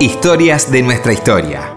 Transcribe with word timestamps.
Historias 0.00 0.70
de 0.70 0.82
nuestra 0.82 1.12
historia. 1.12 1.74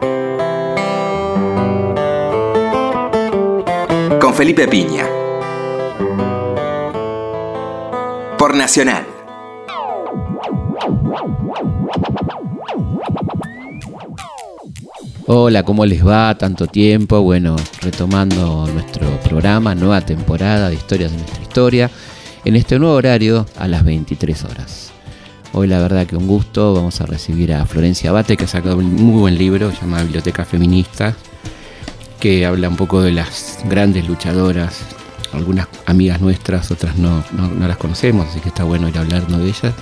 Con 4.19 4.33
Felipe 4.33 4.67
Piña. 4.67 5.05
Por 8.37 8.55
Nacional. 8.55 9.05
Hola, 15.27 15.63
¿cómo 15.63 15.85
les 15.85 16.05
va? 16.05 16.35
Tanto 16.37 16.67
tiempo. 16.67 17.21
Bueno, 17.21 17.55
retomando 17.81 18.67
nuestro 18.73 19.09
programa, 19.21 19.75
nueva 19.75 20.01
temporada 20.01 20.69
de 20.69 20.75
Historias 20.75 21.11
de 21.11 21.17
nuestra 21.17 21.41
historia, 21.43 21.91
en 22.45 22.55
este 22.55 22.79
nuevo 22.79 22.95
horario 22.95 23.45
a 23.57 23.67
las 23.67 23.85
23 23.85 24.43
horas. 24.45 24.86
Hoy 25.59 25.67
la 25.67 25.79
verdad 25.79 26.05
que 26.05 26.15
un 26.15 26.27
gusto, 26.27 26.75
vamos 26.75 27.01
a 27.01 27.07
recibir 27.07 27.51
a 27.51 27.65
Florencia 27.65 28.11
Abate, 28.11 28.37
que 28.37 28.43
ha 28.43 28.47
sacado 28.47 28.77
un 28.77 28.93
muy 28.93 29.21
buen 29.21 29.39
libro, 29.39 29.71
se 29.71 29.81
llama 29.81 30.03
Biblioteca 30.03 30.45
Feminista, 30.45 31.15
que 32.19 32.45
habla 32.45 32.69
un 32.69 32.75
poco 32.75 33.01
de 33.01 33.11
las 33.11 33.57
grandes 33.67 34.07
luchadoras, 34.07 34.81
algunas 35.33 35.67
amigas 35.87 36.21
nuestras, 36.21 36.69
otras 36.69 36.95
no, 36.97 37.23
no, 37.31 37.67
las 37.67 37.77
conocemos, 37.77 38.27
así 38.27 38.39
que 38.39 38.49
está 38.49 38.65
bueno 38.65 38.87
ir 38.87 38.99
a 38.99 39.01
hablarnos 39.01 39.39
de 39.39 39.47
ellas. 39.47 39.73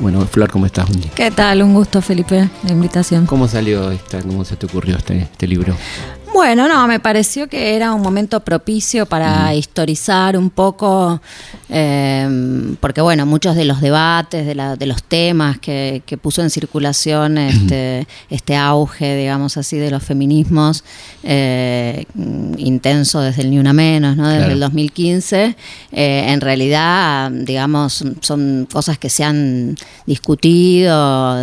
Bueno, 0.00 0.26
Flor, 0.26 0.50
¿cómo 0.50 0.66
estás? 0.66 0.88
¿Qué 1.14 1.30
tal? 1.30 1.62
Un 1.62 1.74
gusto, 1.74 2.02
Felipe, 2.02 2.48
la 2.64 2.72
invitación. 2.72 3.26
¿Cómo 3.26 3.46
salió 3.46 3.92
esta, 3.92 4.20
cómo 4.20 4.44
se 4.44 4.56
te 4.56 4.66
ocurrió 4.66 4.96
este, 4.96 5.16
este 5.16 5.46
libro? 5.46 5.76
Bueno, 6.34 6.66
no, 6.66 6.88
me 6.88 6.98
pareció 6.98 7.46
que 7.46 7.76
era 7.76 7.94
un 7.94 8.02
momento 8.02 8.40
propicio 8.40 9.06
para 9.06 9.54
historizar 9.54 10.36
un 10.36 10.50
poco, 10.50 11.22
eh, 11.68 12.74
porque 12.80 13.00
bueno, 13.00 13.24
muchos 13.24 13.54
de 13.54 13.64
los 13.64 13.80
debates, 13.80 14.44
de, 14.44 14.86
los 14.86 15.04
temas 15.04 15.60
que, 15.60 16.02
puso 16.20 16.42
en 16.42 16.50
circulación 16.50 17.38
este, 17.38 18.08
este 18.30 18.56
auge, 18.56 19.16
digamos 19.16 19.56
así, 19.56 19.76
de 19.76 19.92
los 19.92 20.02
feminismos, 20.02 20.82
eh, 21.22 22.04
intenso 22.56 23.20
desde 23.20 23.42
el 23.42 23.52
Ni 23.52 23.60
Una 23.60 23.72
Menos, 23.72 24.16
¿no? 24.16 24.28
desde 24.28 24.54
el 24.54 24.58
2015, 24.58 25.56
eh, 25.92 26.24
en 26.30 26.40
realidad, 26.40 27.30
digamos, 27.30 28.04
son 28.22 28.66
cosas 28.72 28.98
que 28.98 29.08
se 29.08 29.22
han 29.22 29.76
discutido 30.04 31.36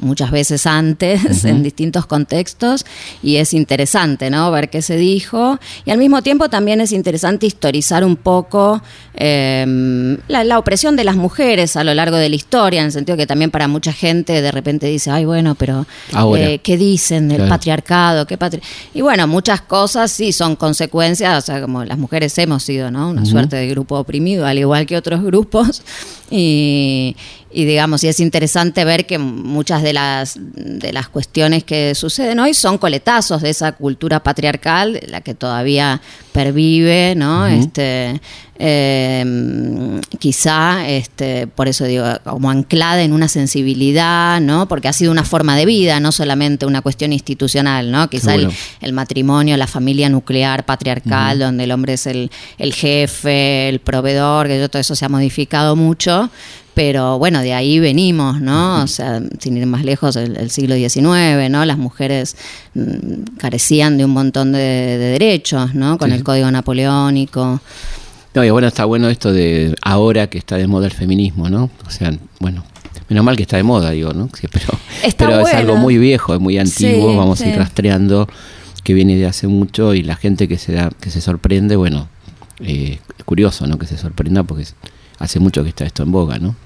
muchas 0.00 0.30
veces 0.30 0.64
antes 0.64 1.44
en 1.44 1.64
distintos 1.64 2.06
contextos 2.06 2.86
y 3.20 3.36
es 3.36 3.52
interesante 3.52 4.11
¿no? 4.30 4.50
Ver 4.50 4.70
qué 4.70 4.82
se 4.82 4.96
dijo. 4.96 5.58
Y 5.84 5.90
al 5.90 5.98
mismo 5.98 6.22
tiempo 6.22 6.48
también 6.48 6.80
es 6.80 6.92
interesante 6.92 7.46
historizar 7.46 8.04
un 8.04 8.16
poco 8.16 8.82
em, 9.14 10.18
la, 10.28 10.58
opresión 10.58 10.96
de 10.96 11.04
las 11.04 11.16
mujeres 11.16 11.76
a 11.76 11.84
lo 11.84 11.94
largo 11.94 12.16
de 12.16 12.28
la 12.28 12.36
historia, 12.36 12.80
en 12.80 12.86
el 12.86 12.92
sentido 12.92 13.16
que 13.16 13.26
también 13.26 13.50
para 13.50 13.68
mucha 13.68 13.92
gente 13.92 14.40
de 14.40 14.52
repente 14.52 14.86
dice, 14.86 15.10
ay, 15.10 15.24
bueno, 15.24 15.54
pero 15.54 15.86
eh, 16.36 16.60
¿qué 16.62 16.76
dicen 16.76 17.28
del 17.28 17.48
patriarcado? 17.48 18.26
¿Qué 18.26 18.38
y 18.94 19.00
bueno, 19.00 19.26
muchas 19.26 19.60
cosas 19.60 20.10
sí 20.10 20.32
son 20.32 20.56
consecuencias, 20.56 21.44
o 21.44 21.46
sea, 21.46 21.60
como 21.60 21.84
las 21.84 21.98
mujeres 21.98 22.36
hemos 22.38 22.62
sido, 22.62 22.90
¿no? 22.90 23.10
Una 23.10 23.24
suerte 23.24 23.56
de 23.56 23.68
grupo 23.68 23.98
oprimido, 23.98 24.46
al 24.46 24.58
igual 24.58 24.86
que 24.86 24.96
otros 24.96 25.22
grupos. 25.22 25.82
Y, 26.34 27.14
y 27.52 27.64
digamos, 27.66 28.02
y 28.04 28.08
es 28.08 28.18
interesante 28.20 28.84
ver 28.84 29.06
que 29.06 29.18
muchas 29.18 29.82
de 29.82 29.92
las, 29.92 30.36
de 30.38 30.92
las 30.92 31.08
cuestiones 31.08 31.64
que 31.64 31.94
suceden 31.94 32.40
hoy 32.40 32.54
son 32.54 32.78
coletazos 32.78 33.42
de 33.42 33.50
esa 33.50 33.72
cultura 33.72 34.01
patriarcal, 34.08 35.00
la 35.08 35.20
que 35.20 35.34
todavía 35.34 36.00
pervive, 36.32 37.14
¿no? 37.16 37.46
este, 37.46 38.20
em, 38.58 40.00
quizá, 40.18 40.88
este, 40.88 41.46
por 41.46 41.68
eso 41.68 41.84
digo, 41.84 42.04
como 42.24 42.50
anclada 42.50 43.02
en 43.02 43.12
una 43.12 43.28
sensibilidad, 43.28 44.40
¿no? 44.40 44.66
Porque 44.68 44.88
ha 44.88 44.92
sido 44.92 45.12
una 45.12 45.24
forma 45.24 45.56
de 45.56 45.66
vida, 45.66 46.00
no 46.00 46.12
solamente 46.12 46.64
una 46.66 46.80
cuestión 46.80 47.12
institucional, 47.12 47.90
¿no? 47.90 48.08
Quizá 48.08 48.34
el, 48.34 48.92
matrimonio, 48.92 49.56
la 49.56 49.66
familia 49.66 50.08
nuclear 50.08 50.64
patriarcal, 50.64 51.38
donde 51.38 51.64
el 51.64 51.72
hombre 51.72 51.94
es 51.94 52.06
el, 52.06 52.30
el 52.58 52.72
jefe, 52.72 53.68
el 53.68 53.80
proveedor, 53.80 54.48
que 54.48 54.68
todo 54.68 54.80
eso 54.80 54.94
se 54.94 55.04
ha 55.04 55.08
modificado 55.08 55.76
mucho 55.76 56.30
pero 56.74 57.18
bueno, 57.18 57.40
de 57.40 57.52
ahí 57.52 57.78
venimos, 57.78 58.40
¿no? 58.40 58.82
O 58.82 58.86
sea, 58.86 59.20
sin 59.38 59.56
ir 59.56 59.66
más 59.66 59.84
lejos, 59.84 60.16
el, 60.16 60.50
siglo 60.50 60.74
XIX, 60.74 61.50
¿no? 61.50 61.64
Las 61.64 61.78
mujeres 61.78 62.36
mm, 62.74 63.36
carecían 63.38 63.98
de 63.98 64.04
un 64.04 64.12
montón 64.12 64.52
de, 64.52 64.58
derechos, 64.58 65.74
¿no? 65.74 65.98
Con 65.98 66.12
el 66.12 66.24
Código 66.24 66.50
Napoleónico. 66.50 67.60
No, 68.34 68.44
y 68.44 68.50
bueno, 68.50 68.68
está 68.68 68.86
bueno 68.86 69.08
esto 69.08 69.32
de 69.32 69.74
ahora 69.82 70.28
que 70.28 70.38
está 70.38 70.56
de 70.56 70.66
moda 70.66 70.86
el 70.86 70.92
feminismo, 70.92 71.50
¿no? 71.50 71.70
O 71.86 71.90
sea, 71.90 72.12
bueno, 72.40 72.64
menos 73.08 73.24
mal 73.24 73.36
que 73.36 73.42
está 73.42 73.58
de 73.58 73.62
moda, 73.62 73.90
digo, 73.90 74.14
¿no? 74.14 74.30
Sí, 74.38 74.48
pero 74.50 74.66
pero 75.18 75.46
es 75.46 75.54
algo 75.54 75.76
muy 75.76 75.98
viejo, 75.98 76.34
es 76.34 76.40
muy 76.40 76.56
antiguo, 76.58 77.14
vamos 77.16 77.40
a 77.42 77.48
ir 77.48 77.56
rastreando 77.56 78.26
que 78.82 78.94
viene 78.94 79.16
de 79.16 79.26
hace 79.26 79.46
mucho 79.46 79.94
y 79.94 80.02
la 80.02 80.16
gente 80.16 80.48
que 80.48 80.58
se 80.58 80.72
da, 80.72 80.90
que 81.00 81.10
se 81.10 81.20
sorprende, 81.20 81.76
bueno, 81.76 82.08
eh, 82.60 82.98
es 83.18 83.24
curioso, 83.24 83.66
¿no? 83.66 83.78
Que 83.78 83.86
se 83.86 83.96
sorprenda 83.98 84.42
porque 84.42 84.66
hace 85.22 85.38
mucho 85.38 85.62
que 85.62 85.68
está 85.68 85.84
esto 85.84 86.02
en 86.02 86.10
boga, 86.10 86.38
¿no? 86.38 86.56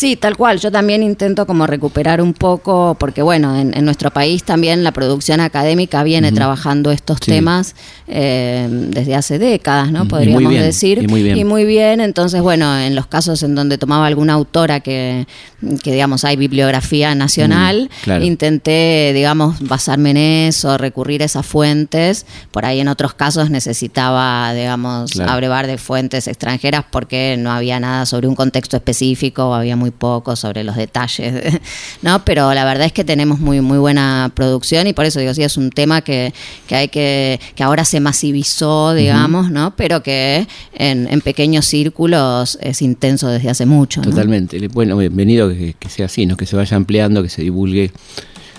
Sí, 0.00 0.16
tal 0.16 0.38
cual. 0.38 0.58
Yo 0.58 0.72
también 0.72 1.02
intento 1.02 1.46
como 1.46 1.66
recuperar 1.66 2.22
un 2.22 2.32
poco, 2.32 2.96
porque 2.98 3.20
bueno, 3.20 3.54
en, 3.54 3.84
nuestro 3.84 4.10
país 4.10 4.44
también 4.44 4.82
la 4.82 4.92
producción 4.92 5.40
académica 5.40 6.02
viene 6.02 6.32
trabajando 6.32 6.90
estos 6.90 7.20
temas 7.20 7.74
eh, 8.08 8.66
desde 8.70 9.14
hace 9.14 9.38
décadas, 9.38 9.92
¿no? 9.92 10.08
Podríamos 10.08 10.54
decir. 10.54 11.02
Y 11.02 11.06
muy, 11.06 11.22
bien. 11.22 11.36
y 11.36 11.44
muy 11.44 11.66
bien. 11.66 12.00
Entonces, 12.00 12.40
bueno, 12.40 12.78
en 12.78 12.94
los 12.94 13.08
casos 13.08 13.42
en 13.42 13.54
donde 13.54 13.76
tomaba 13.76 14.06
alguna 14.06 14.32
autora 14.32 14.80
que, 14.80 15.26
digamos, 15.60 16.24
hay 16.24 16.36
bibliografía 16.36 17.14
nacional, 17.14 17.90
intenté, 18.22 19.12
digamos, 19.14 19.60
basarme 19.60 20.12
en 20.12 20.16
eso, 20.16 20.78
recurrir 20.78 21.20
a 21.20 21.26
esas 21.26 21.44
fuentes. 21.44 22.24
Por 22.52 22.64
ahí 22.64 22.80
en 22.80 22.88
otros 22.88 23.12
casos 23.12 23.50
necesitaba, 23.50 24.54
digamos, 24.54 25.20
abrevar 25.20 25.66
de 25.66 25.76
fuentes 25.76 26.26
extranjeras 26.26 26.86
porque 26.90 27.36
no 27.38 27.52
había 27.52 27.78
nada 27.80 28.06
sobre 28.06 28.28
un 28.28 28.34
contexto 28.34 28.78
específico 28.78 29.54
había 29.54 29.76
muy 29.76 29.89
poco 29.92 30.36
sobre 30.36 30.64
los 30.64 30.76
detalles, 30.76 31.60
¿no? 32.02 32.24
Pero 32.24 32.52
la 32.54 32.64
verdad 32.64 32.86
es 32.86 32.92
que 32.92 33.04
tenemos 33.04 33.38
muy, 33.38 33.60
muy 33.60 33.78
buena 33.78 34.30
producción 34.34 34.86
y 34.86 34.92
por 34.92 35.04
eso 35.04 35.20
digo, 35.20 35.34
sí, 35.34 35.42
es 35.42 35.56
un 35.56 35.70
tema 35.70 36.00
que, 36.00 36.32
hay 36.70 36.88
que, 36.88 37.40
que 37.54 37.62
ahora 37.62 37.84
se 37.84 38.00
masivizó, 38.00 38.94
digamos, 38.94 39.50
¿no? 39.50 39.74
Pero 39.76 40.02
que 40.02 40.46
en, 40.74 41.20
pequeños 41.20 41.66
círculos 41.66 42.58
es 42.60 42.82
intenso 42.82 43.28
desde 43.28 43.50
hace 43.50 43.66
mucho. 43.66 44.00
Totalmente. 44.00 44.68
Bueno, 44.68 44.96
bienvenido 44.96 45.48
que, 45.48 45.74
sea 45.88 46.06
así, 46.06 46.26
¿no? 46.26 46.36
Que 46.36 46.46
se 46.46 46.56
vaya 46.56 46.76
ampliando, 46.76 47.22
que 47.22 47.28
se 47.28 47.42
divulgue 47.42 47.92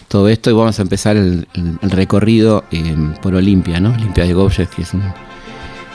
todo 0.08 0.28
esto 0.28 0.50
y 0.50 0.54
vamos 0.54 0.78
a 0.80 0.82
empezar 0.82 1.18
el, 1.18 1.48
recorrido 1.82 2.66
eh, 2.72 2.96
por 3.22 3.34
Olimpia, 3.34 3.80
¿no? 3.80 3.94
Olimpia 3.94 4.26
de 4.26 4.34
Gobjes, 4.34 4.70
que 4.70 4.82
es 4.82 4.94
un 4.94 5.04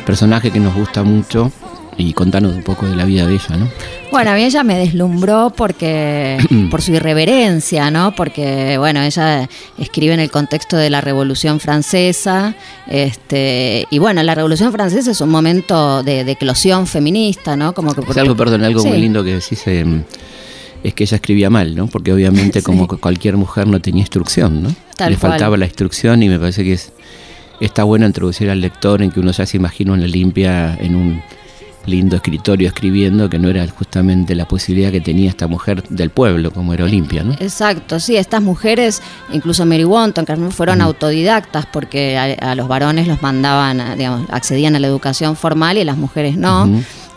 personaje 0.07 0.51
que 0.51 0.61
nos 0.61 0.75
gusta 0.75 1.03
mucho 1.03 1.53
y 1.99 2.13
contanos 2.13 2.55
un 2.55 2.63
poco 2.63 2.87
de 2.87 2.95
la 2.95 3.05
vida 3.05 3.27
de 3.27 3.35
ella, 3.35 3.57
¿no? 3.57 3.69
Bueno, 4.11 4.31
a 4.31 4.35
mí 4.35 4.45
ella 4.45 4.63
me 4.63 4.77
deslumbró 4.77 5.53
porque 5.57 6.39
por 6.71 6.83
su 6.83 6.93
irreverencia, 6.93 7.91
¿no? 7.91 8.15
Porque 8.15 8.77
bueno, 8.79 9.03
ella 9.03 9.49
escribe 9.79 10.15
en 10.15 10.21
el 10.21 10.31
contexto 10.31 10.77
de 10.77 10.91
la 10.91 11.01
Revolución 11.01 11.59
Francesa, 11.61 12.55
este 12.87 13.87
y 13.91 13.99
bueno, 13.99 14.23
la 14.23 14.35
Revolución 14.35 14.73
Francesa 14.73 15.11
es 15.11 15.21
un 15.21 15.31
momento 15.31 16.03
de, 16.03 16.21
eclosión 16.31 16.87
feminista, 16.87 17.57
¿no? 17.57 17.73
Como 17.73 17.95
que 17.95 18.21
algo, 18.21 18.37
perdón, 18.37 18.65
algo 18.65 18.85
muy 18.85 18.99
lindo 18.99 19.25
que 19.25 19.35
decís 19.35 19.63
eh, 19.67 19.85
es 20.83 20.95
que 20.95 21.05
ella 21.05 21.17
escribía 21.17 21.51
mal, 21.51 21.75
¿no? 21.75 21.87
Porque 21.87 22.13
obviamente 22.13 22.63
como 22.65 22.87
cualquier 22.87 23.37
mujer 23.37 23.67
no 23.67 23.81
tenía 23.81 24.03
instrucción, 24.03 24.63
¿no? 24.63 24.75
Le 25.09 25.17
faltaba 25.17 25.57
la 25.57 25.65
instrucción 25.65 26.23
y 26.23 26.29
me 26.29 26.39
parece 26.39 26.63
que 26.63 26.75
es 26.75 26.93
está 27.61 27.85
bueno 27.85 28.07
introducir 28.07 28.51
al 28.51 28.61
lector 28.61 29.01
en 29.03 29.11
que 29.11 29.21
uno 29.21 29.33
ya 29.33 29.47
se 29.47 29.57
imagina 29.57 29.93
una 29.93 30.07
limpia 30.07 30.77
en 30.79 30.95
un 30.95 31.23
lindo 31.87 32.17
escritorio 32.17 32.69
escribiendo, 32.69 33.29
que 33.29 33.39
no 33.39 33.49
era 33.49 33.67
justamente 33.69 34.35
la 34.35 34.47
posibilidad 34.47 34.91
que 34.91 35.01
tenía 35.01 35.31
esta 35.31 35.47
mujer 35.47 35.83
del 35.89 36.11
pueblo, 36.11 36.51
como 36.51 36.75
era 36.75 36.85
Olimpia, 36.85 37.23
¿no? 37.23 37.33
Exacto, 37.35 38.01
sí, 38.01 38.17
estas 38.17 38.43
mujeres, 38.43 39.03
incluso 39.33 39.65
Mary 39.67 39.85
Wonton, 39.85 40.25
que 40.25 40.37
fueron 40.51 40.81
autodidactas 40.81 41.67
porque 41.67 42.19
a, 42.19 42.55
los 42.55 42.69
varones 42.69 43.07
los 43.07 43.23
mandaban, 43.23 43.97
digamos, 43.97 44.29
accedían 44.31 44.77
a 44.77 44.81
la 44.81 44.87
educación 44.87 45.37
formal 45.37 45.79
y 45.79 45.81
a 45.81 45.85
las 45.85 45.97
mujeres 45.97 46.37
no 46.37 46.69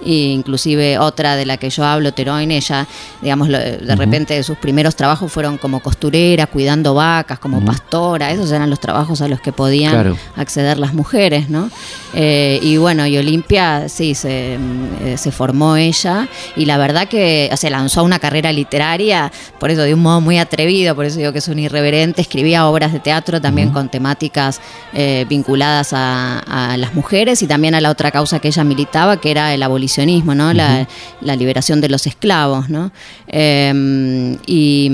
inclusive 0.06 0.98
otra 0.98 1.36
de 1.36 1.46
la 1.46 1.57
que 1.57 1.69
yo 1.69 1.84
hablo, 1.84 2.13
Teroin, 2.13 2.51
ella, 2.51 2.88
digamos, 3.22 3.50
de 3.50 3.96
repente 3.96 4.42
sus 4.44 4.57
primeros 4.57 4.96
trabajos 4.96 5.31
fueron 5.31 5.57
como 5.57 5.81
costurera, 5.81 6.48
cuidando 6.48 6.94
vacas, 6.94 7.40
como 7.40 7.63
pastora, 7.63 8.31
esos 8.31 8.51
eran 8.51 8.69
los 8.69 8.80
trabajos 8.80 9.22
a 9.22 9.28
los 9.28 9.42
que 9.42 9.51
podían 9.51 10.16
acceder 10.36 10.78
las 10.78 10.94
mujeres, 10.94 11.50
¿no? 11.50 11.69
Eh, 12.13 12.60
y 12.62 12.78
bueno, 12.78 13.06
y 13.06 13.18
Olimpia, 13.18 13.88
sí, 13.90 14.16
se, 14.16 14.56
eh, 14.56 15.16
se, 15.18 15.31
formó 15.31 15.75
ella, 15.75 16.28
y 16.56 16.66
la 16.66 16.78
verdad 16.78 17.07
que 17.07 17.52
se 17.56 17.69
lanzó 17.69 18.00
a 18.00 18.04
una 18.04 18.19
carrera 18.19 18.52
literaria, 18.52 19.31
por 19.60 19.69
eso 19.69 19.81
de 19.81 19.94
un 19.94 20.02
modo 20.02 20.22
muy 20.22 20.40
atrevido, 20.40 20.95
por 20.95 21.06
eso 21.06 21.19
digo 21.19 21.31
que 21.31 21.40
es 21.40 21.48
un 21.48 21.60
irreverente, 21.60 22.22
escribía 22.22 22.68
obras 22.68 22.94
de 22.94 23.00
teatro 23.00 23.40
también 23.42 23.69
con 23.72 23.90
temáticas 23.90 24.60
eh, 24.94 25.25
vinculadas 25.30 25.94
a, 25.94 26.40
a 26.40 26.78
las 26.78 26.94
mujeres 26.95 27.42
y 27.44 27.48
también 27.48 27.75
a 27.75 27.81
la 27.81 27.90
otra 27.90 28.12
causa 28.12 28.40
que 28.40 28.48
ella 28.48 28.63
militaba, 28.63 29.18
que 29.18 29.31
era 29.31 29.54
el 29.54 29.62
abolicionismo 29.62 29.89
abolicionismo, 29.90 30.36
¿no? 30.36 30.54
la, 30.54 30.88
liberación 31.36 31.82
de 31.82 31.90
los 31.90 32.06
esclavos, 32.08 32.70
¿no? 32.70 32.92
Em, 33.28 34.38
y, 34.46 34.90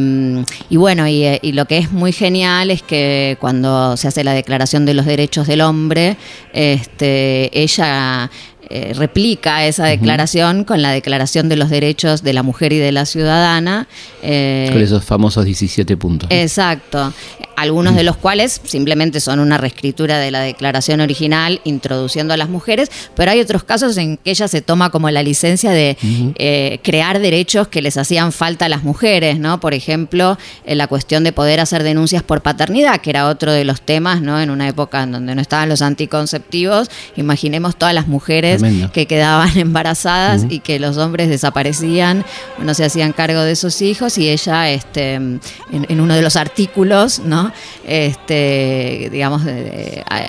bueno, 0.71 1.07
y, 1.07 1.51
lo 1.51 1.65
que 1.65 1.77
es 1.77 1.91
muy 1.91 2.11
genial 2.11 2.71
es 2.71 2.81
que 2.81 3.37
cuando 3.39 3.97
se 3.97 4.07
hace 4.07 4.23
la 4.23 4.33
Declaración 4.33 4.85
de 4.85 4.93
los 4.93 5.05
Derechos 5.05 5.47
del 5.47 5.61
Hombre, 5.61 6.17
este, 6.53 7.49
ella 7.59 8.29
eh, 8.69 8.93
replica 8.95 9.65
esa 9.65 9.85
declaración 9.85 10.63
con 10.63 10.81
la 10.81 10.91
Declaración 10.91 11.49
de 11.49 11.55
los 11.55 11.69
Derechos 11.69 12.23
de 12.23 12.33
la 12.33 12.43
Mujer 12.43 12.73
y 12.73 12.77
de 12.77 12.91
la 12.91 13.05
Ciudadana. 13.05 13.87
Eh, 14.23 14.69
con 14.71 14.81
esos 14.81 15.03
famosos 15.03 15.45
17 15.45 15.97
puntos. 15.97 16.29
Exacto 16.31 17.13
algunos 17.55 17.95
de 17.95 18.03
los 18.03 18.17
cuales 18.17 18.61
simplemente 18.63 19.19
son 19.19 19.39
una 19.39 19.57
reescritura 19.57 20.19
de 20.19 20.31
la 20.31 20.41
declaración 20.41 21.01
original 21.01 21.61
introduciendo 21.63 22.33
a 22.33 22.37
las 22.37 22.49
mujeres, 22.49 22.89
pero 23.15 23.31
hay 23.31 23.39
otros 23.39 23.63
casos 23.63 23.97
en 23.97 24.17
que 24.17 24.31
ella 24.31 24.47
se 24.47 24.61
toma 24.61 24.89
como 24.89 25.09
la 25.09 25.23
licencia 25.23 25.71
de 25.71 25.97
eh, 26.35 26.79
crear 26.83 27.19
derechos 27.19 27.67
que 27.67 27.81
les 27.81 27.97
hacían 27.97 28.31
falta 28.31 28.65
a 28.65 28.69
las 28.69 28.83
mujeres, 28.83 29.39
¿no? 29.39 29.59
Por 29.59 29.73
ejemplo, 29.73 30.37
en 30.65 30.77
la 30.77 30.87
cuestión 30.87 31.23
de 31.23 31.31
poder 31.31 31.59
hacer 31.59 31.83
denuncias 31.83 32.23
por 32.23 32.41
paternidad, 32.41 33.01
que 33.01 33.09
era 33.09 33.27
otro 33.27 33.51
de 33.51 33.63
los 33.63 33.81
temas, 33.81 34.21
¿no? 34.21 34.39
En 34.39 34.49
una 34.49 34.67
época 34.67 35.03
en 35.03 35.11
donde 35.11 35.35
no 35.35 35.41
estaban 35.41 35.69
los 35.69 35.81
anticonceptivos, 35.81 36.89
imaginemos 37.15 37.75
todas 37.75 37.93
las 37.93 38.07
mujeres 38.07 38.61
que 38.93 39.05
quedaban 39.05 39.49
embarazadas 39.57 40.45
y 40.49 40.59
que 40.59 40.79
los 40.79 40.97
hombres 40.97 41.29
desaparecían, 41.29 42.25
no 42.59 42.73
se 42.73 42.85
hacían 42.85 43.13
cargo 43.13 43.41
de 43.41 43.51
esos 43.51 43.81
hijos 43.81 44.17
y 44.17 44.29
ella, 44.29 44.69
este, 44.69 45.15
en, 45.15 45.41
en 45.71 46.01
uno 46.01 46.15
de 46.15 46.21
los 46.21 46.35
artículos, 46.35 47.19
¿no? 47.19 47.44
Este, 47.85 49.09
digamos, 49.11 49.43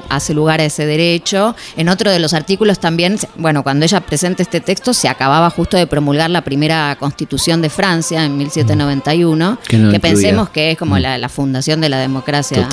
hace 0.09 0.35
lugar 0.35 0.61
a 0.61 0.65
ese 0.65 0.87
derecho. 0.87 1.55
En 1.77 1.89
otro 1.89 2.11
de 2.11 2.19
los 2.19 2.35
artículos 2.35 2.79
también, 2.79 3.19
bueno, 3.37 3.63
cuando 3.63 3.85
ella 3.85 4.01
presenta 4.01 4.43
este 4.43 4.61
texto, 4.61 4.93
se 4.93 5.09
acababa 5.09 5.51
justo 5.51 5.77
de 5.77 5.87
promulgar 5.87 6.31
la 6.31 6.43
primera 6.43 6.97
constitución 6.99 7.63
de 7.63 7.71
Francia 7.71 8.25
en 8.25 8.37
1791, 8.37 9.59
que, 9.69 10.01
pensemos 10.01 10.51
que 10.51 10.73
es 10.73 10.79
como 10.79 10.97
mm. 10.97 11.01
la, 11.01 11.29
fundación 11.29 11.81
de 11.81 11.89
la 11.89 11.99
democracia 11.99 12.69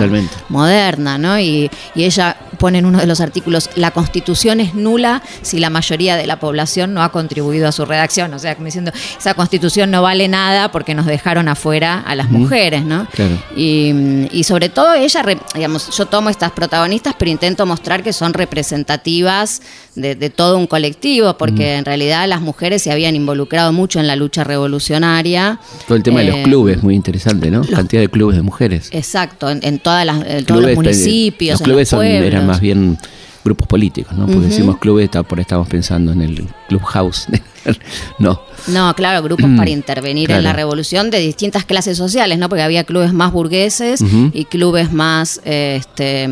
moderna, 0.50 1.18
¿no? 1.18 1.40
Y, 1.40 1.70
ella 1.96 2.36
pone 2.58 2.80
en 2.80 2.86
uno 2.86 3.00
de 3.00 3.08
los 3.08 3.22
artículos, 3.22 3.70
la 3.76 3.92
constitución 3.92 4.60
es 4.60 4.76
nula 4.76 5.22
si 5.42 5.60
la 5.60 5.70
mayoría 5.70 6.18
de 6.18 6.28
la 6.28 6.40
población 6.40 6.94
no 6.94 7.02
ha 7.02 7.14
contribuido 7.14 7.68
a 7.68 7.72
su 7.72 7.86
redacción. 7.86 8.34
O 8.34 8.40
sea, 8.40 8.56
como 8.56 8.66
diciendo, 8.66 8.92
esa 9.18 9.34
constitución 9.34 9.90
no 9.90 10.02
vale 10.02 10.28
nada 10.28 10.70
porque 10.70 10.94
nos 10.94 11.06
dejaron 11.06 11.48
afuera 11.48 12.04
a 12.06 12.16
las 12.16 12.30
mujeres, 12.30 12.84
¿no? 12.84 13.08
Y, 13.56 14.33
y 14.34 14.44
sobre 14.44 14.70
todo 14.70 14.94
ella, 14.94 15.24
digamos, 15.54 15.96
yo 15.96 16.06
tomo 16.08 16.30
estas 16.30 16.52
protagonistas, 16.52 17.16
pero 17.18 17.30
intento 17.32 17.66
mostrar 17.66 18.04
que 18.04 18.12
son 18.12 18.34
representativas 18.34 19.62
de, 19.96 20.16
todo 20.30 20.58
un 20.58 20.68
colectivo, 20.68 21.38
porque 21.38 21.76
en 21.76 21.86
realidad 21.86 22.28
las 22.28 22.42
mujeres 22.42 22.82
se 22.82 22.92
habían 22.92 23.16
involucrado 23.16 23.72
mucho 23.72 24.00
en 24.00 24.08
la 24.08 24.16
lucha 24.16 24.44
revolucionaria. 24.44 25.60
Todo 25.88 25.96
el 25.96 26.04
tema 26.04 26.22
de 26.22 26.28
los 26.28 26.36
eh, 26.38 26.44
clubes, 26.44 26.82
muy 26.82 26.96
interesante, 26.96 27.52
¿no? 27.52 27.62
Cantidad 27.64 28.02
de 28.02 28.10
clubes 28.10 28.36
de 28.36 28.42
mujeres. 28.42 28.90
Exacto, 28.92 29.50
en, 29.50 29.80
todas 29.80 30.06
las, 30.06 30.46
todos 30.46 30.64
los 30.64 30.76
municipios. 30.76 31.60
Los 31.60 31.66
clubes 31.66 31.94
eran 31.94 32.48
más 32.48 32.60
bien 32.60 32.98
grupos 33.44 33.68
políticos, 33.68 34.14
¿no? 34.18 34.26
Porque 34.26 34.48
decimos 34.48 34.78
clubes, 34.78 35.10
por 35.28 35.40
estamos 35.40 35.68
pensando 35.68 36.12
en 36.12 36.22
el 36.22 36.48
clubhouse. 36.68 37.28
no. 38.20 38.42
No, 38.68 38.94
claro, 38.96 39.22
grupos 39.22 39.50
para 39.58 39.70
intervenir 39.70 40.32
en 40.32 40.44
la 40.44 40.54
revolución 40.54 41.10
de 41.10 41.20
distintas 41.20 41.66
clases 41.66 41.98
sociales, 41.98 42.38
¿no? 42.38 42.48
Porque 42.48 42.64
había 42.64 42.84
clubes 42.86 43.12
más 43.14 43.32
burgueses 43.32 44.04
y 44.34 44.46
clubes 44.46 44.94
más 44.94 45.42
este, 45.44 46.30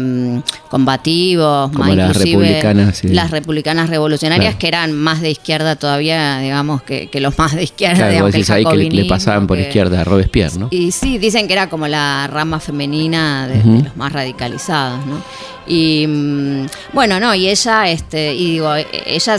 combativos, 0.70 1.74
más 1.74 1.96
las 1.96 2.18
republicanas, 2.18 3.04
las 3.04 3.32
republicanas 3.32 3.90
revolucionarias 3.90 4.56
que 4.56 4.68
eran 4.68 4.94
más 4.94 5.22
de 5.22 5.32
izquierda 5.32 5.76
todavía, 5.76 6.40
digamos, 6.40 6.84
que, 6.84 7.10
los 7.22 7.38
más 7.38 7.54
de 7.54 7.64
izquierda. 7.64 7.98
Claro, 7.98 8.12
digamos, 8.12 8.32
que, 8.32 8.54
ahí 8.54 8.64
que 8.66 8.96
le 8.96 9.06
pasaban 9.06 9.46
por 9.46 9.60
izquierda 9.60 10.02
a 10.02 10.04
Robespierre, 10.04 10.58
¿no? 10.58 10.68
Y 10.72 10.92
sí, 10.92 11.18
dicen 11.18 11.48
que 11.48 11.54
era 11.54 11.70
como 11.70 11.88
la 11.88 12.28
rama 12.28 12.60
femenina 12.60 13.48
de, 13.48 13.62
de 13.62 13.84
los 13.84 13.98
más 13.98 14.12
radicalizados, 14.14 15.06
¿no? 15.06 15.22
Y 15.68 16.06
mm, 16.08 16.66
bueno, 16.94 17.20
no, 17.20 17.34
y 17.36 17.48
ella, 17.48 17.90
este, 17.90 18.34
y 18.34 18.54
digo, 18.54 18.74
ella 18.76 19.38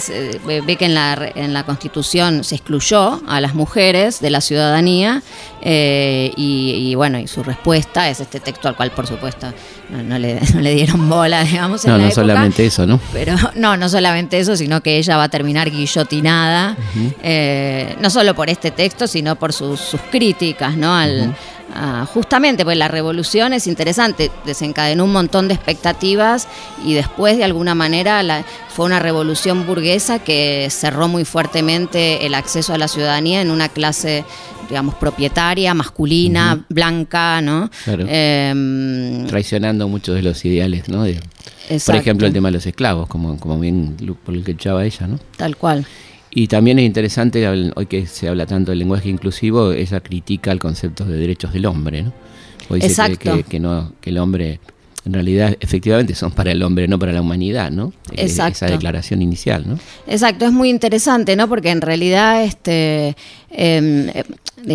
ve 0.67 0.77
que 0.77 0.85
en 0.85 0.95
la, 0.95 1.31
en 1.35 1.53
la 1.53 1.65
Constitución 1.65 1.82
se 2.43 2.55
excluyó 2.55 3.21
a 3.27 3.41
las 3.41 3.55
mujeres 3.55 4.21
de 4.21 4.31
la 4.31 4.41
ciudadanía 4.41 5.23
eh, 5.61 6.33
y, 6.37 6.95
bueno, 6.95 7.19
y 7.19 7.29
su 7.29 7.43
respuesta 7.43 8.09
es 8.09 8.21
este 8.21 8.41
texto 8.41 8.69
al 8.69 8.77
cual 8.77 8.91
por 8.91 9.07
supuesto 9.07 9.53
no, 9.91 10.19
le, 10.19 10.75
dieron 10.75 11.09
bola, 11.09 11.45
digamos. 11.45 11.85
no, 11.87 11.99
no 11.99 12.11
solamente 12.11 12.67
eso, 12.67 12.87
¿no? 12.87 13.01
Pero 13.13 13.35
no, 13.55 13.77
no 13.77 13.89
solamente 13.89 14.39
eso, 14.39 14.57
sino 14.57 14.83
que 14.83 14.99
ella 14.99 15.17
va 15.17 15.25
a 15.25 15.29
terminar 15.29 15.71
guillotinada, 15.71 16.77
eh, 17.23 17.97
no 18.01 18.11
solo 18.11 18.35
por 18.35 18.51
este 18.51 18.71
texto, 18.71 19.07
sino 19.07 19.37
por 19.37 19.53
sus, 19.53 19.81
sus 19.81 20.01
críticas, 20.11 20.77
¿no? 20.77 20.95
Al, 20.95 21.35
Ah, 21.75 22.07
justamente, 22.13 22.65
pues 22.65 22.77
la 22.77 22.89
revolución 22.89 23.53
es 23.53 23.67
interesante, 23.67 24.31
desencadenó 24.45 25.05
un 25.05 25.13
montón 25.13 25.49
de 25.49 25.55
expectativas 25.55 26.47
y 26.85 26.93
después 26.93 27.39
de 27.39 27.45
alguna 27.45 27.75
manera 27.75 28.45
fue 28.69 28.85
una 28.85 28.99
revolución 28.99 29.67
burguesa 29.67 30.19
que 30.19 30.69
cerró 30.71 31.09
muy 31.09 31.25
fuertemente 31.25 32.27
el 32.27 32.35
acceso 32.35 32.75
a 32.75 32.79
la 32.79 32.89
ciudadanía 32.89 33.41
en 33.41 33.51
una 33.51 33.69
clase 33.69 34.25
digamos, 34.69 34.95
propietaria, 34.95 35.75
masculina, 35.75 36.65
blanca, 36.69 37.43
¿no? 37.43 37.71
Em, 37.87 39.27
Traicionando 39.27 39.89
muchos 39.89 40.15
de 40.15 40.23
los 40.23 40.43
ideales, 40.45 40.89
¿no? 40.89 41.05
por 41.87 41.95
ejemplo, 41.95 42.27
el 42.27 42.33
tema 42.33 42.49
de 42.49 42.53
los 42.53 42.67
esclavos, 42.67 43.09
como, 43.09 43.39
como 43.39 43.59
bien 43.59 43.97
por 44.25 44.35
el 44.35 44.45
que 44.45 44.53
echaba 44.53 44.85
ella, 44.85 45.07
¿no? 45.07 45.19
Tal 45.37 45.57
cual. 45.57 45.87
Y 46.35 46.49
también 46.49 46.79
es 46.79 46.87
interesante, 46.87 47.47
hoy 47.47 47.87
que 47.87 48.07
se 48.07 48.29
habla 48.29 48.47
tanto 48.47 48.71
del 48.73 48.79
lenguaje 48.79 49.11
inclusivo, 49.11 49.73
esa 49.73 50.01
crítica 50.01 50.51
al 50.51 50.59
concepto 50.59 51.05
de 51.05 51.19
derechos 51.19 51.53
del 51.53 51.67
hombre, 51.67 52.05
¿no? 52.05 52.13
Hoy 52.71 52.81
dice 52.81 53.17
que, 53.17 53.43
que, 53.43 53.61
no, 53.61 53.93
que 54.01 54.11
el 54.11 54.19
hombre 54.19 54.59
en 55.05 55.13
realidad 55.13 55.57
efectivamente 55.61 56.15
son 56.15 56.31
para 56.31 56.53
el 56.53 56.63
hombre, 56.63 56.87
no 56.87 56.99
para 56.99 57.13
la 57.13 57.21
humanidad, 57.21 57.71
¿no? 57.73 57.93
Exacto. 58.13 58.53
Esa 58.53 58.67
declaración 58.67 59.21
inicial, 59.21 59.65
¿no? 59.67 59.79
Exacto, 60.07 60.45
es 60.45 60.53
muy 60.53 60.71
interesante, 60.71 61.35
¿no? 61.35 61.49
Porque 61.49 61.71
en 61.71 61.81
realidad, 61.81 62.45
este, 62.45 63.17
em, 63.51 64.09
eh, 64.11 64.25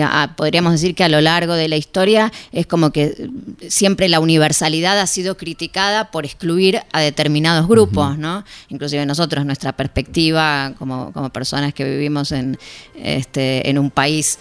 ah, 0.04 0.34
podríamos 0.36 0.74
decir 0.74 0.96
que 0.96 1.06
a 1.06 1.10
lo 1.10 1.22
largo 1.22 1.54
de 1.54 1.70
la 1.70 1.78
historia 1.78 2.34
es 2.52 2.68
como 2.68 2.92
que 2.92 3.30
siempre 3.70 4.10
la 4.10 4.20
universalidad 4.20 5.00
ha 5.00 5.08
sido 5.08 5.38
criticada 5.38 6.12
por 6.12 6.26
excluir 6.26 6.82
a 6.92 7.00
determinados 7.00 7.66
grupos, 7.68 8.18
¿no? 8.18 8.44
Inclusive 8.68 9.06
nosotros, 9.06 9.46
nuestra 9.46 9.78
perspectiva 9.78 10.74
como, 10.78 11.14
como 11.14 11.30
personas 11.30 11.74
que 11.74 11.86
vivimos 11.86 12.34
en, 12.34 12.58
este, 12.96 13.70
en 13.70 13.80
un 13.80 13.92
país 13.92 14.40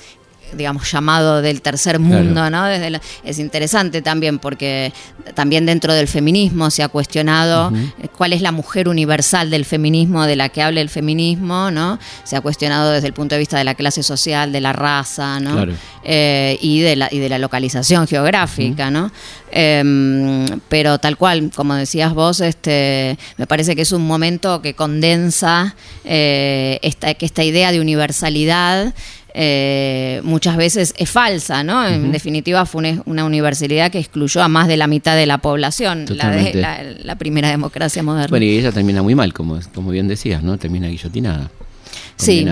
digamos, 0.54 0.90
llamado 0.90 1.43
del 1.43 1.62
tercer 1.62 1.98
mundo, 1.98 2.50
¿no? 2.50 2.64
Desde 2.66 3.00
es 3.25 3.38
interesante 3.38 4.03
también 4.03 4.38
porque 4.38 4.93
también 5.34 5.67
dentro 5.67 5.93
del 5.93 6.08
feminismo 6.08 6.70
se 6.70 6.82
ha 6.82 6.88
cuestionado 6.88 7.72
eh, 7.74 8.08
cuál 8.08 8.32
es 8.32 8.43
la 8.43 8.53
mujer 8.53 8.88
universal 8.88 9.50
del 9.50 9.65
feminismo, 9.65 10.24
de 10.24 10.36
la 10.36 10.48
que 10.48 10.62
habla 10.62 10.81
el 10.81 10.88
feminismo, 10.88 11.70
¿no? 11.70 11.98
Se 12.24 12.36
ha 12.36 12.41
cuestionado 12.41 12.91
desde 12.91 13.08
el 13.08 13.12
punto 13.12 13.34
de 13.34 13.41
vista 13.41 13.58
de 13.58 13.65
la 13.65 13.74
clase 13.74 14.03
social, 14.03 14.53
de 14.53 14.60
la 14.60 14.72
raza, 14.72 15.41
¿no? 15.41 15.67
Eh, 16.05 16.58
y, 16.60 16.81
de 16.81 16.96
la, 16.96 17.08
y 17.10 17.19
de 17.19 17.29
la 17.29 17.38
localización 17.38 18.06
geográfica, 18.06 18.91
¿no? 18.91 19.10
Em, 19.58 20.44
pero 20.69 20.98
tal 20.98 21.17
cual, 21.17 21.51
como 21.55 21.75
decías 21.75 22.13
vos, 22.13 22.43
este, 22.43 23.17
me 23.39 23.46
parece 23.46 23.75
que 23.75 23.81
es 23.81 23.93
un 23.93 24.06
momento 24.06 24.60
que 24.60 24.75
condensa 24.75 25.75
eh, 26.05 26.79
esta, 26.82 27.15
que 27.15 27.25
esta 27.25 27.43
idea 27.43 27.72
de 27.72 27.81
universalidad 27.81 28.93
eh, 29.32 30.20
muchas 30.25 30.58
veces 30.58 30.93
es 30.98 31.08
falsa, 31.08 31.65
¿no? 31.65 31.89
En 31.89 32.13
definitiva 32.13 32.67
fue 32.67 33.01
una, 33.06 33.25
universidad 33.25 33.91
que 33.91 33.98
excluyó 33.98 34.43
a 34.43 34.48
más 34.48 34.69
de 34.69 34.77
la 34.77 34.89
mitad 34.89 35.17
de 35.17 35.25
la 35.25 35.39
población, 35.39 36.05
la, 36.10 37.17
primera 37.17 37.48
democracia 37.48 38.03
moderna. 38.03 38.29
Bueno, 38.29 38.44
y 38.44 38.58
ella 38.58 38.72
termina 38.72 39.03
muy 39.03 39.15
mal, 39.15 39.32
como, 39.32 39.58
como 39.75 39.91
bien 39.91 40.06
decías, 40.06 40.43
¿no? 40.43 40.58
Termina 40.58 40.89
guillotinada. 40.89 41.51
Sí. 42.17 42.46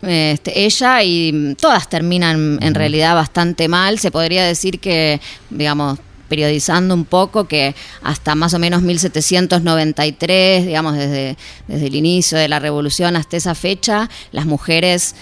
Este, 0.00 0.64
ella 0.64 1.02
y 1.02 1.54
todas 1.60 1.88
terminan 1.90 2.58
en 2.62 2.74
realidad 2.74 3.14
bastante 3.14 3.68
mal. 3.68 3.98
Se 3.98 4.10
podría 4.10 4.44
decir 4.44 4.78
que, 4.78 5.20
digamos, 5.50 5.98
periodizando 6.28 6.94
un 6.94 7.04
poco 7.04 7.46
que 7.46 7.74
hasta 8.02 8.34
más 8.34 8.54
o 8.54 8.58
menos 8.58 8.82
1793, 8.82 10.66
digamos 10.66 10.94
desde, 10.96 11.36
desde 11.68 11.86
el 11.86 11.94
inicio 11.94 12.38
de 12.38 12.48
la 12.48 12.58
revolución 12.58 13.16
hasta 13.16 13.36
esa 13.36 13.54
fecha, 13.54 14.08
las 14.32 14.46
mujeres 14.46 15.14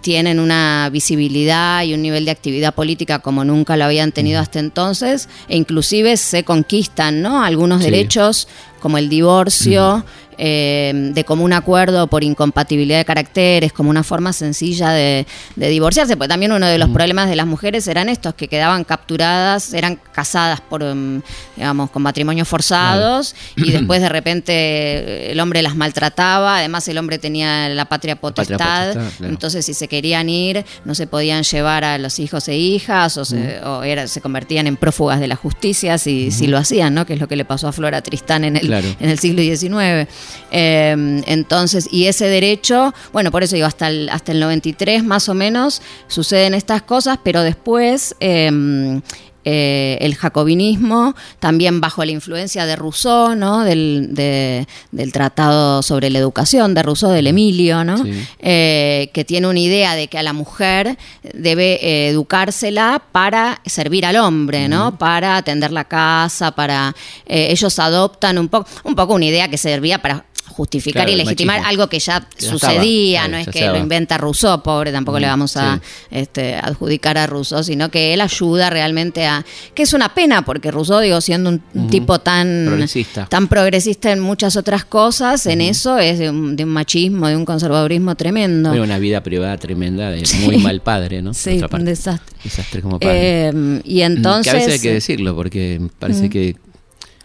tienen 0.00 0.38
una 0.38 0.88
visibilidad 0.90 1.82
y 1.82 1.94
un 1.94 2.02
nivel 2.02 2.24
de 2.24 2.30
actividad 2.30 2.74
política 2.74 3.20
como 3.20 3.44
nunca 3.44 3.76
lo 3.76 3.84
habían 3.84 4.12
tenido 4.12 4.40
hasta 4.40 4.58
entonces 4.58 5.28
e 5.48 5.56
inclusive 5.56 6.16
se 6.16 6.44
conquistan 6.44 7.22
¿no? 7.22 7.42
algunos 7.42 7.82
derechos 7.82 8.48
como 8.80 8.98
el 8.98 9.08
divorcio, 9.08 10.04
eh, 10.38 10.92
de 11.14 11.24
común 11.24 11.52
acuerdo 11.52 12.06
por 12.06 12.24
incompatibilidad 12.24 12.98
de 12.98 13.04
caracteres, 13.04 13.72
como 13.72 13.90
una 13.90 14.02
forma 14.02 14.32
sencilla 14.32 14.90
de, 14.90 15.26
divorciarse, 15.56 16.16
porque 16.16 16.28
también 16.28 16.52
uno 16.52 16.66
de 16.66 16.78
los 16.78 16.90
problemas 16.90 17.28
de 17.28 17.36
las 17.36 17.46
mujeres 17.46 17.86
eran 17.88 18.08
estos, 18.08 18.34
que 18.34 18.48
quedaban 18.48 18.84
capturadas, 18.84 19.74
eran 19.74 19.98
casadas 20.12 20.60
por, 20.60 20.82
um, 20.82 21.20
digamos, 21.56 21.90
con 21.90 22.02
matrimonios 22.02 22.48
forzados 22.48 23.34
y 23.56 23.70
después 23.72 24.00
de 24.00 24.08
repente 24.08 25.32
el 25.32 25.40
hombre 25.40 25.62
las 25.62 25.76
maltrataba, 25.76 26.58
además 26.58 26.86
el 26.88 26.98
hombre 26.98 27.18
tenía 27.18 27.68
la 27.68 27.84
patria 27.84 28.16
potestad, 28.16 28.96
entonces 29.22 29.64
si 29.64 29.74
se 29.74 29.88
querían 29.88 30.28
ir 30.28 30.64
no 30.84 30.94
se 30.94 31.06
podían 31.06 31.42
llevar 31.42 31.84
a 31.84 31.98
los 31.98 32.18
hijos 32.18 32.48
e 32.48 32.56
hijas 32.56 33.16
o 33.16 33.24
se, 33.24 33.60
se 34.06 34.20
convertían 34.20 34.66
en 34.66 34.76
prófugas 34.76 35.20
de 35.20 35.28
la 35.28 35.36
justicia 35.36 35.98
si, 35.98 36.30
si 36.30 36.46
lo 36.46 36.58
hacían, 36.58 36.94
¿no? 36.94 37.06
que 37.06 37.14
es 37.14 37.20
lo 37.20 37.28
que 37.28 37.36
le 37.36 37.44
pasó 37.44 37.68
a 37.68 37.72
Flora 37.72 38.02
Tristán 38.02 38.44
en 38.44 38.56
el, 38.56 38.72
en 38.72 39.08
el 39.08 39.18
siglo 39.18 39.42
XIX. 39.42 40.08
Eh, 40.50 41.22
entonces, 41.26 41.88
y 41.90 42.06
ese 42.06 42.26
derecho, 42.26 42.94
bueno, 43.12 43.30
por 43.30 43.42
eso 43.42 43.54
digo, 43.54 43.66
hasta 43.66 43.88
el, 43.88 44.08
hasta 44.08 44.32
el 44.32 44.40
93 44.40 45.04
más 45.04 45.28
o 45.28 45.34
menos 45.34 45.82
suceden 46.08 46.54
estas 46.54 46.82
cosas, 46.82 47.18
pero 47.22 47.42
después... 47.42 48.14
Eh, 48.20 49.00
eh, 49.44 49.98
el 50.00 50.14
jacobinismo, 50.14 51.14
también 51.40 51.80
bajo 51.80 52.04
la 52.04 52.12
influencia 52.12 52.64
de 52.64 52.76
Rousseau, 52.76 53.34
¿no? 53.34 53.64
del, 53.64 54.14
del 54.14 55.12
Tratado 55.12 55.82
sobre 55.82 56.10
la 56.10 56.18
Educación 56.18 56.74
de 56.74 56.82
Rousseau, 56.82 57.10
del 57.10 57.26
Emilio, 57.26 57.84
¿no? 57.84 58.04
Eh, 58.38 59.10
que 59.12 59.24
tiene 59.24 59.48
una 59.48 59.58
idea 59.58 59.94
de 59.94 60.08
que 60.08 60.18
a 60.18 60.22
la 60.22 60.32
mujer 60.32 60.96
debe 61.34 61.74
eh, 61.82 62.08
educársela 62.08 63.02
para 63.10 63.60
servir 63.66 64.06
al 64.06 64.16
hombre, 64.16 64.68
¿no? 64.68 64.96
para 64.96 65.36
atender 65.36 65.72
la 65.72 65.84
casa, 65.84 66.52
para... 66.52 66.94
ellos 67.26 67.78
adoptan 67.78 68.38
un 68.38 68.48
poco, 68.48 68.68
un 68.84 68.94
poco 68.94 69.14
una 69.14 69.24
idea 69.24 69.48
que 69.48 69.58
servía 69.58 70.00
para 70.00 70.24
justificar 70.52 71.08
y 71.08 71.16
legitimar 71.16 71.62
algo 71.64 71.88
que 71.88 71.98
ya, 71.98 72.26
sucedía, 72.36 73.26
no 73.26 73.36
es 73.38 73.48
que 73.48 73.66
lo 73.66 73.78
inventa 73.78 74.18
Rousseau, 74.18 74.62
pobre, 74.62 74.92
tampoco 74.92 75.18
le 75.18 75.26
vamos 75.26 75.56
a 75.56 75.80
este, 76.10 76.54
adjudicar 76.54 77.18
a 77.18 77.26
Rousseau, 77.26 77.64
sino 77.64 77.90
que 77.90 78.14
él 78.14 78.20
ayuda 78.20 78.70
realmente 78.70 79.26
a... 79.26 79.31
que 79.74 79.82
es 79.82 79.92
una 79.92 80.14
pena, 80.14 80.44
porque 80.44 80.70
Rousseau, 80.70 81.00
digo, 81.00 81.20
siendo 81.20 81.50
un 81.50 81.88
tipo 81.88 82.18
tan 82.18 82.64
progresista. 82.66 83.26
tan 83.26 83.48
progresista 83.48 84.12
en 84.12 84.20
muchas 84.20 84.56
otras 84.56 84.84
cosas, 84.84 85.46
en 85.46 85.60
eso 85.60 85.98
es 85.98 86.18
de 86.18 86.30
un, 86.30 86.56
machismo, 86.66 87.28
de 87.28 87.36
un 87.36 87.44
conservadurismo 87.44 88.14
tremendo. 88.14 88.70
Pero 88.70 88.84
una 88.84 88.98
vida 88.98 89.22
privada 89.22 89.56
tremenda 89.56 90.10
de 90.10 90.22
muy 90.44 90.58
mal 90.58 90.80
padre, 90.80 91.22
¿no? 91.22 91.32
Sí, 91.42 91.60
un 91.72 91.84
desastre. 91.84 92.36
Desastre 92.44 92.82
como 92.82 93.00
padre. 93.00 93.48
Eh, 93.48 93.80
y 93.84 94.02
entonces... 94.02 94.44
Que 94.44 94.50
a 94.50 94.60
veces 94.60 94.74
hay 94.74 94.80
que 94.80 94.92
decirlo, 94.92 95.34
porque 95.34 95.80
parece 95.98 96.30
que 96.30 96.56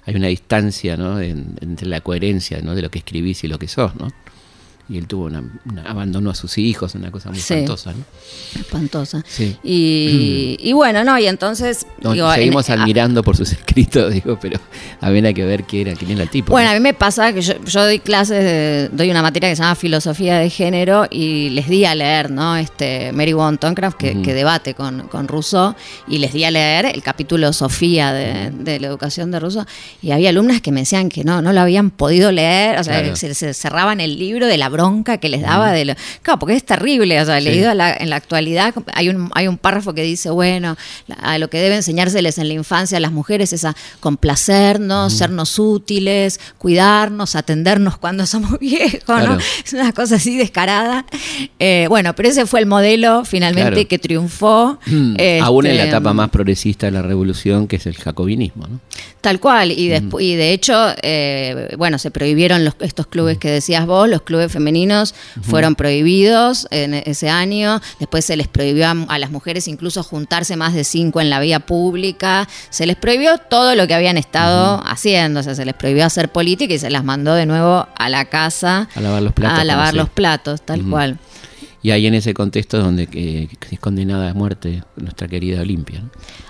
hay 0.08 0.16
una 0.16 0.28
distancia 0.28 0.96
¿no? 0.96 1.20
entre 1.20 1.88
la 1.88 2.02
coherencia 2.02 2.62
¿no? 2.62 2.74
de 2.74 2.82
lo 2.82 2.90
que 2.90 3.00
escribís 3.00 3.44
y 3.44 3.48
lo 3.48 3.60
que 3.60 3.68
sos, 3.68 3.94
¿no? 3.96 4.08
Y 4.89 4.98
él 4.98 5.08
tuvo 5.08 5.25
una, 5.25 5.44
abandonó 5.86 6.29
a 6.29 6.36
sus 6.36 6.58
hijos, 6.58 6.96
una 6.96 7.12
cosa 7.12 7.29
muy 7.29 7.39
espantosa, 7.39 7.91
¿no? 7.91 8.06
Espantosa. 8.58 9.24
Sí. 9.27 9.58
Y, 9.62 10.72
bueno, 10.74 11.03
no, 11.03 11.20
y 11.20 11.27
entonces 11.27 11.86
seguimos 12.01 12.70
admirando 12.70 13.22
por 13.22 13.36
sus 13.36 13.51
escritos, 13.67 14.13
digo, 14.13 14.39
pero 14.39 14.60
había 15.01 15.34
que 15.34 15.44
ver 15.44 15.63
quién 15.63 15.88
era, 15.88 15.98
quién 15.98 16.12
era 16.12 16.24
el 16.24 16.29
tipo. 16.29 16.51
Bueno, 16.51 16.70
a 16.70 16.74
mí 16.74 16.79
me 16.79 16.94
pasa 16.94 17.34
que 17.34 17.41
yo, 17.41 17.56
doy 17.74 18.00
clases, 18.00 18.89
doy 18.94 19.12
una 19.12 19.22
materia 19.22 19.50
que 19.50 19.56
se 19.58 19.62
llama 19.62 19.75
filosofía 19.75 20.39
de 20.39 20.50
género 20.50 21.06
y 21.10 21.50
les 21.50 21.67
di 21.67 21.84
a 21.84 21.94
leer, 21.94 22.32
¿no? 22.32 22.56
Este 22.56 23.12
Mary 23.12 23.34
Wollstonecraft 23.34 23.98
que, 23.98 24.22
que 24.22 24.34
debate 24.34 24.74
con, 24.74 25.08
con 25.10 25.27
Rousseau 25.27 25.75
y 26.08 26.20
les 26.20 26.32
di 26.32 26.46
a 26.46 26.51
leer 26.51 26.86
el 26.86 27.03
capítulo 27.03 27.51
Sofía 27.51 28.13
de, 28.13 28.79
la 28.79 28.88
educación 28.88 29.32
de 29.32 29.39
Rousseau 29.39 29.65
y 30.01 30.12
había 30.12 30.29
alumnas 30.29 30.62
que 30.62 30.72
me 30.72 30.82
decían 30.82 31.10
que 31.10 31.25
no, 31.25 31.41
no 31.41 31.51
lo 31.51 31.60
habían 31.60 31.89
podido 31.89 32.32
leer, 32.32 32.79
o 32.79 32.84
sea, 32.84 33.03
que 33.03 33.15
se, 33.17 33.34
se 33.34 33.53
cerraban 33.53 34.00
el 34.00 34.17
libro 34.17 34.46
de 34.46 34.58
la 34.58 34.70
bronca 34.78 35.18
que 35.18 35.30
les 35.30 35.42
daba 35.42 35.72
de 35.72 35.86
lo. 35.86 35.94
Claro, 36.22 36.40
porque 36.40 36.56
es 36.56 36.64
terrible, 36.64 37.20
o 37.20 37.26
sea, 37.26 37.40
leído 37.40 37.72
en 37.72 38.10
la 38.10 38.16
actualidad, 38.16 38.74
hay 38.94 39.10
un, 39.10 39.32
hay 39.34 39.48
un 39.48 39.58
párrafo 39.58 39.94
que 39.94 40.04
dice, 40.04 40.30
bueno, 40.30 40.78
a 41.20 41.38
lo 41.40 41.50
que 41.50 41.58
debe 41.60 41.76
enseñárseles 41.76 42.38
en 42.38 42.48
la 42.48 42.54
infancia 42.54 42.98
a 42.98 43.02
las 43.02 43.12
mujeres 43.12 43.54
es 43.54 43.66
a 43.66 43.76
complacernos, 44.00 45.14
sernos 45.14 45.58
útiles, 45.58 46.40
cuidarnos, 46.58 47.36
atendernos 47.36 47.98
cuando 47.98 48.26
somos 48.28 48.60
viejos, 48.60 49.24
¿no? 49.24 49.38
Es 49.66 49.74
una 49.74 49.92
cosa 49.94 50.16
así 50.16 50.38
descarada. 50.38 51.06
Eh, 51.60 51.88
bueno, 51.90 52.16
pero 52.16 52.30
ese 52.30 52.46
fue 52.46 52.60
el 52.60 52.68
modelo 52.68 53.26
finalmente 53.26 53.86
que 53.86 53.98
triunfó. 53.98 54.80
Aún 55.42 55.66
en 55.66 55.78
la 55.78 55.84
este, 55.84 55.90
etapa 55.90 56.14
más 56.14 56.30
progresista 56.30 56.86
de 56.86 56.92
la 56.92 57.02
revolución, 57.02 57.68
que 57.68 57.78
es 57.78 57.88
el 57.88 57.96
jacobinismo, 57.96 58.68
¿no? 58.68 58.80
Tal 59.22 59.40
cual, 59.40 59.72
y, 59.72 59.92
y 59.92 60.36
de 60.36 60.54
hecho, 60.54 60.94
eh, 61.02 61.76
bueno, 61.78 61.98
se 61.98 62.12
prohibieron 62.12 62.64
los, 62.64 62.76
estos 62.80 63.08
clubes 63.08 63.38
que 63.38 63.50
decías 63.50 63.86
vos, 63.86 64.08
los 64.08 64.22
clubes 64.22 64.52
femeninos 64.52 64.68
femeninos 64.68 65.16
fueron 65.44 65.76
prohibidos 65.76 66.68
en 66.72 66.94
ese 66.94 67.30
año. 67.30 67.80
Después 68.00 68.26
se 68.26 68.36
les 68.36 68.48
prohibió 68.48 68.88
a, 69.08 69.20
las 69.20 69.32
mujeres 69.32 69.68
incluso 69.68 70.04
juntarse 70.04 70.56
más 70.58 70.74
de 70.74 70.84
cinco 70.84 71.22
en 71.22 71.30
la 71.30 71.40
vía 71.40 71.62
pública. 71.62 72.48
Se 72.70 72.86
les 72.86 72.98
prohibió 72.98 73.38
todo 73.38 73.76
lo 73.76 73.88
que 73.88 73.94
habían 73.94 74.18
estado 74.18 74.84
haciendo. 74.86 75.40
O 75.40 75.44
sea, 75.44 75.56
se 75.56 75.64
les 75.64 75.74
prohibió 75.74 76.06
hacer 76.06 76.30
política 76.30 76.74
y 76.74 76.80
se 76.80 76.90
las 76.90 77.04
mandó 77.04 77.34
de 77.34 77.46
nuevo 77.46 77.88
a 77.96 78.10
la 78.10 78.26
casa 78.26 78.90
a 78.94 79.02
lavar 79.02 79.22
los 79.22 79.34
platos. 79.34 79.60
A 79.60 79.64
lavar 79.64 79.94
los 79.94 80.10
platos, 80.10 80.62
tal 80.62 80.84
cual. 80.84 81.18
Y 81.84 81.92
ahí 81.92 82.08
en 82.08 82.16
ese 82.16 82.34
contexto 82.34 82.80
donde 82.80 83.08
que, 83.08 83.48
es 83.70 83.80
condenada 83.80 84.30
a 84.30 84.34
muerte 84.34 84.84
nuestra 84.96 85.28
querida 85.28 85.62
Olimpia. 85.62 86.04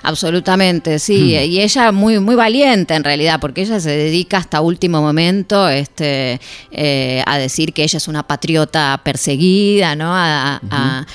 Absolutamente, 0.04 1.00
sí. 1.00 1.36
Mm. 1.38 1.52
Y 1.52 1.62
ella 1.62 1.92
muy, 1.92 2.20
muy 2.20 2.36
valiente 2.36 2.96
en 2.96 3.04
realidad, 3.04 3.40
porque 3.42 3.62
ella 3.62 3.80
se 3.80 3.90
dedica 3.90 4.38
hasta 4.38 4.62
último 4.62 5.02
momento 5.02 5.68
este, 5.68 6.40
eh, 6.72 7.24
a 7.26 7.38
decir 7.38 7.74
que 7.74 7.84
ella 7.84 7.98
es 7.98 8.08
una 8.08 8.24
patriota 8.24 9.00
perseguida, 9.04 9.96
¿no? 9.96 10.12
A, 10.14 11.06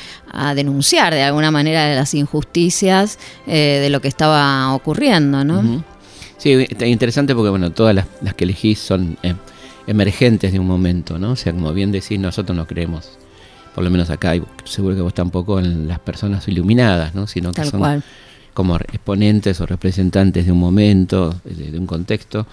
denunciar 0.56 1.12
de 1.12 1.22
alguna 1.22 1.50
manera 1.50 1.94
las 1.94 2.14
injusticias 2.14 3.18
eh, 3.46 3.80
de 3.82 3.90
lo 3.90 4.00
que 4.00 4.08
estaba 4.08 4.74
ocurriendo, 4.74 5.44
¿no? 5.44 5.84
Sí, 6.38 6.66
interesante 6.86 7.34
porque 7.34 7.50
bueno, 7.50 7.70
todas 7.70 7.94
las, 7.94 8.34
que 8.34 8.44
elegís 8.44 8.78
son 8.78 9.18
eh, 9.22 9.34
emergentes 9.86 10.52
de 10.52 10.58
un 10.58 10.66
momento, 10.66 11.18
¿no? 11.18 11.32
O 11.32 11.36
sea, 11.36 11.52
como 11.52 11.72
bien 11.74 11.92
decís, 11.92 12.18
nosotros 12.18 12.56
no 12.56 12.66
creemos 12.66 13.18
por 13.74 13.84
lo 13.84 13.90
menos 13.90 14.10
acá, 14.10 14.36
y 14.36 14.42
seguro 14.64 14.94
que 14.94 15.02
vos 15.02 15.14
tampoco 15.14 15.58
en 15.58 15.88
las 15.88 15.98
personas 15.98 16.46
iluminadas, 16.48 17.14
¿no? 17.14 17.26
sino 17.26 17.52
que 17.52 17.64
son 17.64 18.02
como 18.54 18.76
exponentes 18.76 19.60
o 19.60 19.66
representantes 19.66 20.44
de 20.44 20.52
un 20.52 20.58
momento, 20.58 21.34
de, 21.44 21.78
un 21.78 21.86
contexto. 21.86 22.46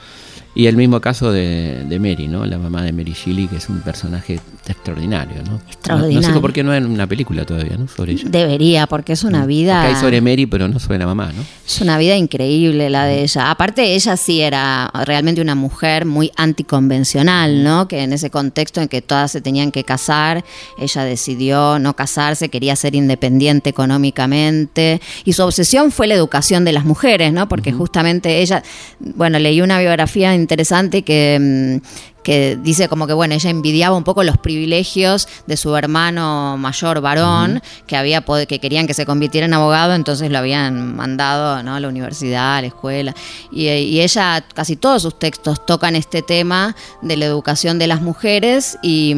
Y 0.60 0.68
el 0.68 0.76
mismo 0.76 1.00
caso 1.00 1.32
de, 1.32 1.86
Mary, 2.02 2.28
¿no? 2.28 2.46
La 2.46 2.58
mamá 2.58 2.84
de 2.84 2.92
Mary 2.92 3.14
Shelley, 3.14 3.48
que 3.48 3.56
es 3.56 3.70
un 3.70 3.80
personaje 3.80 4.42
extraordinario, 4.68 5.42
¿no? 5.50 5.62
Extraordinario. 5.70 6.28
No, 6.28 6.36
sé 6.36 6.42
por 6.42 6.52
qué 6.52 6.64
no 6.64 6.74
hay 6.74 6.84
una 6.84 7.08
película 7.08 7.46
todavía, 7.46 7.78
¿no? 7.78 7.88
Sobre 7.88 8.12
ella. 8.12 8.26
Debería, 8.28 8.86
porque 8.86 9.14
es 9.14 9.24
una 9.24 9.46
mm. 9.46 9.48
vida... 9.48 9.84
hay 9.84 9.96
sobre 9.96 10.20
Mary, 10.20 10.48
pero 10.48 10.68
no 10.68 10.78
sobre 10.78 11.00
la 11.00 11.06
mamá, 11.06 11.32
¿no? 11.34 11.46
Es 11.66 11.80
una 11.80 11.98
vida 11.98 12.18
increíble 12.18 12.90
la 12.90 13.06
de 13.06 13.24
ella. 13.24 13.52
Aparte, 13.52 13.96
ella 13.96 14.18
sí 14.18 14.42
era 14.42 14.92
realmente 15.06 15.40
una 15.40 15.56
mujer 15.56 16.06
muy 16.06 16.30
anticonvencional, 16.36 17.64
¿no? 17.64 17.88
Que 17.88 18.04
en 18.04 18.12
ese 18.12 18.30
contexto 18.30 18.82
en 18.82 18.90
que 18.90 19.02
todas 19.02 19.32
se 19.32 19.40
tenían 19.40 19.72
que 19.72 19.86
casar, 19.86 20.44
ella 20.78 21.06
decidió 21.06 21.80
no 21.80 21.96
casarse, 21.96 22.50
quería 22.50 22.76
ser 22.76 22.96
independiente 22.96 23.70
económicamente. 23.70 25.00
Y 25.24 25.32
su 25.32 25.42
obsesión 25.42 25.94
fue 25.94 26.08
la 26.08 26.16
educación 26.16 26.66
de 26.66 26.74
las 26.74 26.84
mujeres, 26.84 27.32
¿no? 27.32 27.48
Porque 27.48 27.72
justamente 27.72 28.42
ella, 28.42 28.62
bueno, 29.00 29.40
leí 29.40 29.62
una 29.62 29.80
biografía 29.80 30.34
interesante 30.50 31.04
que, 31.04 31.38
mm, 31.40 31.78
que 32.24 32.58
dice 32.62 32.88
como 32.88 33.08
que, 33.08 33.14
bueno, 33.14 33.34
ella 33.34 33.50
envidiaba 33.50 33.96
un 33.96 34.04
poco 34.04 34.24
los 34.24 34.38
privilegios 34.38 35.28
de 35.48 35.58
su 35.58 35.76
hermano 35.76 36.58
mayor 36.58 37.02
varón, 37.02 37.62
que, 37.88 37.96
había 37.96 38.24
que 38.48 38.60
querían 38.60 38.88
que 38.88 38.94
se 38.94 39.06
convirtiera 39.06 39.46
en 39.46 39.54
abogado, 39.54 39.94
entonces 39.94 40.32
lo 40.32 40.38
habían 40.38 40.96
mandado 40.96 41.64
¿no? 41.64 41.76
a 41.76 41.80
la 41.80 41.88
universidad, 41.88 42.58
a 42.58 42.62
la 42.62 42.68
escuela. 42.68 43.16
Y, 43.52 43.68
ella, 44.00 44.44
casi 44.54 44.76
todos 44.76 45.02
sus 45.02 45.18
textos 45.18 45.66
tocan 45.66 45.96
este 45.96 46.22
tema 46.22 46.76
de 47.02 47.18
la 47.18 47.26
educación 47.26 47.80
de 47.80 47.88
las 47.88 48.02
mujeres 48.02 48.78
y, 48.82 49.16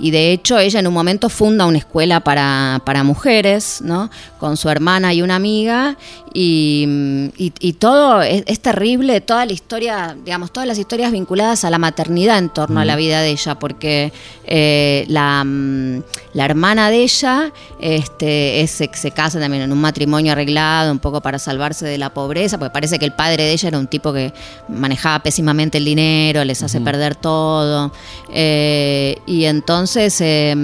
de 0.00 0.32
hecho 0.32 0.58
ella 0.58 0.80
en 0.80 0.86
un 0.86 0.94
momento 0.94 1.28
funda 1.28 1.66
una 1.66 1.78
escuela 1.78 2.20
para, 2.20 2.80
mujeres, 3.04 3.80
¿no? 3.82 4.10
Con 4.38 4.56
su 4.56 4.68
hermana 4.68 5.14
y 5.14 5.22
una 5.22 5.36
amiga 5.36 5.96
y, 6.34 7.76
todo 7.78 8.22
es, 8.22 8.44
es 8.46 8.60
terrible, 8.60 9.20
toda 9.20 9.46
la 9.46 9.52
historia, 9.52 10.16
digamos, 10.24 10.52
todas 10.52 10.66
las 10.66 10.78
historias 10.78 11.10
vinculadas 11.12 11.64
a 11.64 11.70
la 11.70 11.78
maternidad 11.78 12.31
en 12.38 12.48
torno 12.48 12.80
a 12.80 12.84
la 12.84 12.96
vida 12.96 13.20
de 13.20 13.30
ella, 13.30 13.58
porque 13.58 14.12
Eh, 14.54 15.06
la, 15.08 15.42
mm, 15.44 16.02
la 16.34 16.44
hermana 16.44 16.90
de 16.90 17.02
ella 17.04 17.50
este, 17.80 18.60
es- 18.60 18.70
se, 18.92 19.10
casa 19.10 19.40
también 19.40 19.62
en 19.62 19.72
un 19.72 19.80
matrimonio 19.80 20.32
arreglado, 20.32 20.92
un 20.92 20.98
poco 20.98 21.22
para 21.22 21.38
salvarse 21.38 21.86
de 21.86 21.96
la 21.96 22.12
pobreza, 22.12 22.58
porque 22.58 22.70
parece 22.72 22.98
que 22.98 23.06
el 23.06 23.14
padre 23.14 23.44
de 23.44 23.52
ella 23.52 23.68
era 23.68 23.78
un 23.78 23.86
tipo 23.86 24.12
que 24.12 24.32
manejaba 24.68 25.22
pésimamente 25.22 25.78
el 25.78 25.86
dinero, 25.86 26.44
les 26.44 26.62
hace 26.62 26.82
perder 26.82 27.14
todo. 27.14 27.92
Eh, 28.30 29.16
y 29.26 29.44
entonces, 29.44 30.20
eh, 30.20 30.54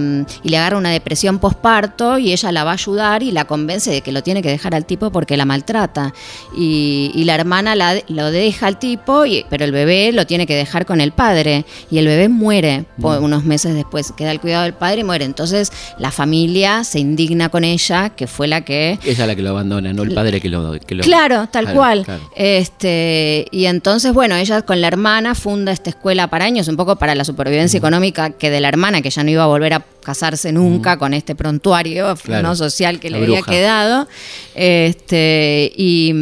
y 0.43 0.49
le 0.49 0.57
agarra 0.59 0.77
una 0.77 0.91
depresión 0.91 1.39
posparto 1.39 2.19
y 2.19 2.33
ella 2.33 2.53
la 2.53 2.65
va 2.65 2.73
a 2.73 2.75
ayudar 2.75 3.23
y 3.23 3.31
la 3.31 3.47
convence 3.47 3.91
de 3.91 4.01
que 4.03 4.13
lo 4.13 4.23
tiene 4.23 4.43
que 4.43 4.51
dejar 4.51 4.75
al 4.75 4.85
tipo 4.85 5.11
porque 5.11 5.37
la 5.37 5.45
maltrata. 5.47 6.13
Y, 6.57 7.11
y 7.15 7.25
la 7.25 7.35
hermana 7.35 7.75
la- 7.75 8.03
lo 8.09 8.31
deja 8.31 8.67
al 8.67 8.79
tipo, 8.79 9.25
y, 9.25 9.47
pero 9.49 9.65
el 9.65 9.73
bebé 9.73 10.13
lo 10.13 10.27
tiene 10.27 10.47
que 10.47 10.55
dejar 10.57 10.85
con 10.87 11.01
el 11.01 11.13
padre. 11.13 11.65
Y 11.91 11.99
el 11.99 12.07
bebé 12.07 12.29
muere 12.29 12.85
po- 13.01 13.19
unos 13.19 13.45
meses 13.45 13.75
después, 13.79 14.13
queda 14.13 14.31
al 14.31 14.41
cuidado 14.41 14.65
del 14.65 14.75
padre 14.75 15.01
y 15.01 15.05
muere. 15.05 15.25
Entonces 15.25 15.73
la 15.99 16.11
familia 16.11 16.85
se 16.85 16.99
indigna 17.01 17.49
con 17.49 17.65
ella, 17.65 18.11
que 18.11 18.27
fue 18.27 18.47
la 18.49 18.61
que 18.61 18.99
Ella 19.05 19.27
la 19.27 19.35
que 19.35 19.43
lo 19.43 19.51
abandona, 19.51 19.93
no 19.93 20.03
el 20.03 20.13
padre 20.15 20.41
que 20.41 20.49
lo... 20.49 20.73
que 20.81 20.95
lo- 20.95 21.03
Claro, 21.05 21.49
tal 21.51 21.65
Claro, 21.65 21.79
cual. 21.79 22.05
claro. 22.05 22.23
Este, 22.37 23.47
y 23.51 23.67
entonces, 23.67 24.13
bueno, 24.13 24.35
ella 24.37 24.63
con 24.63 24.81
la 24.81 24.89
hermana 24.89 25.35
funda 25.35 25.73
esta 25.73 25.91
escuela 25.91 26.29
para 26.29 26.45
años, 26.45 26.69
un 26.69 26.77
poco 26.77 26.97
para 26.97 27.15
la 27.15 27.25
supervivencia 27.25 27.79
económica 27.79 28.31
que 28.31 28.51
de 28.51 28.61
la 28.61 28.69
hermana, 28.69 29.01
que 29.03 29.11
ya 29.11 29.23
no 29.25 29.31
iba 29.31 29.45
a 29.45 29.47
volver 29.47 29.75
a 29.75 29.81
casarse 30.09 30.53
nunca 30.53 30.97
con 30.97 31.13
este 31.13 31.35
prontuario 31.35 32.17
Claro. 32.23 32.49
no 32.49 32.57
social 32.57 32.99
que 32.99 33.11
le 33.11 33.19
había 33.19 33.43
quedado. 33.43 34.09
Este, 34.55 35.71
y, 35.77 36.15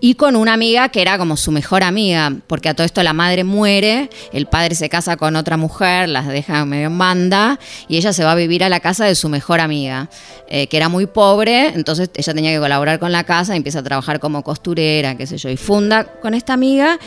y 0.00 0.14
con 0.14 0.36
una 0.36 0.52
amiga 0.52 0.90
que 0.90 1.00
era 1.00 1.16
como 1.16 1.36
su 1.38 1.50
mejor 1.52 1.82
amiga, 1.82 2.32
porque 2.46 2.68
a 2.68 2.74
todo 2.74 2.84
esto 2.84 3.02
la 3.02 3.14
madre 3.14 3.44
muere, 3.44 4.10
el 4.34 4.46
padre 4.46 4.74
se 4.74 4.88
casa 4.90 5.16
con 5.16 5.36
otra 5.36 5.56
mujer, 5.56 6.08
las 6.10 6.28
deja 6.28 6.64
medio 6.66 6.86
en 6.88 6.98
banda, 6.98 7.58
y 7.88 7.96
ella 7.96 8.12
se 8.12 8.24
va 8.24 8.32
a 8.32 8.34
vivir 8.34 8.62
a 8.62 8.68
la 8.68 8.80
casa 8.80 9.06
de 9.06 9.14
su 9.14 9.28
mejor 9.30 9.60
amiga, 9.60 10.10
eh, 10.48 10.66
que 10.66 10.76
era 10.76 10.88
muy 10.90 11.06
pobre, 11.06 11.68
entonces 11.68 12.10
ella 12.14 12.34
tenía 12.34 12.52
que 12.52 12.58
colaborar 12.60 12.98
con 12.98 13.10
la 13.12 13.24
casa, 13.24 13.54
y 13.54 13.56
empieza 13.56 13.78
a 13.78 13.82
trabajar 13.82 14.20
como 14.20 14.42
costurera, 14.44 15.16
qué 15.16 15.26
sé 15.26 15.38
yo, 15.38 15.48
y 15.48 15.56
funda 15.56 16.04
con 16.04 16.34
esta 16.34 16.52
amiga, 16.52 16.98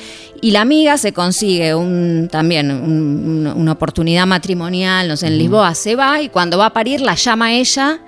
y 0.41 0.51
la 0.51 0.61
amiga 0.61 0.97
se 0.97 1.13
consigue 1.13 1.75
un, 1.75 2.27
también 2.31 2.71
un- 2.71 3.23
una, 3.43 3.53
una 3.53 3.71
oportunidad 3.73 4.25
matrimonial, 4.25 5.07
no 5.07 5.15
sé, 5.17 5.27
en 5.27 5.37
Lisboa, 5.37 5.75
se 5.75 5.95
va, 5.95 6.21
y 6.23 6.29
cuando 6.29 6.57
va 6.57 6.67
a 6.67 6.73
parir 6.73 7.01
la 7.01 7.15
llama 7.15 7.53
ella 7.53 7.99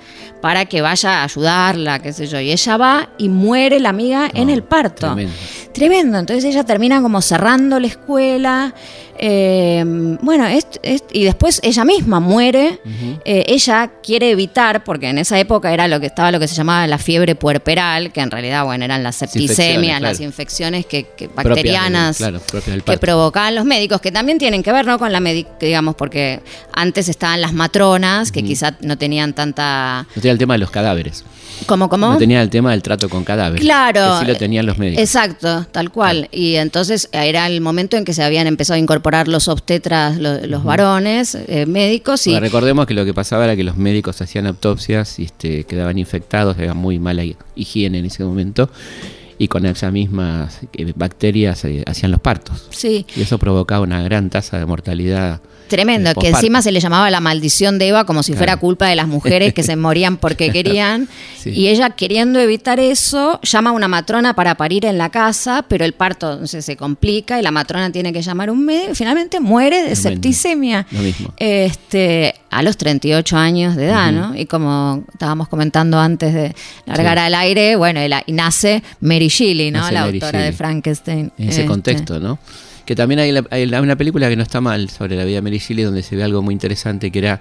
para 0.46 0.66
que 0.66 0.80
vaya 0.80 1.22
a 1.22 1.24
ayudarla, 1.24 1.98
qué 1.98 2.14
sé 2.14 2.28
yo, 2.28 2.40
y 2.40 2.52
ella 2.52 2.78
va 2.78 3.10
y 3.18 3.30
muere 3.30 3.80
la 3.80 3.90
amiga 3.90 4.30
en 4.32 4.52
el 4.52 4.62
parto. 4.62 5.08
tremendo. 5.08 5.34
Tremendo. 5.74 6.20
Entonces 6.20 6.46
ella 6.46 6.64
termina 6.64 7.02
como 7.02 7.20
cerrando 7.24 7.80
la 7.80 7.88
escuela. 7.88 8.76
eh, 9.18 9.82
bueno, 10.22 10.46
es- 10.46 10.68
es- 10.84 11.06
y 11.14 11.24
después 11.24 11.62
ella 11.64 11.86
misma 11.86 12.20
muere. 12.20 12.82
Eh, 13.24 13.46
ella 13.48 13.90
quiere 14.04 14.30
evitar, 14.32 14.84
porque 14.84 15.08
en 15.08 15.18
esa 15.20 15.40
época 15.40 15.72
era 15.74 15.88
lo 15.88 16.02
que 16.02 16.08
estaba 16.08 16.34
lo 16.34 16.40
que 16.42 16.50
se 16.50 16.56
llamaba 16.56 16.86
la 16.86 16.98
fiebre 16.98 17.34
puerperal, 17.34 18.12
que 18.12 18.20
en 18.20 18.30
realidad, 18.30 18.66
bueno, 18.66 18.84
eran 18.84 19.04
las 19.04 19.22
infecciones, 19.22 19.56
septicemias, 19.56 20.00
claro. 20.00 20.12
las 20.12 20.20
infecciones 20.20 20.86
que, 20.86 21.04
que 21.16 21.30
Propias 21.30 21.44
del- 21.46 21.54
bacterianas 21.54 22.18
claro, 22.18 22.40
propias 22.42 22.66
del 22.76 22.84
que 22.84 22.98
provocaban 22.98 23.56
los 23.56 23.64
médicos, 23.64 24.02
que 24.02 24.12
también 24.12 24.38
tienen 24.38 24.62
que 24.62 24.74
ver, 24.74 24.86
¿no? 24.86 25.00
Con 25.00 25.14
la 25.14 25.22
médica, 25.22 25.50
digamos, 25.62 25.96
porque 25.96 26.42
antes 26.74 27.08
estaban 27.08 27.40
las 27.40 27.54
matronas, 27.54 28.34
que 28.34 28.44
quizá 28.44 28.76
no 28.82 28.98
tenían 28.98 29.32
tanta. 29.34 30.06
No 30.14 30.22
el 30.36 30.40
tema 30.40 30.54
de 30.54 30.60
los 30.60 30.70
cadáveres. 30.72 31.24
¿Cómo, 31.66 31.88
cómo? 31.90 32.10
No 32.10 32.18
tenía 32.18 32.42
el 32.42 32.50
tema 32.50 32.72
del 32.72 32.82
trato 32.84 33.08
con 33.10 33.24
cadáveres. 33.24 33.62
Claro. 33.66 34.20
Que 34.20 34.26
sí 34.26 34.32
lo 34.32 34.38
tenían 34.38 34.66
los 34.66 34.78
médicos. 34.78 35.02
Exacto, 35.02 35.66
tal 35.72 35.90
cual. 35.90 36.28
Y 36.32 36.56
entonces 36.56 37.08
era 37.14 37.48
el 37.48 37.62
momento 37.62 37.96
en 37.98 38.04
que 38.06 38.14
se 38.14 38.24
habían 38.24 38.46
empezado 38.48 38.76
a 38.76 38.80
incorporar 38.80 39.28
los 39.28 39.48
obstetras, 39.48 40.18
lo- 40.18 40.46
los, 40.46 40.64
varones 40.64 41.36
eh, 41.36 41.66
médicos 41.66 42.28
y 42.28 42.38
recordemos 42.40 42.86
que 42.86 42.94
lo 42.94 43.06
que 43.06 43.14
pasaba 43.14 43.46
era 43.46 43.56
que 43.56 43.64
los 43.64 43.78
médicos 43.78 44.22
hacían 44.22 44.46
autopsias 44.48 45.18
y 45.20 45.24
este, 45.24 45.64
quedaban 45.64 45.98
infectados, 45.98 46.58
había 46.58 46.74
muy 46.74 47.00
mala 47.00 47.24
hi- 47.24 47.38
higiene 47.56 48.00
en 48.00 48.06
ese 48.06 48.24
momento, 48.26 48.70
y 49.38 49.48
con 49.48 49.66
esas 49.66 49.92
mismas 49.92 50.60
eh, 50.74 50.92
bacterias 50.96 51.64
eh, 51.66 51.84
hacían 51.88 52.12
los 52.12 52.20
partos. 52.22 52.68
sí, 52.72 53.06
Y 53.16 53.22
eso 53.22 53.38
provocaba 53.38 53.82
una 53.82 54.02
gran 54.04 54.30
tasa 54.30 54.58
de 54.60 54.66
mortalidad. 54.66 55.40
Tremendo, 55.68 56.14
que 56.16 56.30
encima 56.30 56.62
se 56.62 56.72
le 56.72 56.80
llamaba 56.80 57.10
la 57.10 57.20
maldición 57.20 57.78
de 57.80 57.88
Eva 57.90 58.06
como 58.06 58.24
si 58.24 58.34
fuera 58.34 58.58
culpa 58.58 58.88
de 58.88 58.96
las 58.96 59.08
mujeres 59.08 59.54
que 59.54 59.64
se 59.64 59.76
morían 59.76 60.18
porque 60.18 60.52
querían. 60.52 61.08
Sí. 61.38 61.52
Y 61.52 61.68
ella 61.68 61.92
queriendo 61.92 62.40
evitar 62.40 62.80
eso, 62.80 63.40
llama 63.44 63.70
a 63.70 63.74
una 63.74 63.88
matrona 63.88 64.34
para 64.36 64.56
parir 64.56 64.86
en 64.86 64.98
la 64.98 65.10
casa, 65.10 65.64
pero 65.68 65.86
el 65.86 65.94
parto 65.94 66.32
entonces, 66.34 66.66
se 66.66 66.76
complica 66.76 67.40
y 67.40 67.44
la 67.44 67.52
matrona 67.52 67.92
tiene 67.92 68.12
que 68.14 68.22
llamar 68.22 68.50
a 68.50 68.52
un 68.52 68.66
médico 68.66 68.92
y 68.92 68.96
finalmente 68.96 69.40
muere 69.40 69.84
de 69.84 69.96
septicemia. 69.96 70.88
Lo 70.92 71.00
mismo. 71.02 71.34
Este, 71.38 72.36
a 72.50 72.64
los 72.64 72.78
38 72.78 73.38
años 73.38 73.76
de 73.76 73.86
edad, 73.86 74.12
¿no? 74.12 74.36
Y 74.36 74.46
como 74.46 75.04
estábamos 75.14 75.48
comentando 75.48 76.00
antes 76.00 76.34
de 76.34 76.56
largar 76.86 77.18
Sí. 77.18 77.24
al 77.26 77.36
aire, 77.36 77.76
bueno, 77.76 78.04
y 78.04 78.08
la- 78.08 78.24
y 78.26 78.32
nace 78.32 78.84
Mary 79.02 79.28
Shelley, 79.28 79.72
¿no? 79.72 79.80
Nace 79.80 79.94
la 79.94 80.06
Mary 80.06 80.20
autora 80.22 80.40
de. 80.42 80.52
Frankenstein. 80.54 81.32
En 81.38 81.50
ese 81.50 81.62
Este, 81.62 81.66
contexto, 81.66 82.20
¿no? 82.20 82.40
Que 82.86 82.96
también 82.96 83.20
hay, 83.20 83.32
la- 83.32 83.46
hay 83.50 83.66
la- 83.66 83.82
una 83.82 83.96
película 83.96 84.30
que 84.30 84.36
no 84.36 84.44
está 84.44 84.62
mal 84.62 84.90
sobre 84.90 85.16
la 85.16 85.24
vida 85.26 85.38
de 85.38 85.42
Mary 85.42 85.58
Shelley 85.58 85.84
donde 85.86 86.04
se 86.04 86.16
ve 86.16 86.24
algo 86.24 86.42
muy 86.42 86.54
interesante 86.54 87.12
que 87.12 87.20
era 87.20 87.40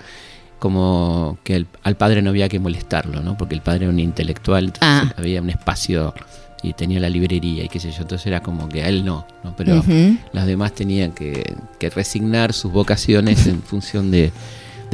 como 0.59 1.39
que 1.45 1.57
el- 1.57 1.67
al 1.83 1.97
padre 1.97 2.23
no 2.23 2.31
había 2.31 2.49
que 2.49 2.59
molestarlo, 2.59 3.21
¿no? 3.23 3.37
Porque 3.37 3.55
el 3.55 3.61
padre 3.61 3.85
era 3.85 3.93
un 3.93 3.99
intelectual, 4.01 4.73
Ah. 4.81 5.13
había 5.17 5.43
un 5.43 5.51
espacio 5.51 6.15
y 6.63 6.73
tenía 6.73 6.99
la 7.01 7.11
librería 7.11 7.65
y 7.65 7.69
qué 7.69 7.79
sé 7.79 7.91
yo, 7.91 8.03
entonces 8.03 8.27
era 8.27 8.41
como 8.41 8.69
que 8.69 8.83
a 8.83 8.89
él 8.89 9.05
no, 9.05 9.27
¿no? 9.43 9.55
Pero 9.57 9.80
Ujú. 9.80 10.17
las 10.33 10.47
demás 10.47 10.73
tenían 10.75 11.13
que, 11.13 11.54
que 11.78 11.91
resignar 11.91 12.54
sus 12.54 12.73
vocaciones 12.73 13.47
en 13.47 13.61
función 13.63 14.11
de, 14.11 14.33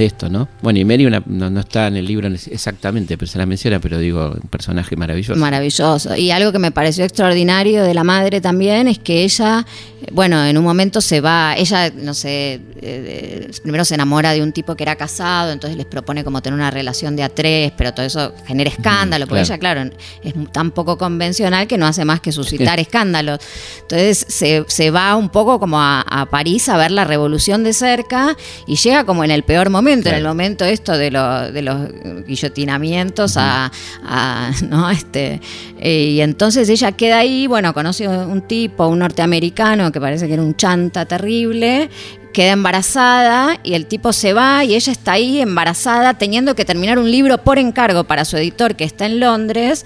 de 0.01 0.07
esto, 0.07 0.29
¿no? 0.31 0.49
Bueno, 0.63 0.79
y 0.79 0.85
Mary 0.85 1.05
una- 1.07 1.23
no, 1.27 1.51
no 1.51 1.61
está 1.61 1.87
en 1.87 1.97
el 1.97 2.07
libro 2.07 2.27
exactamente, 2.29 3.17
pero 3.19 3.31
se 3.31 3.39
la 3.39 3.47
menciona, 3.47 3.79
pero 3.81 3.99
digo, 3.99 4.33
un 4.43 4.49
personaje 4.49 4.97
maravilloso. 4.97 5.39
Maravilloso. 5.39 6.17
Y 6.17 6.31
algo 6.31 6.53
que 6.53 6.59
me 6.59 6.71
pareció 6.73 7.05
extraordinario 7.05 7.85
de 7.85 7.93
la 7.95 8.03
madre 8.03 8.41
también 8.41 8.89
es 8.89 8.99
que 8.99 9.23
ella, 9.25 9.67
eh, 10.03 10.07
bueno, 10.13 10.43
en 10.45 10.57
un 10.57 10.65
momento 10.65 11.01
se 11.01 11.21
va, 11.21 11.55
ella, 11.57 11.91
no 11.95 12.15
sé, 12.15 12.61
eh, 12.81 13.51
primero 13.63 13.85
se 13.85 13.95
enamora 13.95 14.33
de 14.33 14.43
un 14.43 14.53
tipo 14.53 14.75
que 14.75 14.85
era 14.85 14.97
casado, 14.97 15.53
entonces 15.53 15.77
les 15.77 15.87
propone 15.87 16.25
como 16.25 16.41
tener 16.41 16.59
una 16.59 16.71
relación 16.71 17.15
de 17.15 17.23
a 17.23 17.29
tres, 17.29 17.73
pero 17.77 17.93
todo 17.93 18.07
eso 18.07 18.33
genera 18.47 18.71
escándalo, 18.71 19.27
porque 19.27 19.45
claro. 19.45 19.55
ella, 19.55 19.59
claro, 19.59 19.91
es 20.25 20.53
tan 20.53 20.71
poco 20.71 20.97
convencional 20.97 21.67
que 21.67 21.77
no 21.77 21.87
hace 21.87 22.05
más 22.07 22.21
que 22.21 22.33
suscitar 22.33 22.81
escándalos. 22.81 23.39
Entonces 23.83 24.25
se, 24.29 24.65
se 24.67 24.91
va 24.91 25.15
un 25.17 25.29
poco 25.29 25.61
como 25.61 25.79
a, 25.79 26.01
a 26.01 26.27
París 26.27 26.69
a 26.71 26.79
ver 26.79 26.91
la 26.91 27.05
revolución 27.05 27.65
de 27.65 27.75
cerca 27.75 28.37
y 28.67 28.77
llega 28.77 29.05
como 29.05 29.25
en 29.25 29.31
el 29.31 29.43
peor 29.43 29.69
momento, 29.69 29.90
en 29.93 30.15
el 30.17 30.25
momento 30.25 30.65
esto 30.65 30.97
de, 30.97 31.11
lo- 31.11 31.51
de 31.53 31.63
los 31.63 31.89
guillotinamientos 32.27 33.37
a, 33.37 33.71
a- 34.05 34.51
¿no? 34.69 34.91
este 34.91 35.41
eh, 35.79 36.05
y 36.13 36.21
entonces 36.21 36.69
ella 36.69 36.93
queda 36.93 37.19
ahí, 37.19 37.47
bueno, 37.47 37.73
conoce 37.75 38.07
un 38.09 38.43
tipo, 38.43 38.87
un 38.87 38.99
norteamericano 39.01 39.91
que 39.93 40.01
parece 40.01 40.27
que 40.27 40.35
era 40.35 40.43
un 40.43 40.55
chanta 40.57 41.05
terrible, 41.07 41.89
queda 42.33 42.53
embarazada 42.53 43.59
y 43.63 43.75
el 43.75 43.87
tipo 43.87 44.13
se 44.13 44.33
va 44.33 44.65
y 44.65 44.75
ella 44.75 44.93
está 44.93 45.13
ahí 45.13 45.41
embarazada 45.41 46.15
teniendo 46.15 46.55
que 46.55 46.65
terminar 46.65 46.99
un 46.99 47.11
libro 47.11 47.39
por 47.39 47.59
encargo 47.59 48.05
para 48.05 48.25
su 48.25 48.37
editor 48.37 48.77
que 48.77 48.85
está 48.85 49.07
en 49.07 49.21
Londres. 49.21 49.85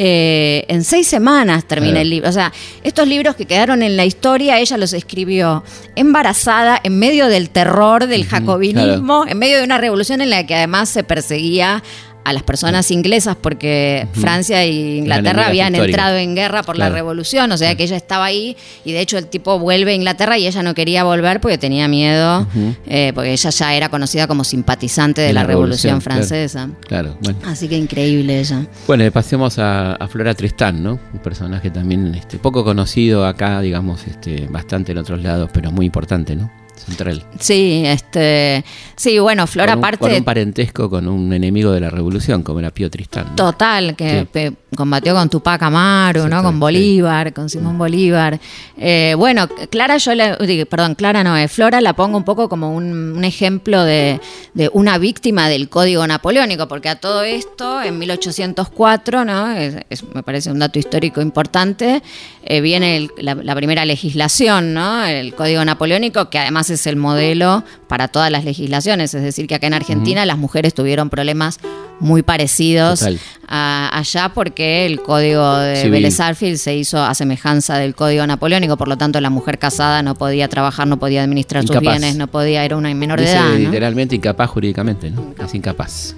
Eh, 0.00 0.64
en 0.68 0.84
seis 0.84 1.08
semanas 1.08 1.64
termina 1.64 2.00
el 2.00 2.10
libro. 2.10 2.28
O 2.28 2.32
sea, 2.32 2.52
estos 2.84 3.08
libros 3.08 3.34
que 3.34 3.46
quedaron 3.46 3.82
en 3.82 3.96
la 3.96 4.04
historia, 4.04 4.60
ella 4.60 4.76
los 4.76 4.92
escribió 4.92 5.64
embarazada, 5.96 6.78
en 6.84 7.00
medio 7.00 7.26
del 7.26 7.50
terror 7.50 8.06
del 8.06 8.24
jacobinismo, 8.24 9.24
en 9.26 9.38
medio 9.38 9.58
de 9.58 9.64
una 9.64 9.78
revolución 9.78 10.20
en 10.20 10.30
la 10.30 10.46
que 10.46 10.54
además 10.54 10.88
se 10.88 11.02
perseguía 11.02 11.82
a 12.24 12.32
las 12.32 12.42
personas 12.42 12.90
inglesas 12.90 13.36
porque 13.40 14.06
Francia 14.12 14.62
e 14.62 14.98
Inglaterra 14.98 15.46
habían 15.46 15.74
entrado 15.74 16.16
en 16.16 16.34
guerra 16.34 16.62
por 16.62 16.76
la 16.76 16.90
revolución, 16.90 17.50
o 17.52 17.56
sea 17.56 17.74
que 17.74 17.84
ella 17.84 17.96
estaba 17.96 18.26
ahí 18.26 18.56
y 18.84 18.92
de 18.92 19.00
hecho 19.00 19.18
el 19.18 19.26
tipo 19.26 19.58
vuelve 19.58 19.92
a 19.92 19.94
Inglaterra 19.94 20.38
y 20.38 20.46
ella 20.46 20.62
no 20.62 20.74
quería 20.74 21.04
volver 21.04 21.40
porque 21.40 21.58
tenía 21.58 21.88
miedo, 21.88 22.46
eh, 22.86 23.12
porque 23.14 23.32
ella 23.32 23.50
ya 23.50 23.74
era 23.74 23.88
conocida 23.88 24.26
como 24.26 24.44
simpatizante 24.44 25.22
de, 25.22 25.32
la, 25.32 25.44
revolución, 25.44 26.00
francesa. 26.00 26.68
Claro, 26.86 27.16
bueno. 27.22 27.38
Así 27.44 27.68
que 27.68 27.76
increíble 27.76 28.40
ella. 28.40 28.66
Bueno, 28.86 29.10
pasemos 29.10 29.58
a, 29.58 29.94
a 29.94 30.08
Flora 30.08 30.34
Tristán, 30.34 30.82
¿no? 30.82 30.98
Un 31.12 31.20
personaje 31.20 31.70
también 31.70 32.14
este, 32.14 32.38
poco 32.38 32.64
conocido 32.64 33.26
acá, 33.26 33.60
digamos, 33.60 34.06
este, 34.06 34.46
bastante 34.50 34.92
en 34.92 34.98
otros 34.98 35.22
lados, 35.22 35.50
pero 35.52 35.70
muy 35.70 35.86
importante, 35.86 36.36
¿no? 36.36 36.50
Central. 36.78 37.24
Sí, 37.38 37.82
este, 37.84 38.64
sí, 38.96 39.18
bueno, 39.18 39.46
Flora 39.46 39.72
con 39.72 39.78
un, 39.78 39.84
aparte 39.84 39.98
con 39.98 40.12
un 40.12 40.24
parentesco 40.24 40.88
con 40.90 41.08
un 41.08 41.32
enemigo 41.32 41.72
de 41.72 41.80
la 41.80 41.90
revolución, 41.90 42.42
como 42.42 42.58
era 42.60 42.70
Pío 42.70 42.90
Tristán. 42.90 43.26
¿no? 43.30 43.34
Total, 43.36 43.94
que 43.96 44.26
Sí. 44.32 44.56
combatió 44.76 45.14
con 45.14 45.28
Tupac 45.28 45.62
Amaru, 45.62 46.28
¿no? 46.28 46.42
Con 46.42 46.54
sí. 46.54 46.58
Bolívar, 46.60 47.32
con 47.32 47.48
Simón 47.48 47.78
Bolívar. 47.78 48.38
Eh, 48.76 49.14
bueno, 49.16 49.48
Clara, 49.70 49.96
yo 49.98 50.12
digo, 50.46 50.66
perdón, 50.66 50.94
Clara 50.94 51.24
no, 51.24 51.36
eh, 51.36 51.48
Flora 51.48 51.80
la 51.80 51.94
pongo 51.94 52.16
un 52.16 52.24
poco 52.24 52.48
como 52.48 52.74
un, 52.74 53.14
un 53.16 53.24
ejemplo 53.24 53.82
de, 53.84 54.20
de 54.54 54.70
una 54.72 54.98
víctima 54.98 55.48
del 55.48 55.68
código 55.68 56.06
napoleónico, 56.06 56.68
porque 56.68 56.88
a 56.88 56.96
todo 56.96 57.22
esto, 57.22 57.82
en 57.82 57.98
1804, 57.98 59.24
¿no? 59.24 59.52
Es- 59.52 59.76
es- 59.90 60.04
me 60.14 60.22
parece 60.22 60.50
un 60.50 60.58
dato 60.58 60.78
histórico 60.78 61.20
importante, 61.20 62.02
eh, 62.44 62.60
viene 62.60 62.96
el- 62.96 63.10
la, 63.18 63.34
la 63.34 63.54
primera 63.54 63.84
legislación, 63.84 64.74
¿no? 64.74 65.04
El 65.04 65.34
código 65.34 65.64
napoleónico, 65.64 66.30
que 66.30 66.38
además 66.38 66.67
además 66.68 66.80
es 66.80 66.86
el 66.86 66.96
modelo 66.96 67.64
para 67.86 68.08
todas 68.08 68.30
las 68.30 68.44
legislaciones. 68.44 69.14
Es 69.14 69.22
decir, 69.22 69.46
que 69.46 69.54
acá 69.54 69.66
en 69.66 69.74
Argentina 69.74 70.26
las 70.26 70.38
mujeres 70.38 70.74
tuvieron 70.74 71.10
problemas 71.10 71.58
muy 72.00 72.22
parecidos 72.22 73.04
a, 73.48 73.98
allá 73.98 74.30
porque 74.34 74.86
el 74.86 75.00
código 75.00 75.56
de 75.56 75.88
Vélez 75.88 76.18
se 76.56 76.76
hizo 76.76 77.02
a 77.02 77.14
semejanza 77.14 77.78
del 77.78 77.94
código 77.94 78.26
napoleónico, 78.26 78.76
por 78.76 78.88
lo 78.88 78.98
tanto 78.98 79.20
la 79.20 79.30
mujer 79.30 79.58
casada 79.58 80.02
no 80.02 80.14
podía 80.14 80.48
trabajar, 80.48 80.86
no 80.86 80.98
podía 80.98 81.22
administrar 81.22 81.66
sus 81.66 81.80
bienes, 81.80 82.16
no 82.16 82.26
podía, 82.26 82.64
era 82.64 82.76
una 82.76 82.92
menor 82.94 83.20
de 83.20 83.30
edad. 83.30 83.54
Literalmente 83.56 84.16
incapaz 84.16 84.50
jurídicamente, 84.50 85.10
¿no? 85.10 85.34
Es 85.42 85.54
incapaz. 85.54 86.14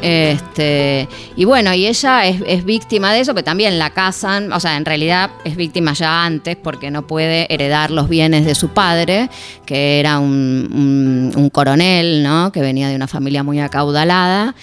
Este, 0.00 1.08
y 1.36 1.44
bueno, 1.44 1.74
y 1.74 1.86
ella 1.86 2.26
es, 2.26 2.64
víctima 2.64 3.12
de 3.12 3.20
eso, 3.20 3.34
pero 3.34 3.44
también 3.44 3.78
la 3.78 3.90
casan, 3.90 4.52
o 4.52 4.60
sea, 4.60 4.76
en 4.76 4.84
realidad 4.84 5.30
es 5.44 5.56
víctima 5.56 5.94
ya 5.94 6.24
antes 6.24 6.56
porque 6.56 6.90
no 6.90 7.06
puede 7.06 7.52
heredar 7.52 7.90
los 7.90 8.08
bienes 8.08 8.44
de 8.44 8.54
su 8.54 8.68
padre, 8.68 9.30
que 9.64 9.98
era 9.98 10.18
un, 10.18 11.32
un 11.34 11.50
coronel, 11.50 12.22
¿no? 12.22 12.52
Que 12.52 12.60
venía 12.60 12.88
de 12.88 12.96
una 12.96 13.08
familia 13.08 13.42
muy 13.42 13.58
acaudalada. 13.60 14.54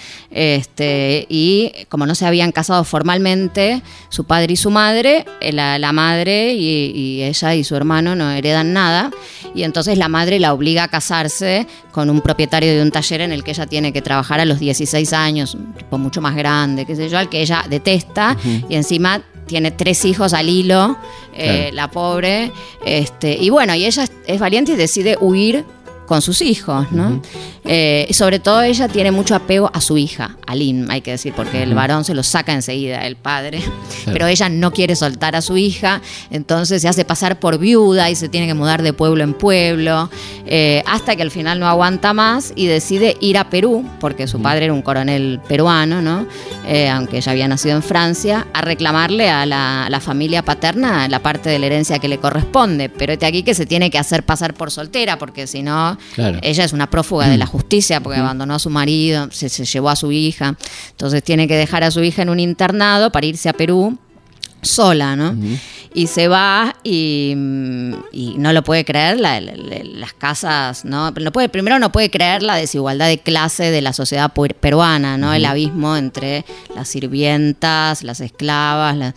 Este, 0.55 1.25
y 1.27 1.73
como 1.89 2.05
no 2.05 2.15
se 2.15 2.25
habían 2.25 2.53
casado 2.53 2.85
formalmente, 2.85 3.81
su 4.07 4.23
padre 4.23 4.53
y 4.53 4.55
su 4.55 4.71
madre, 4.71 5.25
eh, 5.41 5.51
la, 5.51 5.91
madre 5.91 6.53
y, 6.53 7.23
ella 7.23 7.55
y 7.55 7.65
su 7.65 7.75
hermano 7.75 8.15
no 8.15 8.31
heredan 8.31 8.71
nada. 8.71 9.11
Y 9.53 9.63
entonces 9.63 9.97
la 9.97 10.07
madre 10.07 10.39
la 10.39 10.53
obliga 10.53 10.83
a 10.83 10.87
casarse 10.87 11.67
con 11.91 12.09
un 12.09 12.21
propietario 12.21 12.73
de 12.73 12.81
un 12.81 12.91
taller 12.91 13.21
en 13.21 13.33
el 13.33 13.43
que 13.43 13.51
ella 13.51 13.65
tiene 13.65 13.91
que 13.91 14.01
trabajar 14.01 14.39
a 14.39 14.45
los 14.45 14.59
16 14.59 15.11
años, 15.11 15.55
un 15.55 15.73
tipo 15.73 15.97
mucho 15.97 16.21
más 16.21 16.35
grande, 16.35 16.85
qué 16.85 16.95
sé 16.95 17.09
yo, 17.09 17.17
al 17.17 17.27
que 17.27 17.41
ella 17.41 17.65
detesta. 17.69 18.37
Y 18.69 18.75
encima 18.75 19.21
tiene 19.47 19.71
tres 19.71 20.05
hijos 20.05 20.33
al 20.33 20.47
hilo, 20.47 20.97
eh, 21.33 21.69
la 21.73 21.91
pobre. 21.91 22.53
Este, 22.85 23.35
y 23.37 23.49
bueno, 23.49 23.75
y 23.75 23.85
ella 23.85 24.05
es 24.25 24.39
valiente 24.39 24.71
y 24.71 24.75
decide 24.77 25.17
huir 25.19 25.65
con 26.05 26.21
sus 26.21 26.41
hijos, 26.41 26.91
¿no? 26.91 27.21
Eh, 27.63 28.07
sobre 28.11 28.39
todo 28.39 28.61
ella 28.61 28.87
tiene 28.87 29.11
mucho 29.11 29.35
apego 29.35 29.71
a 29.73 29.81
su 29.81 29.97
hija, 29.97 30.37
a 30.45 30.55
Lynn, 30.55 30.89
hay 30.91 31.01
que 31.01 31.11
decir, 31.11 31.33
porque 31.35 31.63
el 31.63 31.73
varón 31.73 32.03
se 32.03 32.13
lo 32.13 32.21
saca 32.21 32.53
enseguida, 32.53 33.05
el 33.07 33.15
padre, 33.15 33.61
pero 34.05 34.27
ella 34.27 34.49
no 34.49 34.71
quiere 34.71 34.95
soltar 34.95 35.35
a 35.35 35.41
su 35.41 35.57
hija, 35.57 36.01
entonces 36.29 36.81
se 36.81 36.87
hace 36.87 37.05
pasar 37.05 37.39
por 37.39 37.57
viuda 37.57 38.09
y 38.09 38.15
se 38.15 38.29
tiene 38.29 38.45
que 38.47 38.53
mudar 38.53 38.83
de 38.83 38.93
pueblo 38.93 39.23
en 39.23 39.33
pueblo, 39.33 40.09
eh, 40.45 40.83
hasta 40.85 41.15
que 41.15 41.23
al 41.23 41.31
final 41.31 41.59
no 41.59 41.67
aguanta 41.67 42.13
más 42.13 42.53
y 42.55 42.67
decide 42.67 43.17
ir 43.19 43.37
a 43.37 43.49
Perú, 43.49 43.83
porque 43.99 44.27
su 44.27 44.41
padre 44.41 44.65
era 44.65 44.73
un 44.73 44.81
coronel 44.81 45.39
peruano, 45.47 46.01
¿no? 46.01 46.27
Eh, 46.67 46.89
aunque 46.89 47.17
ella 47.17 47.31
había 47.31 47.47
nacido 47.47 47.75
en 47.75 47.83
Francia, 47.83 48.47
a 48.53 48.61
reclamarle 48.61 49.29
a 49.29 49.45
la, 49.45 49.99
familia 49.99 50.43
paterna 50.43 51.07
la 51.07 51.19
parte 51.19 51.49
de 51.49 51.57
la 51.57 51.65
herencia 51.65 51.97
que 51.99 52.07
le 52.07 52.19
corresponde, 52.19 52.89
pero 52.89 53.13
este 53.13 53.25
aquí 53.25 53.43
que 53.43 53.55
se 53.55 53.65
tiene 53.65 53.89
que 53.89 53.97
hacer 53.97 54.23
pasar 54.23 54.53
por 54.53 54.69
soltera, 54.69 55.17
porque 55.17 55.47
si 55.47 55.63
no 55.63 55.94
ella 56.41 56.63
es 56.63 56.73
una 56.73 56.89
prófuga 56.89 57.27
de 57.27 57.37
la 57.37 57.45
mm. 57.45 57.49
justicia 57.49 58.01
porque 58.01 58.19
mm. 58.19 58.23
abandonó 58.23 58.55
a 58.55 58.59
su 58.59 58.69
marido, 58.69 59.29
se, 59.31 59.49
llevó 59.65 59.89
a 59.89 59.95
su 59.95 60.11
hija. 60.11 60.55
Entonces 60.91 61.23
tiene 61.23 61.47
que 61.47 61.55
dejar 61.55 61.83
a 61.83 61.91
su 61.91 62.03
hija 62.03 62.21
en 62.21 62.29
un 62.29 62.39
internado 62.39 63.11
para 63.11 63.25
irse 63.25 63.49
a 63.49 63.53
Perú 63.53 63.97
sola, 64.61 65.15
¿no? 65.15 65.35
Y 65.97 66.07
se 66.07 66.27
va 66.27 66.75
y, 66.83 67.33
no 67.35 68.51
lo 68.51 68.63
puede 68.65 68.83
creer, 68.83 69.17
las 69.17 70.13
casas, 70.13 70.83
¿no? 70.83 71.13
puede, 71.31 71.47
primero 71.47 71.79
no 71.79 71.89
puede 71.89 72.11
creer 72.11 72.43
la 72.43 72.55
desigualdad 72.55 73.07
de 73.07 73.19
clase 73.19 73.71
de 73.71 73.81
la 73.81 73.93
sociedad 73.93 74.33
peruana, 74.59 75.17
¿no? 75.17 75.33
El 75.33 75.45
abismo 75.45 75.95
entre 75.95 76.43
las 76.75 76.89
sirvientas, 76.89 78.03
las 78.03 78.19
esclavas, 78.19 79.13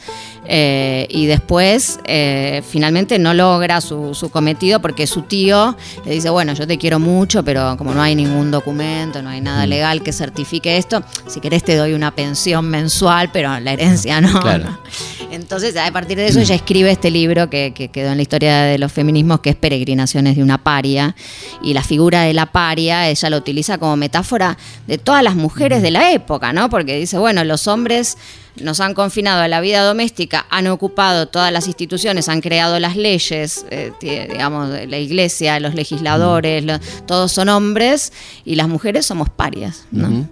eh, 0.47 1.09
y 1.11 1.27
después 1.27 1.99
eh, 2.05 2.63
finalmente 2.69 3.19
no 3.19 3.35
logra 3.35 3.81
su, 3.81 4.15
su, 4.15 4.31
cometido 4.31 4.81
porque 4.81 5.09
su 5.09 5.23
tío 5.23 5.77
le 6.05 6.13
dice, 6.13 6.31
bueno, 6.31 6.53
yo 6.53 6.65
te 6.65 6.79
quiero 6.79 7.01
mucho, 7.01 7.43
pero 7.43 7.77
como 7.77 7.93
no 7.93 8.03
hay 8.03 8.15
ningún 8.15 8.53
documento, 8.53 9.21
no 9.21 9.31
hay 9.31 9.41
nada 9.41 9.67
legal 9.67 10.03
que 10.05 10.13
certifique 10.13 10.77
esto, 10.77 11.03
si 11.27 11.41
querés 11.41 11.65
te 11.65 11.75
doy 11.75 11.93
una 11.93 12.15
pensión 12.15 12.71
mensual, 12.71 13.31
pero 13.33 13.59
la 13.59 13.73
herencia 13.73 14.21
no. 14.21 14.41
¿no? 14.41 14.79
Entonces, 15.31 15.77
a 15.77 15.91
partir 15.93 16.17
de 16.17 16.27
eso, 16.27 16.41
ella 16.41 16.55
escribe 16.55 16.91
este 16.91 17.11
libro 17.11 17.51
que, 17.51 17.73
quedó 17.93 18.11
en 18.11 18.17
la 18.17 18.23
historia 18.23 18.63
de 18.63 18.79
los 18.79 18.93
feminismos, 18.93 19.41
que 19.41 19.51
es 19.51 19.57
Peregrinaciones 19.57 20.37
de 20.37 20.43
una 20.43 20.59
paria. 20.59 21.15
Y 21.63 21.75
la 21.75 21.83
figura 21.83 22.23
de 22.23 22.33
la 22.33 22.47
paria, 22.47 23.09
ella 23.09 23.31
la 23.31 23.37
utiliza 23.37 23.79
como 23.79 23.97
metáfora 23.97 24.57
de 24.87 24.99
todas 24.99 25.23
las 25.23 25.35
mujeres 25.35 25.83
de 25.83 25.91
la 25.91 26.13
época, 26.13 26.53
¿no? 26.53 26.71
Porque 26.71 26.97
dice, 26.99 27.19
bueno, 27.19 27.45
los 27.45 27.67
hombres 27.69 28.17
nos 28.63 28.81
han 28.81 28.95
confinado 28.95 29.43
a 29.43 29.49
la 29.49 29.61
vida 29.61 29.83
doméstica, 29.83 30.47
han 30.51 30.67
ocupado 30.67 31.29
todas 31.29 31.53
las 31.53 31.67
instituciones, 31.67 32.29
han 32.29 32.41
creado 32.41 32.79
las 32.79 32.97
leyes, 32.97 33.65
eh, 33.71 33.93
digamos, 34.01 34.69
la 34.69 34.99
iglesia, 34.99 35.61
los 35.61 35.75
legisladores, 35.75 36.65
todos 37.07 37.33
son 37.33 37.49
hombres 37.49 38.13
y 38.45 38.55
las 38.55 38.69
mujeres 38.69 39.07
somos 39.07 39.29
parias, 39.29 39.85
¿no? 39.91 40.29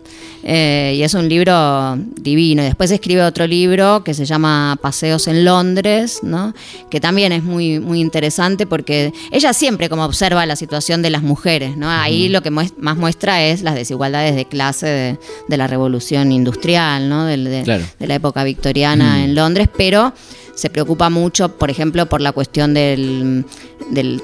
Eh, 0.49 0.95
y 0.97 1.03
es 1.03 1.12
un 1.15 1.29
libro 1.29 1.99
divino. 2.21 2.62
Y 2.62 2.67
después 2.67 2.93
escribe 2.93 3.23
otro 3.23 3.49
libro 3.49 4.05
que 4.05 4.15
se 4.15 4.25
llama 4.25 4.79
Paseos 4.81 5.27
en 5.27 5.45
Londres, 5.45 6.21
¿no? 6.23 6.55
que 6.89 7.01
también 7.01 7.33
es 7.33 7.43
muy, 7.43 7.81
muy 7.81 8.01
interesante 8.01 8.65
porque 8.65 9.12
ella 9.33 9.53
siempre 9.53 9.89
como 9.89 10.05
observa 10.05 10.47
la 10.47 10.55
situación 10.55 11.03
de 11.03 11.11
las 11.11 11.23
mujeres. 11.23 11.77
¿no? 11.77 11.91
Ahí 11.91 12.29
lo 12.29 12.43
que 12.43 12.51
más 12.51 12.73
muestra 12.79 13.43
es 13.43 13.62
las 13.62 13.75
desigualdades 13.75 14.37
de 14.37 14.45
clase 14.45 15.19
de, 15.49 15.57
la 15.57 15.67
revolución 15.67 16.31
industrial, 16.31 17.09
¿no? 17.09 17.25
de, 17.25 17.37
de 17.37 18.07
la 18.07 18.15
época 18.16 18.44
victoriana 18.44 19.24
en 19.24 19.35
Londres, 19.35 19.68
pero 19.76 20.12
se 20.57 20.70
preocupa 20.70 21.11
mucho, 21.11 21.50
por 21.50 21.70
ejemplo, 21.70 22.07
por 22.07 22.22
la 22.22 22.33
cuestión 22.33 22.72
del, 22.72 23.44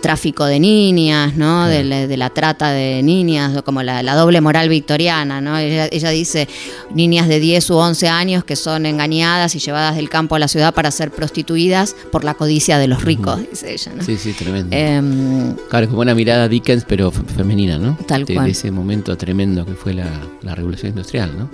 tráfico 0.00 0.46
de 0.46 0.58
niñas, 0.58 1.36
¿no? 1.36 1.66
De, 1.66 1.84
la, 2.16 2.30
trata 2.30 2.70
de 2.70 3.02
niñas, 3.02 3.62
como 3.62 3.82
la, 3.82 4.02
doble 4.16 4.40
moral 4.40 4.70
victoriana, 4.70 5.42
¿no? 5.42 5.58
Ella, 5.58 6.10
dice 6.10 6.48
niñas 6.94 7.28
de 7.28 7.38
10 7.38 7.70
u 7.70 7.76
11 7.76 8.08
años 8.08 8.44
que 8.44 8.56
son 8.56 8.86
engañadas 8.86 9.54
y 9.54 9.58
llevadas 9.58 9.94
del 9.94 10.08
campo 10.08 10.34
a 10.34 10.38
la 10.38 10.48
ciudad 10.48 10.72
para 10.72 10.90
ser 10.90 11.10
prostituidas 11.10 11.94
por 12.10 12.24
la 12.24 12.32
codicia 12.32 12.78
de 12.78 12.88
los 12.88 13.04
ricos, 13.04 13.38
dice 13.50 13.72
ella, 13.72 13.92
¿no? 13.94 14.02
Sí, 14.02 14.16
sí, 14.16 14.32
tremendo. 14.32 14.74
Em, 14.74 15.54
claro, 15.68 15.84
es 15.84 15.90
como 15.90 16.00
una 16.00 16.14
mirada 16.14 16.48
Dickens, 16.48 16.86
pero 16.88 17.12
femenina, 17.12 17.78
¿no? 17.78 17.98
Tal 18.06 18.24
cual. 18.24 18.46
De 18.46 18.52
ese 18.52 18.70
momento 18.70 19.16
tremendo 19.18 19.66
que 19.66 19.74
fue 19.74 19.92
la, 19.92 20.08
la 20.40 20.54
revolución 20.54 20.90
industrial, 20.90 21.30
¿no? 21.38 21.50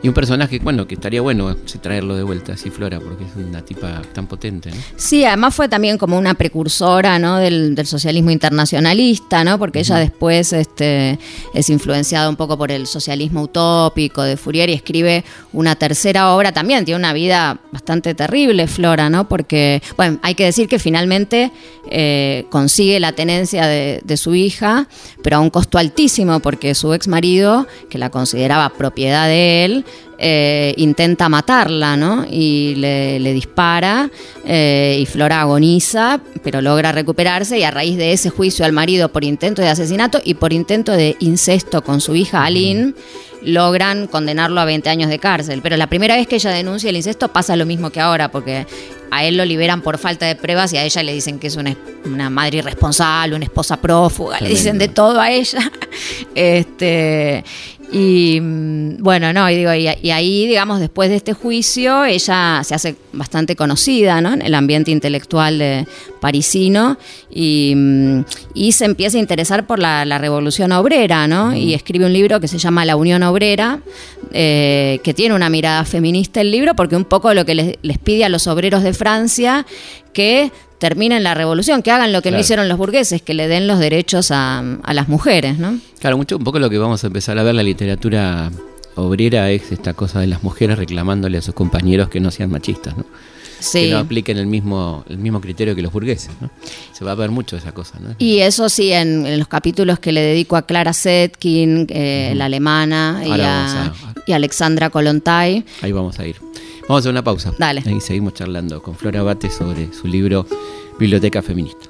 Y 0.00 0.06
un 0.06 0.14
personaje, 0.14 0.60
bueno, 0.60 0.86
que 0.86 0.94
estaría 0.94 1.20
bueno 1.20 1.56
traerlo 1.82 2.14
de 2.14 2.22
vuelta, 2.22 2.52
así 2.52 2.70
Flora, 2.70 3.00
porque 3.00 3.24
es 3.24 3.30
una 3.34 3.64
tipa 3.64 4.00
tan 4.12 4.28
potente. 4.28 4.70
¿no? 4.70 4.76
Sí, 4.96 5.24
además 5.24 5.56
fue 5.56 5.68
también 5.68 5.98
como 5.98 6.16
una 6.16 6.34
precursora 6.34 7.18
¿no? 7.18 7.38
del, 7.38 7.76
socialismo 7.84 8.30
internacionalista, 8.30 9.42
¿no? 9.42 9.58
porque 9.58 9.80
ella 9.80 9.96
después 9.96 10.52
este, 10.52 11.18
es 11.52 11.68
influenciada 11.68 12.28
un 12.28 12.36
poco 12.36 12.56
por 12.56 12.70
el 12.70 12.86
socialismo 12.86 13.42
utópico 13.42 14.22
de 14.22 14.36
Fourier 14.36 14.70
y 14.70 14.74
escribe 14.74 15.24
una 15.52 15.74
tercera 15.74 16.32
obra 16.32 16.52
también. 16.52 16.84
Tiene 16.84 16.98
una 16.98 17.12
vida 17.12 17.58
bastante 17.72 18.14
terrible, 18.14 18.68
Flora, 18.68 19.10
¿no? 19.10 19.28
porque, 19.28 19.82
bueno, 19.96 20.20
hay 20.22 20.36
que 20.36 20.44
decir 20.44 20.68
que 20.68 20.78
finalmente 20.78 21.50
eh, 21.90 22.46
consigue 22.50 23.00
la 23.00 23.12
tenencia 23.12 23.66
de, 23.66 24.00
de 24.04 24.16
su 24.16 24.36
hija, 24.36 24.86
pero 25.24 25.38
a 25.38 25.40
un 25.40 25.50
costo 25.50 25.76
altísimo, 25.76 26.38
porque 26.38 26.76
su 26.76 26.94
ex 26.94 27.08
marido, 27.08 27.66
que 27.90 27.98
la 27.98 28.10
consideraba 28.10 28.68
propiedad 28.70 29.26
de 29.26 29.64
él, 29.64 29.84
eh, 30.20 30.74
intenta 30.76 31.28
matarla, 31.28 31.96
¿no? 31.96 32.26
Y 32.28 32.74
le, 32.74 33.32
dispara 33.32 34.10
eh, 34.44 34.98
y 35.00 35.06
Flora 35.06 35.42
agoniza, 35.42 36.20
pero 36.42 36.60
logra 36.60 36.90
recuperarse 36.90 37.58
y 37.58 37.62
a 37.62 37.70
raíz 37.70 37.96
de 37.96 38.12
ese 38.12 38.28
juicio 38.28 38.64
al 38.64 38.72
marido 38.72 39.10
por 39.10 39.22
intento 39.22 39.62
de 39.62 39.68
asesinato 39.68 40.20
y 40.24 40.34
por 40.34 40.52
intento 40.52 40.92
de 40.92 41.16
incesto 41.20 41.84
con 41.84 42.00
su 42.00 42.16
hija 42.16 42.44
Aline, 42.44 42.94
logran 43.42 44.08
condenarlo 44.08 44.60
a 44.60 44.64
20 44.64 44.90
años 44.90 45.08
de 45.08 45.20
cárcel. 45.20 45.60
Pero 45.62 45.76
la 45.76 45.86
primera 45.86 46.16
vez 46.16 46.26
que 46.26 46.36
ella 46.36 46.50
denuncia 46.50 46.90
el 46.90 46.96
incesto 46.96 47.28
pasa 47.28 47.54
lo 47.54 47.66
mismo 47.66 47.90
que 47.90 48.00
ahora, 48.00 48.30
porque 48.30 48.66
a 49.10 49.24
él 49.24 49.36
lo 49.36 49.44
liberan 49.44 49.82
por 49.82 49.98
falta 49.98 50.26
de 50.26 50.36
pruebas 50.36 50.72
y 50.72 50.76
a 50.76 50.84
ella 50.84 51.02
le 51.02 51.14
dicen 51.14 51.38
que 51.38 51.46
es 51.48 51.56
una, 51.56 52.30
madre 52.30 52.58
irresponsable, 52.58 53.36
una 53.36 53.44
esposa 53.44 53.80
prófuga, 53.80 54.40
le 54.40 54.50
dicen 54.50 54.78
de 54.78 54.88
todo 54.88 55.20
a 55.20 55.30
ella. 55.30 55.70
Este, 56.34 57.42
y 57.90 58.38
mm, 58.40 59.02
bueno, 59.02 59.32
no, 59.32 59.48
y, 59.48 59.56
digo, 59.56 59.72
y, 59.72 60.10
ahí, 60.10 60.46
digamos, 60.46 60.78
después 60.80 61.08
de 61.08 61.16
este 61.16 61.32
juicio, 61.32 62.04
ella 62.04 62.60
se 62.62 62.74
hace 62.74 62.96
bastante 63.12 63.56
conocida 63.56 64.20
¿no? 64.20 64.34
en 64.34 64.42
el 64.42 64.54
ambiente 64.54 64.90
intelectual 64.90 65.58
de 65.58 65.86
parisino 66.20 66.98
y, 67.30 67.72
mm, 67.74 68.24
y 68.54 68.72
se 68.72 68.84
empieza 68.84 69.16
a 69.16 69.20
interesar 69.20 69.66
por 69.66 69.78
la, 69.78 70.04
revolución 70.18 70.72
obrera, 70.72 71.28
¿no? 71.28 71.54
Y 71.54 71.74
escribe 71.74 72.04
un 72.04 72.12
libro 72.12 72.40
que 72.40 72.48
se 72.48 72.58
llama 72.58 72.84
La 72.84 72.96
Unión 72.96 73.22
Obrera, 73.22 73.78
eh, 74.32 75.00
que 75.04 75.14
tiene 75.14 75.34
una 75.34 75.48
mirada 75.48 75.84
feminista 75.84 76.40
el 76.40 76.50
libro, 76.50 76.74
porque 76.74 76.96
un 76.96 77.04
poco 77.04 77.32
lo 77.34 77.46
que 77.46 77.54
les, 77.54 77.76
les 77.82 77.98
pide 77.98 78.24
a 78.24 78.28
los 78.28 78.48
obreros 78.48 78.82
de 78.82 78.92
Francia 78.98 79.64
que 80.12 80.50
terminen 80.78 81.22
la 81.22 81.34
revolución, 81.34 81.82
que 81.82 81.90
hagan 81.90 82.12
lo 82.12 82.22
que 82.22 82.30
no 82.30 82.38
hicieron 82.38 82.68
los 82.68 82.78
burgueses, 82.78 83.20
que 83.22 83.34
le 83.34 83.48
den 83.48 83.66
los 83.66 83.78
derechos 83.78 84.30
a, 84.30 84.62
las 84.92 85.08
mujeres, 85.08 85.58
¿no? 85.58 85.78
Claro, 85.98 86.16
mucho, 86.16 86.36
un 86.36 86.44
poco 86.44 86.58
lo 86.58 86.70
que 86.70 86.78
vamos 86.78 87.02
a 87.02 87.08
empezar 87.08 87.38
a 87.38 87.42
ver 87.42 87.54
la 87.54 87.62
literatura 87.62 88.50
obrera 88.94 89.50
es 89.50 89.72
esta 89.72 89.94
cosa 89.94 90.20
de 90.20 90.26
las 90.26 90.42
mujeres 90.42 90.78
reclamándole 90.78 91.38
a 91.38 91.42
sus 91.42 91.54
compañeros 91.54 92.08
que 92.08 92.20
no 92.20 92.30
sean 92.30 92.50
machistas, 92.50 92.96
¿no? 92.96 93.04
Sí. 93.60 93.86
que 93.86 93.90
no 93.90 93.98
apliquen 93.98 94.38
el 94.38 94.46
mismo, 94.46 95.04
el 95.08 95.18
mismo 95.18 95.40
criterio 95.40 95.74
que 95.74 95.82
los 95.82 95.92
burgueses. 95.92 96.30
¿no? 96.40 96.48
Se 96.92 97.04
va 97.04 97.10
a 97.10 97.14
ver 97.16 97.30
mucho 97.32 97.56
esa 97.56 97.72
cosa. 97.72 97.98
¿no? 97.98 98.14
Y 98.18 98.38
eso 98.38 98.68
sí, 98.68 98.92
en, 98.92 99.26
en 99.26 99.36
los 99.36 99.48
capítulos 99.48 99.98
que 99.98 100.12
le 100.12 100.20
dedico 100.20 100.54
a 100.56 100.62
Clara 100.62 100.92
Zetkin, 100.92 101.88
eh, 101.90 102.34
la 102.36 102.44
alemana, 102.44 103.20
y 103.26 103.30
Ahora 103.32 103.64
a, 103.64 103.84
vamos 103.84 103.98
a- 104.04 104.14
y 104.28 104.32
a 104.32 104.36
Alexandra 104.36 104.90
Kolontai. 104.90 105.64
Ahí 105.82 105.90
vamos 105.90 106.20
a 106.20 106.26
ir. 106.28 106.36
Vamos 106.88 107.00
a 107.00 107.00
hacer 107.00 107.10
una 107.10 107.22
pausa. 107.22 107.52
Dale. 107.58 107.82
Ahí 107.84 108.00
seguimos 108.00 108.32
charlando 108.32 108.82
con 108.82 108.94
Flora 108.94 109.20
Abate 109.20 109.50
sobre 109.50 109.92
su 109.92 110.08
libro 110.08 110.46
Biblioteca 110.98 111.42
Feminista. 111.42 111.87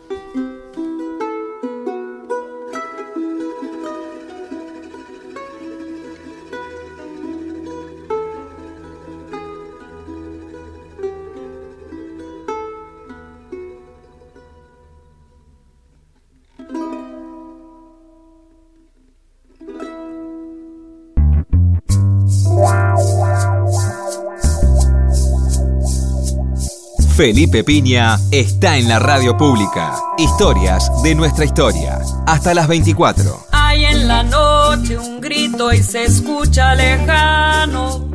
Felipe 27.18 27.64
Piña 27.64 28.16
está 28.30 28.76
en 28.76 28.88
la 28.88 29.00
radio 29.00 29.36
pública. 29.36 29.92
Historias 30.18 30.88
de 31.02 31.16
nuestra 31.16 31.44
historia. 31.44 31.98
Hasta 32.28 32.54
las 32.54 32.68
24. 32.68 33.46
Hay 33.50 33.86
en 33.86 34.06
la 34.06 34.22
noche 34.22 34.96
un 34.96 35.20
grito 35.20 35.72
y 35.72 35.82
se 35.82 36.04
escucha 36.04 36.76
lejano. 36.76 38.08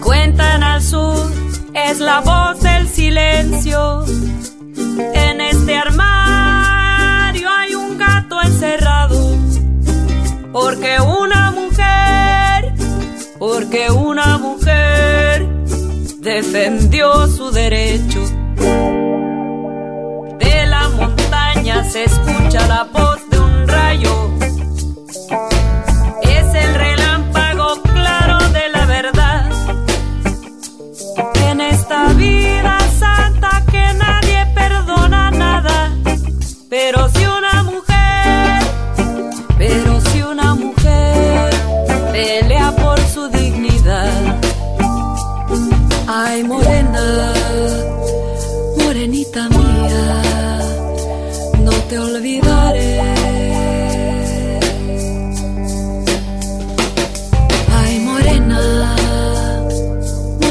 Cuentan 0.00 0.62
al 0.62 0.80
sur, 0.84 1.32
es 1.74 1.98
la 1.98 2.20
voz 2.20 2.60
del 2.60 2.86
silencio. 2.88 4.04
En 5.12 5.40
este 5.40 5.76
armario 5.76 7.48
hay 7.50 7.74
un 7.74 7.98
gato 7.98 8.40
encerrado. 8.40 9.36
Porque 10.52 11.00
una 11.00 11.50
mujer, 11.50 12.72
porque 13.40 13.90
una 13.90 14.38
mujer 14.38 15.59
defendió 16.20 17.26
su 17.26 17.50
derecho. 17.50 18.20
De 20.38 20.66
la 20.66 20.88
montaña 20.90 21.82
se 21.84 22.04
escucha 22.04 22.66
la 22.68 22.84
voz 22.84 23.28
de 23.30 23.38
un 23.38 23.66
rayo. 23.66 24.29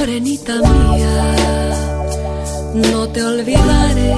Morenita 0.10 0.56
mía, 0.56 1.72
no 2.74 3.08
te 3.10 3.24
olvidaré. 3.24 4.16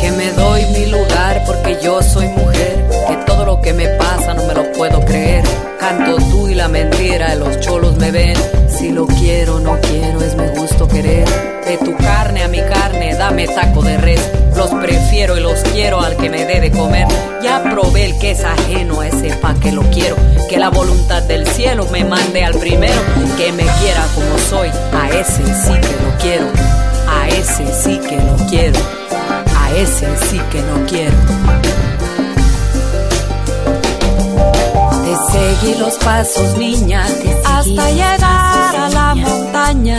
Que 0.00 0.10
me 0.12 0.30
doy 0.32 0.64
mi 0.66 0.86
lugar 0.86 1.42
porque 1.46 1.78
yo 1.82 2.00
soy 2.00 2.28
mujer, 2.28 2.88
que 3.08 3.16
todo 3.26 3.44
lo 3.44 3.60
que 3.60 3.72
me 3.72 3.88
pasa 3.88 4.34
no 4.34 4.44
me 4.44 4.54
lo 4.54 4.70
puedo 4.72 5.04
creer. 5.04 5.42
Canto 5.80 6.16
tú 6.30 6.48
y 6.48 6.54
la 6.54 6.68
mentira, 6.68 7.34
los 7.34 7.58
cholos 7.58 7.96
me 7.96 8.12
ven. 8.12 8.36
Si 8.68 8.90
lo 8.90 9.06
quiero, 9.06 9.58
no 9.58 9.78
quiero, 9.80 10.22
es 10.22 10.36
mi 10.36 10.46
querer. 10.88 11.26
De 11.64 11.78
tu 11.78 11.96
carne 11.96 12.42
a 12.42 12.48
mi 12.48 12.60
carne, 12.60 13.14
dame 13.14 13.46
taco 13.46 13.82
de 13.82 13.96
res. 13.98 14.20
Los 14.56 14.70
prefiero 14.70 15.36
y 15.36 15.40
los 15.40 15.60
quiero 15.72 16.00
al 16.00 16.16
que 16.16 16.28
me 16.28 16.44
dé 16.44 16.60
de 16.60 16.70
comer. 16.70 17.06
Ya 17.42 17.62
probé 17.62 18.06
el 18.06 18.18
que 18.18 18.32
es 18.32 18.44
ajeno 18.44 19.00
a 19.00 19.08
ese 19.08 19.34
pa' 19.36 19.54
que 19.54 19.72
lo 19.72 19.82
quiero. 19.90 20.16
Que 20.48 20.58
la 20.58 20.70
voluntad 20.70 21.22
del 21.22 21.46
cielo 21.46 21.86
me 21.92 22.04
mande 22.04 22.44
al 22.44 22.54
primero. 22.54 23.00
Que 23.36 23.52
me 23.52 23.64
quiera 23.80 24.06
como 24.14 24.38
soy, 24.38 24.68
a 24.68 25.08
ese 25.10 25.44
sí 25.44 25.72
que 25.72 25.96
lo 26.02 26.18
quiero. 26.20 26.46
A 27.08 27.28
ese 27.28 27.66
sí 27.72 28.00
que 28.08 28.16
lo 28.16 28.36
quiero. 28.48 28.80
A 29.56 29.70
ese 29.76 30.06
sí 30.28 30.40
que 30.50 30.60
no 30.62 30.86
quiero. 30.86 31.16
Te 35.04 35.32
seguí 35.32 35.78
los 35.78 35.94
pasos, 35.98 36.56
niña, 36.58 37.04
hasta 37.44 37.90
llegar 37.90 38.76
a 38.76 38.88
la 38.92 39.14
montaña. 39.14 39.98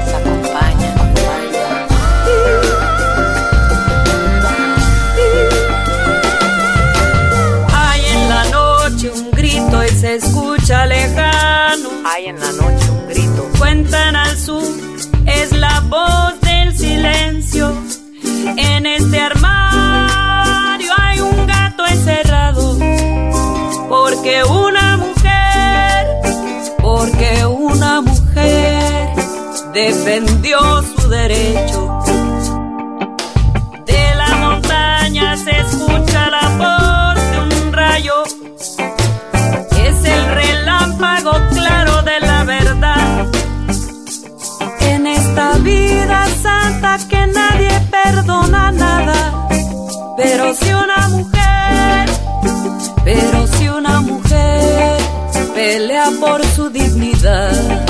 en 12.31 12.39
la 12.39 12.51
noche 12.53 12.89
un 12.89 13.07
grito, 13.09 13.49
Cuentan 13.59 14.15
al 14.15 14.37
sur, 14.37 14.63
es 15.25 15.51
la 15.51 15.81
voz 15.81 16.39
del 16.41 16.75
silencio. 16.77 17.73
En 18.57 18.85
este 18.85 19.19
armario 19.19 20.91
hay 20.97 21.19
un 21.19 21.45
gato 21.45 21.85
encerrado. 21.85 22.77
Porque 23.89 24.43
una 24.45 24.97
mujer, 24.97 26.07
porque 26.81 27.45
una 27.45 28.01
mujer 28.01 29.09
defendió 29.73 30.59
su 30.83 31.09
derecho. 31.09 31.99
De 33.85 34.15
la 34.15 34.29
montaña 34.37 35.35
se 35.35 35.51
escucha 35.51 36.29
la 36.29 36.47
voz 36.57 36.90
claro 41.61 42.01
de 42.01 42.19
la 42.19 42.43
verdad. 42.43 43.27
En 44.91 45.07
esta 45.07 45.47
vida 45.71 46.27
santa 46.41 46.97
que 47.09 47.21
nadie 47.27 47.73
perdona 47.97 48.71
nada. 48.71 49.17
Pero 50.17 50.53
si 50.59 50.69
una 50.85 51.01
mujer, 51.15 52.09
pero 53.03 53.47
si 53.53 53.67
una 53.69 54.01
mujer 54.01 54.97
pelea 55.55 56.07
por 56.19 56.39
su 56.55 56.69
dignidad. 56.69 57.85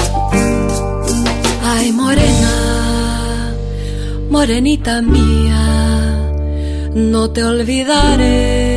Ay, 1.74 1.92
morena, 1.92 2.56
morenita 4.30 5.02
mía, 5.02 5.64
no 6.94 7.30
te 7.32 7.44
olvidaré. 7.44 8.71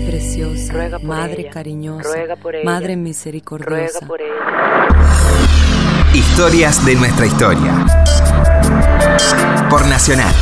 Madre 0.00 0.12
preciosa, 0.12 0.72
Ruega 0.72 0.98
por 0.98 1.08
madre 1.08 1.42
ella, 1.42 1.50
cariñosa, 1.50 2.08
ruega 2.08 2.36
por 2.36 2.54
ella, 2.54 2.64
madre 2.64 2.96
misericordiosa. 2.96 4.00
ruega 4.00 4.06
por 4.06 4.20
ella. 4.22 4.32
Historias 6.14 6.84
de 6.86 6.94
nuestra 6.94 7.26
historia. 7.26 7.86
Por 9.68 9.86
Nacional. 9.86 10.34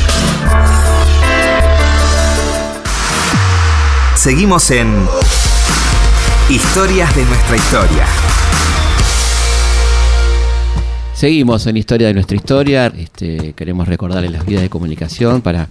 Seguimos 4.14 4.70
en 4.70 5.08
Historias 6.48 7.14
de 7.16 7.24
nuestra 7.24 7.56
historia. 7.56 8.06
Seguimos 11.18 11.66
en 11.66 11.76
Historia 11.76 12.06
de 12.06 12.14
nuestra 12.14 12.36
historia. 12.36 12.92
Este, 12.96 13.52
queremos 13.54 13.88
recordarles 13.88 14.30
las 14.30 14.46
vías 14.46 14.62
de 14.62 14.70
comunicación 14.70 15.42
para 15.42 15.66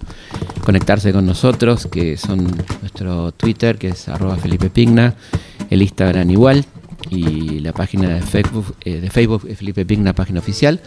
conectarse 0.62 1.10
con 1.10 1.24
nosotros, 1.24 1.88
que 1.90 2.18
son 2.18 2.54
nuestro 2.82 3.32
Twitter, 3.32 3.78
que 3.78 3.88
es 3.88 4.10
arroba 4.10 4.36
Felipe 4.36 4.68
Pigna, 4.68 5.14
el 5.70 5.80
Instagram 5.80 6.30
igual, 6.30 6.66
y 7.08 7.60
la 7.60 7.72
página 7.72 8.10
de 8.10 8.20
Facebook, 8.20 8.76
eh, 8.84 9.00
de 9.00 9.08
Facebook 9.08 9.48
Felipe 9.56 9.86
Pigna, 9.86 10.12
página 10.12 10.40
oficial. 10.40 10.82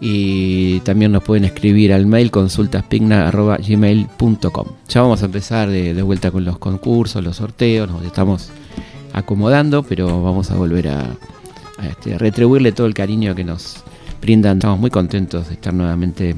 Y 0.00 0.78
también 0.80 1.10
nos 1.10 1.24
pueden 1.24 1.44
escribir 1.44 1.92
al 1.92 2.06
mail 2.06 2.30
consultaspigna.gmail.com. 2.30 4.66
Ya 4.88 5.02
vamos 5.02 5.22
a 5.22 5.24
empezar 5.24 5.68
de, 5.68 6.00
vuelta 6.02 6.30
con 6.30 6.44
los 6.44 6.58
concursos, 6.58 7.24
los 7.24 7.38
sorteos, 7.38 7.90
nos 7.90 8.04
estamos 8.04 8.50
acomodando, 9.12 9.82
pero 9.82 10.22
vamos 10.22 10.52
a 10.52 10.54
volver 10.54 10.86
a, 10.86 11.16
este, 11.88 12.18
retribuirle 12.18 12.72
todo 12.72 12.86
el 12.86 12.94
cariño 12.94 13.34
que 13.34 13.44
nos 13.44 13.76
brindan. 14.20 14.58
Estamos 14.58 14.78
muy 14.78 14.90
contentos 14.90 15.48
de 15.48 15.54
estar 15.54 15.72
nuevamente 15.74 16.34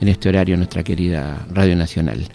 en 0.00 0.08
este 0.08 0.28
horario 0.30 0.54
en 0.54 0.60
nuestra 0.60 0.82
querida 0.82 1.46
Radio 1.52 1.76
Nacional. 1.76 2.26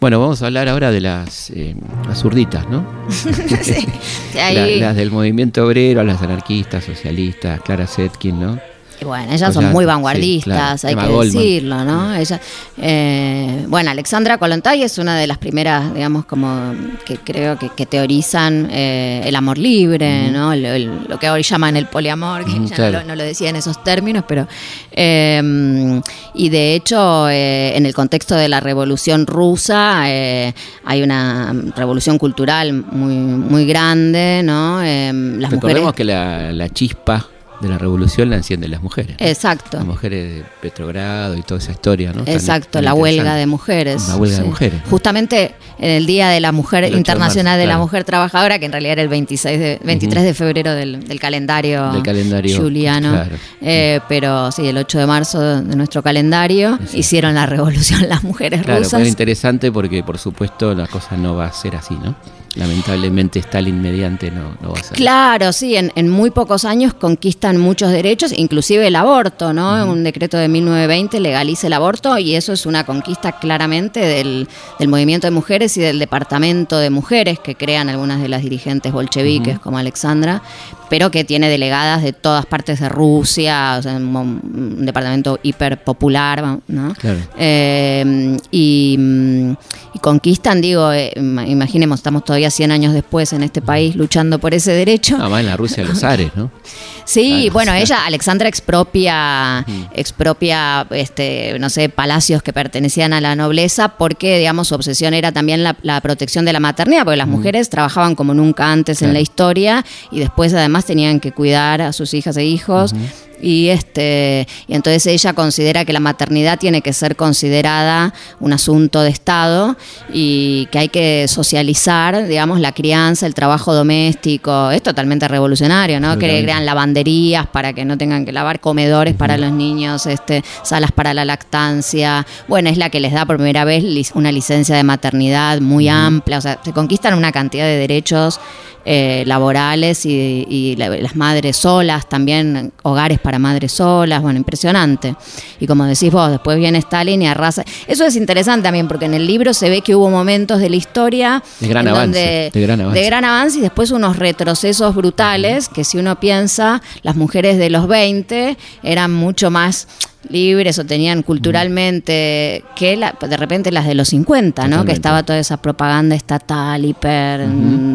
Bueno, 0.00 0.18
vamos 0.18 0.40
a 0.42 0.46
hablar 0.46 0.68
ahora 0.68 0.90
de 0.90 1.00
las, 1.02 1.50
eh, 1.50 1.74
las 2.08 2.18
zurditas, 2.20 2.66
¿no? 2.68 2.86
Sí, 3.10 3.86
La- 4.34 4.46
ahí- 4.64 4.80
las 4.80 4.96
del 4.96 5.10
movimiento 5.10 5.66
obrero, 5.66 6.02
las 6.02 6.22
anarquistas, 6.22 6.84
socialistas, 6.84 7.60
Clara 7.60 7.86
Zetkin, 7.86 8.40
¿no? 8.40 8.58
Y 9.00 9.04
Bueno, 9.04 9.32
ellas 9.32 9.50
O 9.50 9.52
son 9.52 9.62
sea, 9.64 9.72
muy 9.72 9.84
sí, 9.84 9.86
vanguardistas, 9.86 10.80
claro. 10.82 10.88
hay 10.88 10.92
Emma 10.92 11.02
que 11.06 11.08
Goldman. 11.12 11.42
decirlo, 11.42 11.84
¿no? 11.84 12.14
Ella, 12.14 12.40
eh, 12.78 13.64
bueno, 13.68 13.90
Alexandra 13.90 14.36
Kollontai 14.38 14.82
es 14.82 14.98
una 14.98 15.16
de 15.16 15.26
las 15.26 15.38
primeras, 15.38 15.94
digamos, 15.94 16.24
como 16.26 16.74
que 17.06 17.16
creo 17.18 17.58
que, 17.58 17.70
que 17.70 17.86
teorizan 17.86 18.68
eh, 18.70 19.22
el 19.24 19.34
amor 19.36 19.58
libre, 19.58 20.30
¿no? 20.30 20.52
El- 20.52 20.64
el- 20.66 20.90
lo 21.08 21.18
que 21.18 21.30
hoy 21.30 21.42
llaman 21.42 21.76
el 21.76 21.86
poliamor, 21.86 22.44
que 22.44 22.52
claro. 22.74 22.92
no, 22.92 22.98
lo, 23.00 23.04
no 23.08 23.16
lo 23.16 23.24
decía 23.24 23.48
en 23.50 23.56
esos 23.56 23.82
términos, 23.82 24.24
pero... 24.28 24.46
eh, 24.92 26.00
y 26.34 26.48
de 26.48 26.74
hecho, 26.74 27.28
eh, 27.28 27.76
en 27.76 27.86
el 27.86 27.94
contexto 27.94 28.34
de 28.34 28.48
la 28.48 28.60
revolución 28.60 29.26
rusa, 29.26 30.02
eh, 30.06 30.52
hay 30.84 31.02
una 31.02 31.52
revolución 31.76 32.18
cultural 32.18 32.72
muy, 32.72 33.14
muy 33.14 33.66
grande, 33.66 34.42
¿no? 34.44 34.80
Las 34.82 35.50
Recordemos 35.50 35.92
mujeres... 35.92 35.94
que 35.96 36.04
la, 36.04 36.52
la 36.52 36.68
chispa 36.68 37.26
de 37.60 37.68
la 37.68 37.78
revolución 37.78 38.30
la 38.30 38.36
encienden 38.36 38.70
las 38.70 38.82
mujeres. 38.82 39.16
¿no? 39.20 39.26
Exacto. 39.26 39.76
Las 39.78 39.86
mujeres 39.86 40.36
de 40.36 40.44
Petrogrado 40.62 41.36
y 41.36 41.42
toda 41.42 41.58
esa 41.60 41.72
historia, 41.72 42.12
¿no? 42.12 42.22
Exacto, 42.26 42.70
tan 42.72 42.84
la 42.84 42.94
huelga 42.94 43.34
de 43.34 43.46
mujeres. 43.46 44.08
La 44.08 44.16
huelga 44.16 44.38
de 44.38 44.44
mujeres. 44.44 44.80
Justamente 44.88 45.54
en 45.78 45.90
el 45.90 46.06
Día 46.06 46.28
de 46.28 46.40
la 46.40 46.52
Mujer 46.52 46.84
El 46.84 46.90
8 46.90 46.94
de 46.94 46.98
Internacional 46.98 47.44
marzo, 47.52 47.58
de 47.60 47.66
la 47.66 47.72
claro. 47.72 47.82
Mujer 47.84 48.04
Trabajadora, 48.04 48.58
que 48.58 48.66
en 48.66 48.72
realidad 48.72 48.92
era 48.92 49.02
el 49.02 49.08
26 49.08 49.58
de, 49.58 49.80
23 49.84 50.24
de 50.24 50.34
febrero 50.34 50.72
del, 50.74 51.04
del 51.06 51.20
calendario, 51.20 51.92
Del 51.92 52.02
calendario, 52.02 52.56
juliano. 52.60 53.10
claro. 53.12 53.36
Eh, 53.60 54.00
pero 54.08 54.50
sí, 54.52 54.66
el 54.66 54.76
8 54.76 54.98
de 54.98 55.06
marzo 55.06 55.40
de 55.62 55.76
nuestro 55.76 56.02
calendario 56.02 56.78
hicieron 56.94 57.34
la 57.34 57.46
revolución 57.46 58.08
las 58.08 58.22
mujeres 58.24 58.62
Claro, 58.62 58.80
rusas. 58.82 59.00
fue 59.00 59.08
interesante 59.08 59.70
porque 59.72 60.02
por 60.02 60.18
supuesto 60.18 60.74
la 60.74 60.86
cosa 60.86 61.16
no 61.16 61.34
va 61.36 61.46
a 61.46 61.52
ser 61.52 61.76
así, 61.76 61.94
¿no? 61.94 62.14
Lamentablemente 62.56 63.38
Stalin 63.38 63.80
mediante 63.80 64.30
no, 64.30 64.56
no 64.60 64.72
va 64.72 64.80
a 64.80 64.82
ser. 64.82 64.96
Claro, 64.96 65.52
sí, 65.52 65.76
en, 65.76 65.92
en 65.94 66.08
muy 66.08 66.30
pocos 66.30 66.64
años 66.64 66.94
conquistan 66.94 67.58
muchos 67.58 67.92
derechos, 67.92 68.32
inclusive 68.36 68.88
el 68.88 68.96
aborto, 68.96 69.52
¿no? 69.52 69.86
Un 69.86 70.02
decreto 70.02 70.36
de 70.36 70.48
1920 70.48 71.20
legaliza 71.20 71.68
el 71.68 71.74
aborto 71.74 72.18
y 72.18 72.34
eso 72.34 72.52
es 72.52 72.66
una 72.66 72.84
conquista 72.84 73.38
claramente 73.38 74.00
del, 74.00 74.48
del 74.80 74.88
movimiento 74.88 75.28
de 75.28 75.30
mujeres 75.30 75.76
y 75.76 75.80
del 75.80 76.00
departamento 76.00 76.78
de 76.78 76.90
mujeres 76.90 77.38
que 77.38 77.54
crean 77.54 77.88
algunas 77.88 78.20
de 78.20 78.28
las 78.28 78.42
dirigentes 78.42 78.92
bolcheviques 78.92 79.60
como 79.60 79.78
Alexandra, 79.78 80.42
pero 80.88 81.12
que 81.12 81.22
tiene 81.22 81.48
delegadas 81.48 82.02
de 82.02 82.12
todas 82.12 82.46
partes 82.46 82.80
de 82.80 82.88
Rusia, 82.88 83.76
o 83.78 83.82
sea, 83.82 83.94
un, 83.94 84.16
un 84.16 84.84
departamento 84.84 85.38
hiperpopular, 85.42 86.58
¿no? 86.66 86.94
Claro. 86.94 87.18
Eh, 87.38 88.36
y, 88.50 88.96
mm, 88.98 89.52
y 89.94 89.98
conquistan, 89.98 90.60
digo, 90.60 90.92
eh, 90.92 91.12
ima- 91.16 91.46
imaginemos, 91.48 91.98
estamos 92.00 92.24
todavía 92.24 92.50
100 92.50 92.70
años 92.72 92.92
después 92.94 93.32
en 93.32 93.42
este 93.42 93.60
país 93.62 93.96
luchando 93.96 94.38
por 94.38 94.54
ese 94.54 94.72
derecho. 94.72 95.16
Nada 95.18 95.28
más 95.30 95.40
en 95.40 95.46
la 95.46 95.56
Rusia 95.56 95.84
los 95.84 96.02
ares, 96.04 96.30
¿no? 96.36 96.50
Sí, 97.04 97.48
bueno, 97.52 97.72
ella, 97.74 98.06
Alexandra 98.06 98.48
expropia, 98.48 99.64
expropia, 99.92 100.86
este, 100.90 101.56
no 101.58 101.68
sé, 101.68 101.88
palacios 101.88 102.40
que 102.42 102.52
pertenecían 102.52 103.12
a 103.12 103.20
la 103.20 103.34
nobleza 103.34 103.88
porque, 103.96 104.38
digamos, 104.38 104.68
su 104.68 104.76
obsesión 104.76 105.12
era 105.14 105.32
también 105.32 105.64
la, 105.64 105.76
la 105.82 106.00
protección 106.00 106.44
de 106.44 106.52
la 106.52 106.60
maternidad, 106.60 107.02
porque 107.04 107.16
las 107.16 107.26
mujeres 107.28 107.68
trabajaban 107.68 108.14
como 108.14 108.32
nunca 108.32 108.70
antes 108.70 109.02
en 109.02 109.12
la 109.12 109.20
historia 109.20 109.84
y 110.12 110.20
después 110.20 110.54
además 110.54 110.84
tenían 110.84 111.18
que 111.18 111.32
cuidar 111.32 111.82
a 111.82 111.92
sus 111.92 112.14
hijas 112.14 112.36
e 112.36 112.44
hijos. 112.44 112.92
Y 113.40 113.68
este, 113.68 114.46
y 114.66 114.74
entonces 114.74 115.06
ella 115.06 115.32
considera 115.32 115.84
que 115.84 115.92
la 115.92 116.00
maternidad 116.00 116.58
tiene 116.58 116.82
que 116.82 116.92
ser 116.92 117.16
considerada 117.16 118.12
un 118.38 118.52
asunto 118.52 119.02
de 119.02 119.10
Estado 119.10 119.76
y 120.12 120.68
que 120.70 120.78
hay 120.78 120.88
que 120.88 121.26
socializar, 121.28 122.26
digamos, 122.26 122.60
la 122.60 122.72
crianza, 122.72 123.26
el 123.26 123.34
trabajo 123.34 123.74
doméstico. 123.74 124.70
Es 124.70 124.82
totalmente 124.82 125.28
revolucionario, 125.28 126.00
¿no? 126.00 126.18
Que 126.18 126.42
crean 126.42 126.66
lavanderías 126.66 127.46
para 127.46 127.72
que 127.72 127.84
no 127.84 127.96
tengan 127.98 128.24
que 128.24 128.32
lavar 128.32 128.60
comedores 128.60 129.14
para 129.14 129.36
los 129.36 129.52
niños, 129.52 130.06
este, 130.06 130.42
salas 130.62 130.92
para 130.92 131.14
la 131.14 131.24
lactancia. 131.24 132.26
Bueno, 132.48 132.70
es 132.70 132.76
la 132.76 132.90
que 132.90 133.00
les 133.00 133.12
da 133.12 133.26
por 133.26 133.36
primera 133.36 133.64
vez 133.64 133.84
una 134.14 134.32
licencia 134.32 134.76
de 134.76 134.82
maternidad 134.82 135.60
muy 135.60 135.88
amplia. 135.88 136.38
O 136.38 136.40
sea, 136.40 136.60
se 136.64 136.72
conquistan 136.72 137.14
una 137.14 137.32
cantidad 137.32 137.64
de 137.64 137.76
derechos 137.76 138.40
eh, 138.84 139.24
laborales 139.26 140.06
y, 140.06 140.46
y 140.48 140.76
la- 140.76 140.88
las 140.88 141.16
madres 141.16 141.56
solas, 141.56 142.08
también 142.08 142.72
hogares 142.82 143.18
para 143.18 143.38
madres 143.38 143.72
solas, 143.72 144.22
bueno, 144.22 144.38
impresionante. 144.38 145.14
Y 145.60 145.66
como 145.66 145.84
decís 145.84 146.10
vos, 146.12 146.30
después 146.30 146.56
viene 146.58 146.78
Stalin 146.78 147.20
y 147.22 147.26
arrasa. 147.26 147.64
Eso 147.86 148.04
es 148.04 148.16
interesante 148.16 148.62
también, 148.64 148.88
porque 148.88 149.04
en 149.06 149.14
el 149.14 149.26
libro 149.26 149.52
se 149.54 149.68
ve 149.70 149.82
que 149.82 149.94
hubo 149.94 150.10
momentos 150.10 150.60
de 150.60 150.70
la 150.70 150.76
historia 150.76 151.42
De 151.60 151.68
gran 151.68 151.86
en 151.86 151.94
avance, 151.94 152.18
donde- 152.20 152.50
de 152.52 152.60
gran 152.60 152.80
avance. 152.80 153.00
de 153.00 153.06
gran 153.06 153.24
avance 153.24 153.58
y 153.58 153.60
después 153.62 153.90
unos 153.90 154.16
retrocesos 154.16 154.94
brutales 154.94 155.68
que 155.68 155.84
si 155.84 155.98
uno 155.98 156.18
piensa, 156.18 156.82
las 157.02 157.16
mujeres 157.16 157.58
de 157.58 157.70
los 157.70 157.86
20 157.88 158.56
eran 158.82 159.12
mucho 159.12 159.50
más 159.50 159.86
libres 160.30 160.78
o 160.78 160.84
tenían 160.84 161.22
culturalmente 161.22 162.64
que 162.76 162.96
la- 162.96 163.14
de 163.20 163.36
repente 163.36 163.70
las 163.72 163.86
de 163.86 163.94
los 163.94 164.08
50, 164.08 164.68
¿no? 164.68 164.84
Que 164.84 164.92
estaba 164.92 165.22
toda 165.22 165.38
esa 165.38 165.60
propaganda 165.60 166.14
estatal, 166.14 166.84
hiper 166.84 167.40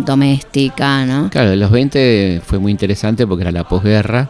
doméstica, 0.06 1.06
¿no? 1.06 1.30
Claro, 1.30 1.52
en 1.54 1.60
los 1.60 1.72
20 1.72 2.42
fue 2.46 2.60
muy 2.60 2.72
interesante 2.72 3.26
porque 3.26 3.44
era 3.44 3.52
la 3.52 3.68
posguerra. 3.68 4.30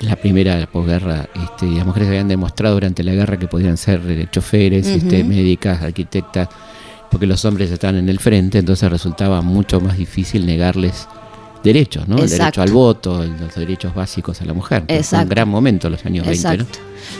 La 0.00 0.16
primera 0.16 0.58
la 0.58 0.66
posguerra, 0.66 1.26
este, 1.42 1.66
las 1.70 1.86
mujeres 1.86 2.08
habían 2.08 2.28
demostrado 2.28 2.74
durante 2.74 3.02
la 3.02 3.12
guerra 3.14 3.38
que 3.38 3.46
podían 3.46 3.78
ser 3.78 4.02
eh, 4.06 4.26
choferes, 4.30 4.86
este, 4.86 5.24
médicas, 5.24 5.82
arquitectas, 5.82 6.48
porque 7.10 7.26
los 7.26 7.42
hombres 7.46 7.70
estaban 7.70 7.96
en 7.96 8.08
el 8.10 8.18
frente, 8.18 8.58
entonces 8.58 8.90
resultaba 8.90 9.40
mucho 9.40 9.80
más 9.80 9.96
difícil 9.96 10.44
negarles 10.44 11.08
derechos, 11.64 12.06
¿no? 12.08 12.16
El 12.16 12.22
derecho 12.28 12.34
Exacto. 12.36 12.62
al 12.62 12.70
voto, 12.72 13.24
los 13.24 13.54
derechos 13.54 13.94
básicos 13.94 14.40
a 14.42 14.44
la 14.44 14.52
mujer. 14.52 14.82
Fue 14.86 14.94
un 14.96 15.00
Exacto. 15.00 15.28
gran 15.30 15.48
momento 15.48 15.88
los 15.88 16.04
años 16.04 16.26
20, 16.26 16.58
¿no? 16.58 16.66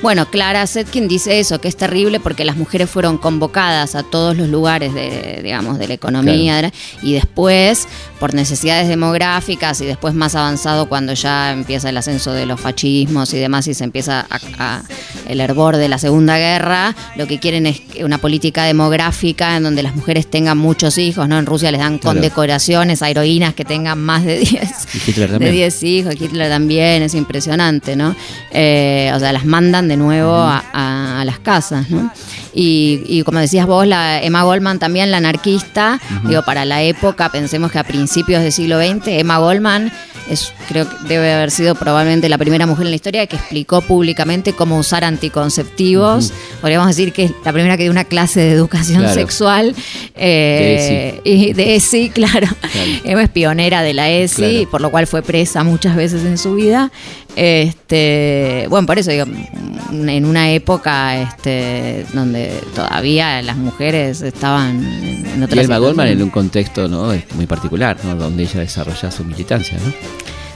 Bueno, 0.03 0.27
Clara 0.31 0.67
Zetkin 0.67 1.09
dice 1.09 1.39
eso, 1.41 1.61
que 1.61 1.69
es 1.69 1.77
terrible 1.77 2.21
porque 2.21 2.45
las 2.45 2.57
mujeres 2.57 2.89
fueron 2.91 3.19
convocadas 3.19 3.95
a 3.95 4.03
todos 4.03 4.37
los 4.37 4.49
lugares 4.49 4.95
de, 4.95 5.41
digamos, 5.43 5.79
de 5.79 5.89
la 5.89 5.95
economía 5.95 6.73
y 7.03 7.12
después, 7.12 7.87
por 8.21 8.35
necesidades 8.35 8.89
demográficas 8.89 9.81
y 9.81 9.87
después 9.87 10.15
más 10.15 10.35
avanzado 10.35 10.89
cuando 10.89 11.12
ya 11.15 11.53
empieza 11.53 11.89
el 11.91 11.97
ascenso 11.97 12.33
de 12.33 12.47
los 12.47 12.61
fascismos 12.61 13.33
y 13.35 13.39
demás 13.39 13.67
y 13.69 13.75
se 13.75 13.85
empieza 13.85 14.27
a- 14.31 14.41
a- 14.59 14.83
el 15.29 15.41
hervor 15.41 15.77
de 15.77 15.89
la 15.89 15.99
Segunda 15.99 16.39
Guerra, 16.39 16.95
lo 17.17 17.27
que 17.27 17.39
quieren 17.41 17.67
es 17.67 17.81
una 18.03 18.19
política 18.19 18.65
demográfica 18.65 19.57
en 19.57 19.65
donde 19.65 19.83
las 19.83 19.95
mujeres 19.97 20.29
tengan 20.31 20.57
muchos 20.59 20.99
hijos, 20.99 21.29
¿no? 21.29 21.39
En 21.39 21.47
Rusia 21.47 21.71
les 21.71 21.81
dan 21.81 21.99
condecoraciones 21.99 23.03
a 23.03 23.11
heroínas 23.11 23.55
que 23.55 23.65
tengan 23.65 23.99
más 24.01 24.25
de 24.25 24.39
10 24.39 24.87
Y 24.95 25.11
Hitler 25.11 25.29
de 25.29 25.35
también. 25.35 25.53
10 25.53 25.83
hijos, 25.83 26.15
Hitler 26.21 26.49
también, 26.51 27.03
es 27.03 27.15
impresionante, 27.15 27.97
¿no? 27.97 28.15
Eh, 28.53 29.11
o 29.15 29.19
sea, 29.19 29.33
las 29.33 29.45
mandan 29.45 29.65
de 29.72 29.96
nuevo 29.96 30.33
a, 30.35 30.64
a- 30.72 31.20
a 31.20 31.24
las 31.24 31.38
casas, 31.38 31.90
¿no? 31.90 32.11
Y, 32.55 33.02
y 33.07 33.22
como 33.22 33.38
decías 33.40 33.66
vos, 33.66 33.87
la 33.87 34.22
Emma 34.22 34.42
Goldman 34.42 34.79
también, 34.79 35.11
la 35.11 35.18
anarquista, 35.18 36.00
digo, 36.24 36.42
para 36.42 36.64
la 36.64 36.83
época, 36.83 37.31
pensemos 37.31 37.70
que 37.70 37.79
a 37.79 37.85
principios 37.85 38.42
del 38.42 38.52
siglo 38.52 38.79
XX, 38.81 39.09
Emma 39.09 39.38
Goldman 39.38 39.92
es, 40.31 40.52
creo 40.68 40.88
que 40.88 40.96
debe 41.07 41.33
haber 41.35 41.50
sido 41.50 41.74
probablemente 41.74 42.29
la 42.29 42.38
primera 42.38 42.66
mujer 42.66 42.87
en 42.87 42.90
la 42.90 42.96
historia 42.96 43.26
que 43.26 43.37
explicó 43.37 43.81
públicamente 43.83 44.55
cómo 44.55 44.79
usar 44.79 45.05
anticonceptivos. 45.05 46.33
Podríamos 46.61 46.88
decir 46.88 47.12
que 47.12 47.24
es 47.24 47.33
la 47.44 47.52
primera 47.52 47.76
que 47.76 47.85
dio 47.85 47.92
una 47.92 48.05
clase 48.05 48.40
de 48.40 48.52
educación 48.52 49.00
Claro. 49.02 49.14
sexual. 49.14 49.74
eh, 50.14 51.20
y 51.24 51.52
de 51.52 51.76
ESI, 51.76 52.11
claro. 52.11 52.48
Emma 53.05 53.22
es 53.22 53.29
pionera 53.29 53.83
de 53.83 53.94
la 53.94 54.09
ESI, 54.11 54.42
Claro. 54.42 54.70
por 54.70 54.81
lo 54.81 54.90
cual 54.90 55.07
fue 55.07 55.22
presa 55.22 55.62
muchas 55.62 55.94
veces 55.94 56.24
en 56.24 56.38
su 56.38 56.55
vida. 56.55 56.90
Este, 57.37 58.66
bueno, 58.70 58.87
por 58.87 58.99
eso 58.99 59.11
digo, 59.11 59.27
en 59.92 60.25
una 60.25 60.51
época 60.53 61.20
este, 61.20 62.07
donde 62.14 62.51
todavía 62.75 63.42
las 63.42 63.59
mujeres 63.59 64.22
estaban 64.22 64.83
en 64.83 65.42
en 65.42 65.49
Y 65.55 65.59
Elma 65.59 65.77
Goldman 65.79 66.09
en 66.09 66.22
un 66.22 66.31
contexto 66.31 66.88
¿no? 66.88 67.12
Es 67.12 67.25
muy 67.35 67.46
particular, 67.46 67.99
¿no? 68.05 68.16
donde 68.16 68.44
ella 68.44 68.61
desarrolla 68.61 69.11
su 69.11 69.25
militancia. 69.25 69.77
¿no? 69.85 69.92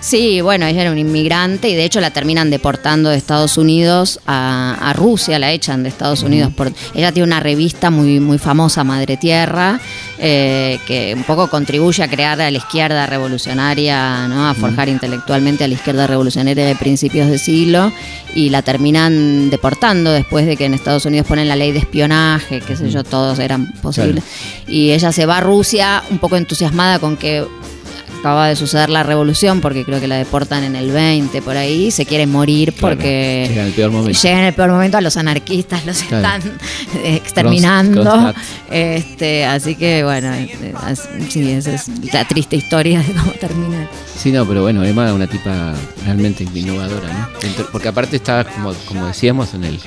Sí, 0.00 0.40
bueno, 0.40 0.66
ella 0.66 0.80
era 0.80 0.90
un 0.90 0.98
inmigrante 0.98 1.68
y 1.68 1.74
de 1.74 1.84
hecho 1.84 2.00
la 2.00 2.10
terminan 2.10 2.48
deportando 2.48 3.10
de 3.10 3.18
Estados 3.18 3.58
Unidos 3.58 4.18
a, 4.26 4.78
a 4.80 4.94
Rusia, 4.94 5.38
la 5.38 5.52
echan 5.52 5.82
de 5.82 5.90
Estados 5.90 6.22
Unidos. 6.22 6.52
Por, 6.54 6.72
ella 6.94 7.12
tiene 7.12 7.26
una 7.26 7.40
revista 7.40 7.90
muy, 7.90 8.18
muy 8.18 8.38
famosa, 8.38 8.82
Madre 8.82 9.18
Tierra, 9.18 9.78
eh, 10.18 10.78
que 10.86 11.12
un 11.14 11.24
poco 11.24 11.48
contribuye 11.48 12.02
a 12.02 12.08
crear 12.08 12.40
a 12.40 12.50
la 12.50 12.56
izquierda 12.56 13.04
revolucionaria, 13.06 14.26
¿no? 14.26 14.48
a 14.48 14.54
forjar 14.54 14.88
intelectualmente 14.88 15.64
a 15.64 15.68
la 15.68 15.74
izquierda 15.74 16.06
revolucionaria 16.06 16.64
de 16.64 16.76
principios 16.76 17.28
de 17.28 17.38
siglo 17.38 17.92
y 18.34 18.48
la 18.48 18.62
terminan 18.62 19.50
deportando 19.50 20.12
después 20.12 20.46
de 20.46 20.56
que 20.56 20.64
en 20.64 20.72
Estados 20.72 21.04
Unidos 21.04 21.26
ponen 21.26 21.46
la 21.46 21.56
ley 21.56 21.72
de 21.72 21.80
espionaje, 21.80 22.60
qué 22.60 22.74
sé 22.74 22.90
yo, 22.90 23.04
todos 23.04 23.38
eran 23.38 23.70
posibles. 23.82 24.24
Y 24.66 24.92
ella 24.92 25.12
se 25.12 25.26
va 25.26 25.38
a 25.38 25.40
Rusia 25.40 26.02
un 26.10 26.18
poco 26.18 26.36
entusiasmada 26.36 26.98
con 26.98 27.18
que 27.18 27.44
acaba 28.20 28.48
de 28.48 28.56
suceder 28.56 28.88
la 28.90 29.02
revolución, 29.02 29.60
porque 29.60 29.84
creo 29.84 29.98
que 30.00 30.06
la 30.06 30.16
deportan 30.16 30.62
en 30.64 30.76
el 30.76 30.92
20 30.92 31.42
por 31.42 31.56
ahí, 31.56 31.90
se 31.90 32.06
quiere 32.06 32.26
morir 32.26 32.72
Claro, 32.72 32.96
porque 32.96 33.46
llega 33.48 33.62
en 33.62 33.66
el 33.68 33.72
peor 33.72 33.90
momento. 33.90 34.18
llega 34.22 34.38
en 34.38 34.44
el 34.46 34.54
peor 34.54 34.70
momento 34.70 34.96
a 34.98 35.00
los 35.00 35.16
anarquistas, 35.16 35.84
los 35.86 36.02
Claro. 36.02 36.38
están 36.38 36.58
exterminando. 37.04 38.34
Este, 38.70 39.44
así 39.44 39.74
que 39.74 40.04
bueno, 40.04 40.32
sí, 41.28 41.50
esa 41.50 41.74
es 41.74 41.88
la 42.12 42.24
triste 42.26 42.56
historia 42.56 43.00
de 43.00 43.12
cómo 43.12 43.32
termina. 43.32 43.88
Sí, 44.16 44.30
no, 44.32 44.46
pero 44.46 44.62
bueno, 44.62 44.84
Emma 44.84 45.08
es 45.08 45.12
una 45.12 45.26
tipa 45.26 45.74
realmente 46.04 46.44
innovadora, 46.54 47.08
¿no? 47.12 47.64
Porque 47.72 47.88
aparte 47.88 48.16
está, 48.16 48.44
como, 48.44 48.72
como 48.86 49.06
decíamos, 49.06 49.54
en 49.54 49.64
el 49.64 49.78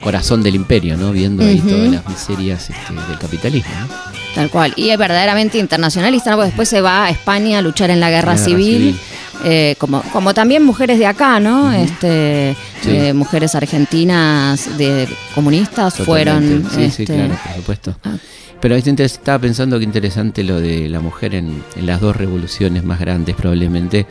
corazón 0.00 0.42
del 0.42 0.54
imperio, 0.54 0.96
¿no? 0.96 1.12
Viendo 1.12 1.44
ahí 1.44 1.60
todas 1.60 1.88
las 1.90 2.08
miserias 2.08 2.70
este, 2.70 2.94
del 3.08 3.18
capitalismo, 3.18 3.70
¿no? 3.80 4.21
Tal 4.34 4.48
cual. 4.50 4.72
Y 4.76 4.88
es 4.90 4.98
verdaderamente 4.98 5.58
internacionalista, 5.58 6.30
¿no? 6.30 6.36
porque 6.36 6.46
después 6.48 6.68
se 6.68 6.80
va 6.80 7.04
a 7.04 7.10
España 7.10 7.58
a 7.58 7.62
luchar 7.62 7.90
en 7.90 8.00
la 8.00 8.08
guerra, 8.10 8.32
La 8.32 8.38
guerra 8.38 8.44
civil. 8.44 8.78
civil. 8.78 9.00
eh, 9.44 9.74
como, 9.78 10.02
como 10.12 10.32
también 10.34 10.62
mujeres 10.62 10.98
de 10.98 11.06
acá, 11.06 11.38
¿no? 11.40 11.72
este, 11.72 12.56
Sí. 12.82 12.90
eh, 12.90 13.12
mujeres 13.12 13.54
argentinas 13.54 14.76
de 14.78 15.08
comunistas 15.34 15.94
fueron. 15.96 16.62
Totalmente. 16.62 16.70
Sí, 16.90 16.90
sí, 16.96 17.02
este, 17.02 17.14
claro, 17.14 17.34
por 17.44 17.54
supuesto. 17.56 17.96
ah. 18.04 18.16
Pero 18.60 18.76
es 18.76 18.86
inter- 18.86 19.06
estaba 19.06 19.40
pensando 19.40 19.76
que 19.78 19.84
interesante 19.84 20.44
lo 20.44 20.60
de 20.60 20.88
la 20.88 21.00
mujer 21.00 21.34
en, 21.34 21.62
en 21.74 21.86
las 21.86 22.00
dos 22.00 22.14
revoluciones 22.16 22.84
más 22.84 23.00
grandes, 23.00 23.34
probablemente, 23.34 24.06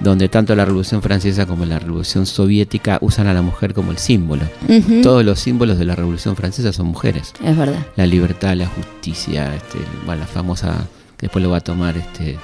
donde 0.00 0.28
tanto 0.28 0.54
la 0.54 0.64
Revolución 0.64 1.02
Francesa 1.02 1.46
como 1.46 1.64
la 1.64 1.78
Revolución 1.78 2.26
Soviética 2.26 2.98
usan 3.00 3.26
a 3.26 3.34
la 3.34 3.42
mujer 3.42 3.74
como 3.74 3.90
el 3.90 3.98
símbolo. 3.98 4.42
Todos 5.02 5.24
los 5.24 5.40
símbolos 5.40 5.78
de 5.78 5.84
la 5.84 5.94
Revolución 5.94 6.36
Francesa 6.36 6.72
son 6.72 6.86
mujeres. 6.86 7.32
Es 7.44 7.56
verdad. 7.56 7.86
La 7.96 8.06
libertad, 8.06 8.54
la 8.54 8.66
justicia, 8.66 9.54
este, 9.54 9.78
bueno, 10.04 10.22
la 10.22 10.26
famosa, 10.26 10.86
que 11.16 11.26
después 11.26 11.42
lo 11.42 11.50
va 11.50 11.58
a 11.58 11.60
tomar 11.60 11.96
este 11.96 12.36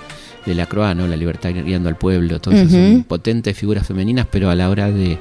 de 0.46 0.54
la 0.54 0.66
Croix, 0.66 0.94
¿no? 0.96 1.06
La 1.06 1.16
libertad 1.16 1.50
guiando 1.50 1.88
al 1.88 1.96
pueblo, 1.96 2.40
todo 2.40 2.54
eso 2.54 2.70
son 2.70 3.04
potentes 3.06 3.56
figuras 3.56 3.86
femeninas, 3.86 4.26
pero 4.30 4.48
a 4.48 4.54
la 4.54 4.70
hora 4.70 4.90
de, 4.90 5.18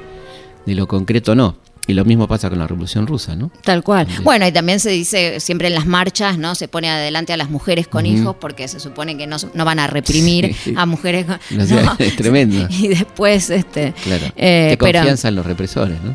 de 0.66 0.74
lo 0.74 0.86
concreto 0.86 1.34
no. 1.34 1.56
Y 1.86 1.94
lo 1.94 2.04
mismo 2.04 2.28
pasa 2.28 2.48
con 2.48 2.58
la 2.58 2.66
Revolución 2.68 3.06
Rusa, 3.06 3.34
¿no? 3.34 3.50
Tal 3.64 3.82
cual. 3.82 4.06
Bueno, 4.22 4.46
y 4.46 4.52
también 4.52 4.78
se 4.78 4.90
dice 4.90 5.40
siempre 5.40 5.68
en 5.68 5.74
las 5.74 5.86
marchas, 5.86 6.38
¿no? 6.38 6.54
Se 6.54 6.68
pone 6.68 6.88
adelante 6.88 7.32
a 7.32 7.36
las 7.36 7.50
mujeres 7.50 7.88
con 7.88 8.06
hijos 8.06 8.36
porque 8.38 8.68
se 8.68 8.78
supone 8.78 9.16
que 9.16 9.26
no, 9.26 9.38
no 9.54 9.64
van 9.64 9.78
a 9.80 9.86
reprimir 9.88 10.54
Sí, 10.54 10.72
a 10.76 10.86
mujeres 10.86 11.26
con. 11.26 11.38
No 11.50 11.96
es 11.98 12.16
tremendo. 12.16 12.66
Y 12.70 12.88
después, 12.88 13.50
este. 13.50 13.92
Claro. 14.04 14.26
eh, 14.36 14.68
Qué 14.70 14.76
pero- 14.78 14.98
confianza 15.00 15.28
en 15.28 15.34
los 15.34 15.46
represores, 15.46 15.98
¿no? 16.02 16.14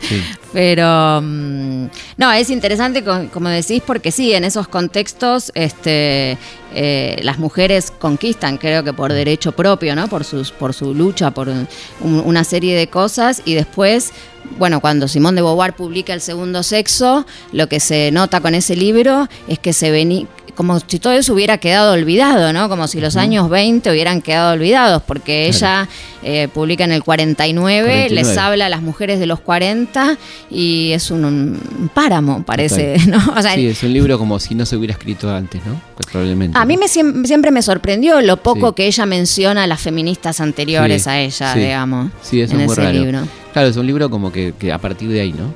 Sí. 0.00 0.22
Pero 0.52 1.20
mm, 1.22 1.84
no, 2.16 2.32
es 2.32 2.50
interesante 2.50 3.02
co- 3.04 3.26
como 3.32 3.48
decís 3.48 3.82
porque 3.86 4.12
sí, 4.12 4.32
en 4.32 4.44
esos 4.44 4.68
contextos 4.68 5.52
este, 5.54 6.36
eh, 6.74 7.20
las 7.22 7.38
mujeres 7.38 7.90
conquistan, 7.90 8.58
creo 8.58 8.82
que 8.84 8.92
por 8.92 9.12
derecho 9.12 9.52
propio, 9.52 9.94
¿no? 9.96 10.08
Por 10.08 10.24
sus, 10.24 10.50
por 10.52 10.74
su 10.74 10.94
lucha, 10.94 11.30
por 11.32 11.48
un- 11.48 11.66
una 12.02 12.44
serie 12.44 12.76
de 12.76 12.88
cosas 12.88 13.42
y 13.44 13.54
después, 13.54 14.12
bueno, 14.58 14.80
cuando 14.80 15.08
Simón 15.08 15.34
de 15.36 15.42
Beauvoir 15.42 15.74
publica 15.74 16.12
El 16.12 16.20
segundo 16.20 16.62
sexo, 16.62 17.26
lo 17.52 17.68
que 17.68 17.80
se 17.80 18.10
nota 18.12 18.40
con 18.40 18.54
ese 18.54 18.76
libro 18.76 19.28
es 19.48 19.58
que 19.58 19.72
se 19.72 19.90
venía 19.90 20.26
como 20.60 20.78
si 20.78 20.98
todo 20.98 21.14
eso 21.14 21.32
hubiera 21.32 21.56
quedado 21.56 21.94
olvidado, 21.94 22.52
¿no? 22.52 22.68
Como 22.68 22.86
si 22.86 23.00
los 23.00 23.16
años 23.16 23.48
20 23.48 23.90
hubieran 23.90 24.20
quedado 24.20 24.52
olvidados, 24.52 25.02
porque 25.02 25.46
ella 25.46 25.88
eh, 26.22 26.48
publica 26.52 26.84
en 26.84 26.92
el 26.92 27.02
49, 27.02 27.82
49. 27.82 28.14
les 28.14 28.36
habla 28.38 28.66
a 28.66 28.68
las 28.68 28.82
mujeres 28.82 29.18
de 29.20 29.26
los 29.26 29.40
40 29.40 30.16
y 30.50 30.92
es 30.92 31.10
un, 31.10 31.24
un 31.24 31.90
páramo, 31.94 32.42
parece, 32.44 32.94
Total. 33.04 33.10
¿no? 33.26 33.32
O 33.38 33.42
sea, 33.42 33.54
Sí, 33.54 33.66
es 33.66 33.82
un 33.82 33.92
libro 33.92 34.18
como 34.18 34.38
si 34.38 34.54
no 34.54 34.66
se 34.66 34.76
hubiera 34.76 34.92
escrito 34.92 35.34
antes, 35.34 35.60
¿no? 35.66 35.80
Pues 35.96 36.06
probablemente. 36.10 36.58
a 36.58 36.64
mí 36.64 36.76
me, 36.76 36.86
siem- 36.86 37.24
siempre 37.26 37.50
me 37.50 37.62
sorprendió 37.62 38.20
lo 38.20 38.36
poco 38.38 38.68
Sí. 38.70 38.74
que 38.76 38.86
ella 38.86 39.06
menciona 39.06 39.64
a 39.64 39.66
las 39.66 39.80
feministas 39.80 40.40
anteriores 40.40 41.04
Sí, 41.04 41.10
a 41.10 41.20
ella, 41.20 41.54
digamos, 41.54 42.10
Sí, 42.22 42.40
eso 42.40 42.54
en 42.54 42.60
es 42.60 42.66
muy 42.66 42.72
ese 42.72 42.82
raro. 42.82 42.92
libro. 42.98 43.20
Claro, 43.52 43.68
es 43.68 43.76
un 43.76 43.86
libro 43.86 44.08
como 44.10 44.30
que, 44.30 44.54
que 44.58 44.72
a 44.72 44.78
partir 44.78 45.08
de 45.08 45.20
ahí, 45.20 45.32
¿no? 45.32 45.52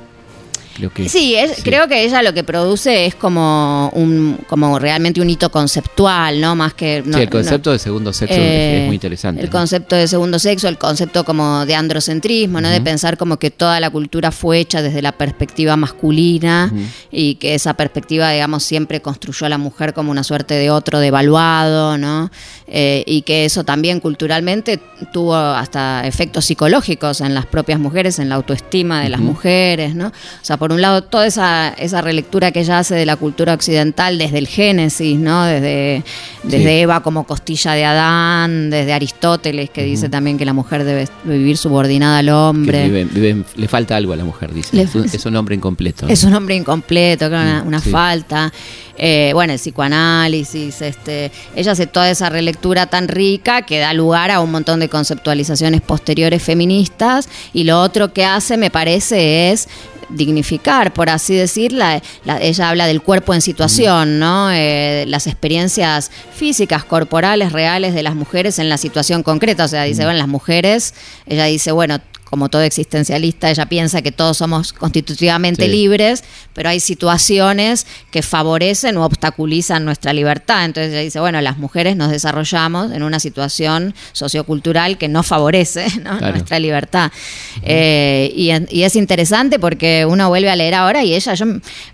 Creo 0.75 0.91
que. 0.93 1.07
Sí, 1.09 1.35
es- 1.35 1.55
sí. 1.55 1.61
creo 1.63 1.87
que 1.87 2.03
ella 2.03 2.21
lo 2.21 2.33
que 2.33 2.43
produce 2.43 3.05
es 3.05 3.15
como 3.15 3.89
un 3.93 4.37
como 4.47 4.77
realmente 4.77 5.21
un 5.21 5.29
hito 5.29 5.49
conceptual, 5.49 6.41
¿no? 6.41 6.55
Más 6.55 6.73
que 6.73 7.01
no- 7.05 7.15
sí, 7.17 7.23
el 7.23 7.29
no- 7.29 7.31
concepto 7.31 7.71
de 7.71 7.79
segundo 7.79 8.11
sexo 8.11 8.35
Eh, 8.37 8.81
es 8.81 8.85
muy 8.87 8.95
interesante. 8.95 9.41
El 9.41 9.47
¿no? 9.47 9.51
concepto 9.53 9.95
de 9.95 10.07
segundo 10.07 10.37
sexo, 10.37 10.67
el 10.67 10.77
concepto 10.77 11.23
como 11.23 11.65
de 11.65 11.75
androcentrismo, 11.75 12.59
¿no? 12.59 12.69
De 12.69 12.81
pensar 12.81 13.17
como 13.17 13.37
que 13.37 13.51
toda 13.51 13.79
la 13.79 13.89
cultura 13.89 14.31
fue 14.31 14.59
hecha 14.59 14.81
desde 14.81 15.01
la 15.01 15.13
perspectiva 15.13 15.77
masculina 15.77 16.71
y 17.11 17.35
que 17.35 17.55
esa 17.55 17.73
perspectiva, 17.75 18.29
digamos, 18.31 18.63
siempre 18.63 19.01
construyó 19.01 19.45
a 19.45 19.49
la 19.49 19.57
mujer 19.57 19.93
como 19.93 20.11
una 20.11 20.23
suerte 20.23 20.55
de 20.55 20.69
otro 20.71 20.99
devaluado, 20.99 21.97
¿no? 21.97 22.29
Eh, 22.67 23.03
y 23.07 23.21
que 23.21 23.45
eso 23.45 23.63
también 23.63 23.99
culturalmente 23.99 24.79
tuvo 25.13 25.35
hasta 25.35 26.05
efectos 26.05 26.45
psicológicos 26.45 27.21
en 27.21 27.33
las 27.33 27.45
propias 27.45 27.79
mujeres, 27.79 28.19
en 28.19 28.27
la 28.29 28.35
autoestima 28.35 29.01
de 29.01 29.09
las 29.09 29.19
mujeres, 29.21 29.95
¿no? 29.95 30.07
O 30.07 30.11
sea, 30.41 30.57
por 30.65 30.73
un 30.73 30.81
lado, 30.81 31.03
toda 31.03 31.27
esa, 31.27 31.69
esa 31.77 32.01
relectura 32.01 32.51
que 32.51 32.61
ella 32.61 32.79
hace 32.79 32.95
de 32.95 33.05
la 33.05 33.17
cultura 33.17 33.53
occidental 33.53 34.17
desde 34.17 34.39
el 34.39 34.47
Génesis, 34.47 35.15
¿no? 35.19 35.43
Desde, 35.43 36.03
desde 36.41 36.63
Sí. 36.65 36.69
Eva 36.81 37.03
como 37.03 37.23
costilla 37.27 37.73
de 37.73 37.85
Adán, 37.85 38.71
desde 38.71 38.91
Aristóteles, 38.93 39.69
que 39.69 39.83
dice 39.83 40.09
también 40.09 40.39
que 40.39 40.45
la 40.45 40.53
mujer 40.53 40.83
debe 40.83 41.07
vivir 41.23 41.57
subordinada 41.57 42.17
al 42.17 42.29
hombre. 42.29 42.85
vive- 42.89 43.05
vive- 43.05 43.43
le 43.55 43.67
falta 43.67 43.95
algo 43.95 44.13
a 44.13 44.15
la 44.15 44.23
mujer, 44.25 44.51
dice. 44.55 44.75
Le- 44.75 44.81
es, 44.83 44.95
un, 44.95 45.05
es 45.05 45.23
un 45.27 45.35
hombre 45.35 45.53
incompleto. 45.53 46.07
Es 46.07 46.23
un 46.23 46.33
hombre 46.33 46.55
incompleto, 46.55 47.29
claro, 47.29 47.47
una, 47.47 47.63
Mm, 47.63 47.67
una 47.67 47.79
sí. 47.81 47.89
falta. 47.91 48.51
Eh, 48.97 49.31
bueno, 49.33 49.53
el 49.53 49.59
psicoanálisis, 49.59 50.81
este, 50.81 51.29
ella 51.55 51.73
hace 51.73 51.85
toda 51.85 52.09
esa 52.09 52.29
relectura 52.29 52.87
tan 52.87 53.07
rica 53.09 53.61
que 53.63 53.77
da 53.77 53.93
lugar 53.93 54.31
a 54.31 54.39
un 54.39 54.49
montón 54.51 54.79
de 54.79 54.87
conceptualizaciones 54.89 55.81
posteriores 55.81 56.41
feministas 56.41 57.27
y 57.53 57.65
lo 57.65 57.81
otro 57.81 58.13
que 58.13 58.23
hace, 58.25 58.55
me 58.57 58.69
parece, 58.71 59.51
es 59.51 59.67
dignificar, 60.09 60.93
por 60.93 61.09
así 61.09 61.35
decir, 61.35 61.71
la- 61.71 62.01
la- 62.25 62.41
ella 62.41 62.69
habla 62.69 62.87
del 62.87 63.01
cuerpo 63.01 63.33
en 63.33 63.41
situación, 63.41 64.19
¿no? 64.19 64.51
Eh, 64.51 65.05
las 65.07 65.27
experiencias 65.27 66.11
físicas, 66.33 66.83
corporales, 66.83 67.51
reales 67.51 67.93
de 67.93 68.03
las 68.03 68.15
mujeres 68.15 68.59
en 68.59 68.69
la 68.69 68.77
situación 68.77 69.23
concreta. 69.23 69.65
O 69.65 69.67
sea, 69.67 69.83
dice, 69.83 70.03
bueno, 70.03 70.17
las 70.19 70.27
mujeres, 70.27 70.93
ella 71.25 71.45
dice, 71.45 71.71
bueno, 71.71 71.99
como 72.25 72.49
todo 72.49 72.63
existencialista, 72.63 73.49
ella 73.49 73.67
piensa 73.67 74.01
que 74.01 74.11
todos 74.11 74.37
somos 74.37 74.73
constitutivamente 74.73 75.65
Sí. 75.65 75.71
libres, 75.71 76.23
pero 76.53 76.69
hay 76.69 76.79
situaciones 76.79 77.85
que 78.11 78.21
favorecen 78.21 78.97
o 78.97 79.05
obstaculizan 79.05 79.85
nuestra 79.85 80.11
libertad. 80.11 80.65
Entonces 80.65 80.91
ella 80.91 81.01
dice, 81.01 81.19
bueno, 81.19 81.39
las 81.41 81.57
mujeres 81.57 81.95
nos 81.95 82.09
desarrollamos 82.11 82.91
en 82.91 83.03
una 83.03 83.19
situación 83.19 83.93
sociocultural 84.11 84.97
que 84.97 85.07
no 85.07 85.23
favorece 85.23 85.85
¿no? 86.03 86.17
Claro. 86.17 86.33
nuestra 86.33 86.59
libertad. 86.59 87.11
Eh, 87.63 88.33
y, 88.35 88.81
es 88.83 88.95
interesante 88.95 89.59
porque 89.59 90.05
uno 90.07 90.27
vuelve 90.29 90.49
a 90.49 90.55
leer 90.55 90.73
ahora 90.75 91.03
y 91.03 91.13
ella, 91.15 91.33
yo 91.35 91.45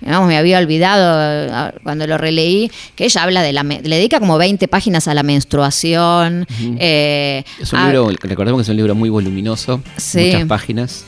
digamos, 0.01 0.27
me 0.27 0.37
había 0.37 0.57
olvidado 0.59 1.17
eh, 1.19 1.73
cuando 1.83 2.07
lo 2.07 2.17
releí, 2.17 2.71
que 2.95 3.05
ella 3.05 3.23
habla 3.23 3.41
de 3.41 3.53
la, 3.53 3.63
le 3.63 3.79
dedica 3.97 4.19
como 4.19 4.37
20 4.37 4.67
páginas 4.67 5.07
a 5.07 5.13
la 5.13 5.23
menstruación. 5.23 6.47
eh, 6.79 7.43
Es 7.59 7.73
un 7.73 7.79
a- 7.79 7.85
libro, 7.87 8.09
recordemos 8.21 8.59
que 8.59 8.63
es 8.63 8.69
un 8.69 8.77
libro 8.77 8.95
muy 8.95 9.09
voluminoso, 9.09 9.81
Sí. 9.97 10.20
Muchas 10.25 10.47
páginas, 10.47 11.03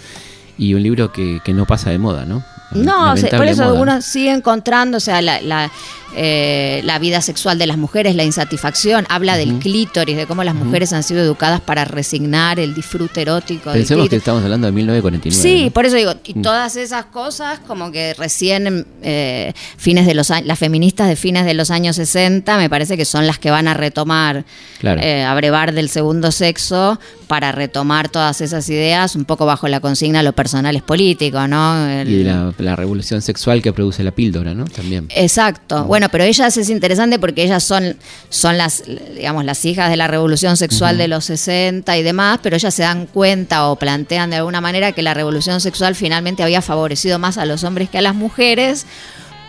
y 0.57 0.73
un 0.73 0.83
libro 0.83 1.11
que, 1.11 1.39
que 1.43 1.53
no 1.53 1.65
pasa 1.65 1.89
de 1.89 1.97
moda, 1.99 2.25
¿no? 2.25 2.43
No, 2.71 3.15
se- 3.17 3.27
por 3.27 3.45
eso 3.47 3.63
moda. 3.65 3.81
uno 3.81 4.01
sigue 4.01 4.31
encontrando, 4.31 4.97
o 4.97 4.99
sea, 4.99 5.21
la, 5.21 5.39
la, 5.41 5.71
eh, 6.15 6.81
la 6.83 6.97
vida 6.97 7.21
sexual 7.21 7.59
de 7.59 7.67
las 7.67 7.77
mujeres, 7.77 8.15
la 8.15 8.23
insatisfacción, 8.23 9.05
habla 9.09 9.37
del 9.37 9.59
clítoris, 9.59 10.15
de 10.17 10.25
cómo 10.25 10.43
las 10.43 10.55
mujeres 10.55 10.91
han 10.93 11.03
sido 11.03 11.21
educadas 11.21 11.61
para 11.61 11.85
resignar 11.85 12.59
el 12.59 12.73
disfrute 12.73 13.21
erótico. 13.21 13.71
Pensemos 13.71 14.09
que 14.09 14.15
estamos 14.15 14.43
hablando 14.43 14.65
de 14.67 14.73
1949. 14.73 15.39
Sí, 15.59 15.65
¿no? 15.65 15.71
por 15.71 15.85
eso 15.85 15.95
digo, 15.97 16.13
y 16.25 16.33
todas 16.41 16.75
esas 16.75 17.05
cosas 17.05 17.59
como 17.67 17.91
que 17.91 18.15
recién 18.15 18.87
eh, 19.03 19.53
fines 19.77 20.07
de 20.07 20.13
los 20.15 20.31
años, 20.31 20.47
las 20.47 20.57
feministas 20.59 21.07
de 21.07 21.15
fines 21.15 21.45
de 21.45 21.53
los 21.53 21.69
años 21.69 21.95
60 21.95 22.57
me 22.57 22.69
parece 22.71 22.97
que 22.97 23.05
son 23.05 23.27
las 23.27 23.37
que 23.37 23.51
van 23.51 23.67
a 23.67 23.73
retomar, 23.75 24.45
Claro. 24.79 24.99
eh, 25.01 25.23
a 25.23 25.33
brevar 25.35 25.73
del 25.73 25.89
segundo 25.89 26.31
sexo 26.31 26.99
para 27.33 27.51
retomar 27.51 28.09
todas 28.09 28.41
esas 28.41 28.69
ideas 28.69 29.15
un 29.15 29.25
poco 29.25 29.47
bajo 29.47 29.67
la 29.67 29.79
consigna 29.79 30.21
lo 30.21 30.33
personal 30.33 30.75
es 30.75 30.83
político, 30.83 31.47
¿no? 31.47 31.87
El- 31.89 32.07
Y 32.07 32.23
la, 32.23 32.53
la 32.59 32.75
revolución 32.75 33.23
sexual 33.23 33.59
que 33.63 33.73
produce 33.73 34.03
la 34.03 34.11
píldora, 34.11 34.53
¿no? 34.53 34.65
También. 34.65 35.07
Exacto. 35.09 35.77
Bueno, 35.77 35.87
bueno, 35.87 36.09
pero 36.11 36.25
ellas 36.25 36.55
es 36.57 36.69
interesante 36.69 37.17
porque 37.17 37.43
ellas 37.43 37.63
son, 37.63 37.95
son 38.29 38.59
las, 38.59 38.83
digamos, 39.15 39.45
las 39.45 39.65
hijas 39.65 39.89
de 39.89 39.97
la 39.97 40.07
revolución 40.07 40.57
sexual 40.57 40.99
de 40.99 41.07
los 41.07 41.25
60 41.25 41.97
y 41.97 42.03
demás, 42.03 42.37
pero 42.43 42.55
ellas 42.55 42.71
se 42.71 42.83
dan 42.83 43.07
cuenta 43.07 43.65
o 43.67 43.77
plantean 43.77 44.29
de 44.29 44.35
alguna 44.35 44.61
manera 44.61 44.91
que 44.91 45.01
la 45.01 45.15
revolución 45.15 45.59
sexual 45.59 45.95
finalmente 45.95 46.43
había 46.43 46.61
favorecido 46.61 47.17
más 47.17 47.39
a 47.39 47.45
los 47.47 47.63
hombres 47.63 47.89
que 47.89 47.97
a 47.97 48.01
las 48.03 48.13
mujeres 48.13 48.85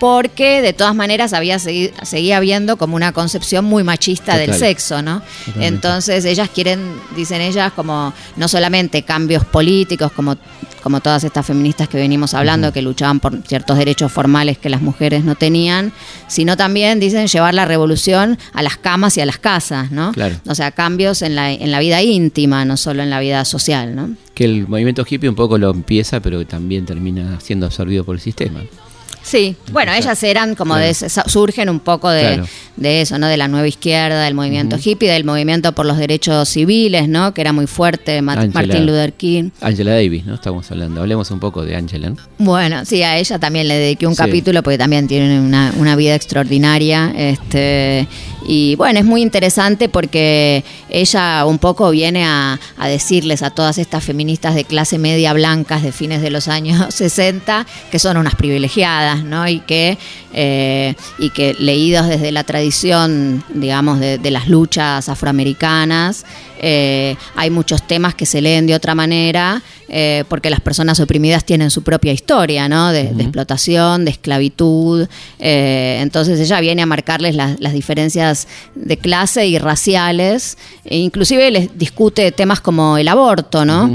porque 0.01 0.61
de 0.61 0.72
todas 0.72 0.95
maneras 0.95 1.32
había 1.32 1.57
segui- 1.57 1.92
seguía 2.03 2.36
habiendo 2.38 2.76
como 2.76 2.97
una 2.97 3.12
concepción 3.12 3.64
muy 3.64 3.82
machista 3.84 4.36
del 4.36 4.51
sexo, 4.55 5.03
¿no? 5.03 5.22
Totalmente. 5.47 5.66
Entonces 5.66 6.24
ellas 6.24 6.49
quieren, 6.53 6.80
dicen 7.16 7.40
ellas, 7.40 7.72
como 7.72 8.12
no 8.36 8.49
solamente 8.49 9.03
cambios 9.03 9.45
políticos, 9.45 10.12
como, 10.12 10.36
como 10.82 11.01
todas 11.01 11.24
estas 11.24 11.47
feministas 11.47 11.88
que 11.88 11.97
venimos 11.97 12.34
hablando, 12.34 12.72
que 12.72 12.82
luchaban 12.82 13.20
por 13.20 13.40
ciertos 13.47 13.78
derechos 13.78 14.12
formales 14.12 14.59
que 14.59 14.68
las 14.68 14.82
mujeres 14.82 15.24
no 15.24 15.36
tenían, 15.36 15.92
sino 16.28 16.57
también, 16.57 17.01
dicen, 17.01 17.26
llevar 17.28 17.55
la 17.55 17.64
revolución 17.64 18.36
a 18.53 18.62
las 18.62 18.76
camas 18.76 19.16
y 19.16 19.20
a 19.20 19.26
las 19.26 19.38
casas, 19.38 19.90
¿no? 19.90 20.12
Claro. 20.12 20.36
O 20.47 20.55
sea, 20.55 20.72
cambios 20.72 21.22
en 21.22 21.34
la, 21.36 21.53
en 21.53 21.70
la 21.70 21.78
vida 21.80 22.03
íntima, 22.03 22.64
no 22.64 22.76
solo 22.76 23.03
en 23.03 23.11
la 23.11 23.20
vida 23.20 23.45
social, 23.45 23.95
¿no? 23.97 24.11
Que 24.34 24.45
el 24.45 24.66
movimiento 24.66 25.07
hippie 25.09 25.28
un 25.30 25.36
poco 25.36 25.57
lo 25.57 25.70
empieza, 25.70 26.20
pero 26.20 26.45
también 26.45 26.84
termina 26.84 27.38
siendo 27.40 27.66
absorbido 27.66 28.05
por 28.05 28.16
el 28.16 28.20
sistema. 28.20 28.61
Sí, 29.25 29.57
bueno, 29.72 29.93
ellas 29.95 30.22
eran 30.22 30.55
como 30.55 30.77
de, 30.77 30.93
surgen 30.95 31.70
un 31.70 31.81
poco 31.81 32.11
de, 32.11 32.20
Claro. 32.20 32.47
de 32.77 33.01
eso, 33.01 33.18
¿no? 33.18 33.27
De 33.27 33.39
la 33.39 33.49
nueva 33.49 33.66
izquierda, 33.66 34.22
del 34.22 34.35
movimiento 34.35 34.77
hippie, 34.83 35.11
del 35.11 35.25
movimiento 35.25 35.72
por 35.72 35.87
los 35.87 35.97
derechos 35.97 36.47
civiles, 36.49 37.09
¿no? 37.09 37.33
Que 37.33 37.41
era 37.41 37.53
muy 37.55 37.66
fuerte, 37.66 38.20
Ma- 38.20 38.35
Angela. 38.35 38.53
Martin 38.53 38.85
Luther 38.87 39.14
King. 39.14 39.51
Angela 39.62 39.93
Davis, 39.93 40.27
¿no? 40.27 40.35
Estamos 40.35 40.70
hablando. 40.70 41.01
Hablemos 41.01 41.31
un 41.31 41.41
poco 41.41 41.64
de 41.64 41.75
Angela, 41.75 42.11
¿no? 42.11 42.16
Bueno, 42.39 42.85
sí, 42.85 43.03
a 43.03 43.16
ella 43.16 43.39
también 43.39 43.66
le 43.66 43.75
dediqué 43.77 44.07
un 44.07 44.14
Sí. 44.14 44.18
capítulo 44.18 44.62
porque 44.62 44.77
también 44.79 45.09
tiene 45.09 45.41
una, 45.41 45.72
una 45.79 45.97
vida 45.97 46.14
extraordinaria. 46.14 47.11
Este, 47.16 48.07
y 48.47 48.76
bueno, 48.76 48.99
es 48.99 49.05
muy 49.05 49.22
interesante 49.22 49.88
porque 49.88 50.64
ella 50.88 51.45
un 51.47 51.59
poco 51.59 51.90
viene 51.90 52.24
a, 52.24 52.59
decirles 52.84 53.42
a 53.42 53.51
todas 53.51 53.78
estas 53.78 54.05
feministas 54.05 54.55
de 54.55 54.64
clase 54.64 54.99
media 54.99 55.32
blancas 55.32 55.82
de 55.82 55.92
fines 55.92 56.20
de 56.20 56.30
los 56.30 56.49
años 56.49 56.95
60 56.95 57.66
que 57.90 57.99
son 57.99 58.16
unas 58.16 58.34
privilegiadas, 58.34 59.24
¿no? 59.24 59.49
Y 59.49 59.61
que, 59.61 59.99
eh, 60.32 60.95
y 61.18 61.30
que 61.30 61.55
leídos 61.59 62.07
desde 62.07 62.32
la 62.32 62.45
tradición, 62.45 63.42
digamos, 63.49 64.01
de 64.01 64.30
las 64.30 64.49
luchas 64.49 65.09
afroamericanas, 65.09 66.24
eh, 66.67 67.17
hay 67.37 67.51
muchos 67.51 67.87
temas 67.87 68.15
que 68.15 68.25
se 68.25 68.41
leen 68.41 68.67
de 68.67 68.75
otra 68.75 68.95
manera 68.95 69.61
eh, 69.87 70.25
porque 70.31 70.49
las 70.49 70.61
personas 70.61 70.99
oprimidas 70.99 71.45
tienen 71.45 71.71
su 71.71 71.83
propia 71.83 72.11
historia, 72.11 72.71
¿no? 72.71 72.91
De, 72.91 73.12
de 73.12 73.23
explotación, 73.23 74.07
de 74.07 74.12
esclavitud. 74.12 75.07
eh, 75.39 75.99
entonces 76.01 76.41
ella 76.41 76.61
viene 76.61 76.81
a 76.81 76.87
marcarles 76.87 77.35
las, 77.35 77.61
las 77.61 77.75
diferencias 77.75 78.49
de 78.75 78.97
clase 78.97 79.47
y 79.47 79.59
raciales. 79.59 80.57
E 80.87 80.97
inclusive 80.97 81.51
les 81.51 81.79
discute 81.79 82.33
temas 82.33 82.62
como 82.62 82.97
el 82.97 83.09
aborto, 83.09 83.67
¿no? 83.67 83.95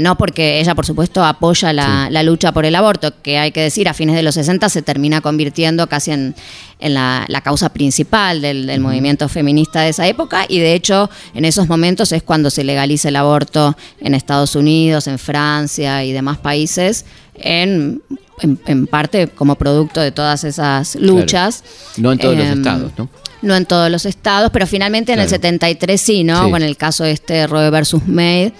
No 0.00 0.18
porque 0.18 0.58
ella, 0.58 0.74
por 0.74 0.86
supuesto, 0.86 1.24
apoya 1.24 1.72
la, 1.72 2.08
la 2.10 2.24
lucha 2.24 2.50
por 2.50 2.64
el 2.64 2.74
aborto, 2.74 3.12
que 3.22 3.38
hay 3.38 3.52
que 3.52 3.60
decir, 3.60 3.88
a 3.88 3.94
fines 3.94 4.16
de 4.16 4.24
los 4.24 4.34
60 4.34 4.68
se 4.68 4.82
termina 4.82 5.20
convirtiendo 5.20 5.86
casi 5.86 6.10
en, 6.10 6.34
en 6.80 6.94
la, 6.94 7.24
la 7.28 7.40
causa 7.42 7.68
principal 7.72 8.40
del, 8.40 8.66
del 8.66 8.80
movimiento 8.80 9.28
feminista 9.28 9.82
de 9.82 9.90
esa 9.90 10.06
época 10.08 10.46
y 10.48 10.58
de 10.58 10.74
hecho 10.74 11.10
en 11.34 11.44
esos 11.44 11.68
momentos 11.68 12.12
es 12.12 12.22
cuando 12.22 12.50
se 12.50 12.64
legaliza 12.64 13.08
el 13.08 13.16
aborto 13.16 13.76
en 14.00 14.14
Estados 14.14 14.56
Unidos, 14.56 15.06
en 15.06 15.18
Francia 15.18 16.04
y 16.04 16.12
demás 16.12 16.38
países, 16.38 17.04
en, 17.34 18.02
en, 18.40 18.58
en 18.66 18.86
parte 18.86 19.28
como 19.28 19.54
producto 19.56 20.00
de 20.00 20.10
todas 20.12 20.44
esas 20.44 20.96
luchas. 20.96 21.62
No 21.96 22.12
en 22.12 22.18
todos 22.18 22.36
los 22.36 22.46
Em, 22.46 22.58
estados, 22.58 22.92
¿no? 22.98 23.08
No 23.42 23.56
en 23.56 23.64
todos 23.64 23.90
los 23.90 24.04
estados, 24.04 24.50
pero 24.52 24.66
finalmente 24.66 25.12
en 25.12 25.18
el 25.20 25.26
Claro. 25.26 25.42
73 25.42 26.00
sí, 26.00 26.24
¿no? 26.24 26.44
Sí. 26.44 26.50
Con 26.50 26.62
el 26.62 26.76
caso 26.76 27.04
este 27.06 27.46
Roe 27.46 27.70
versus 27.70 28.06
May. 28.06 28.52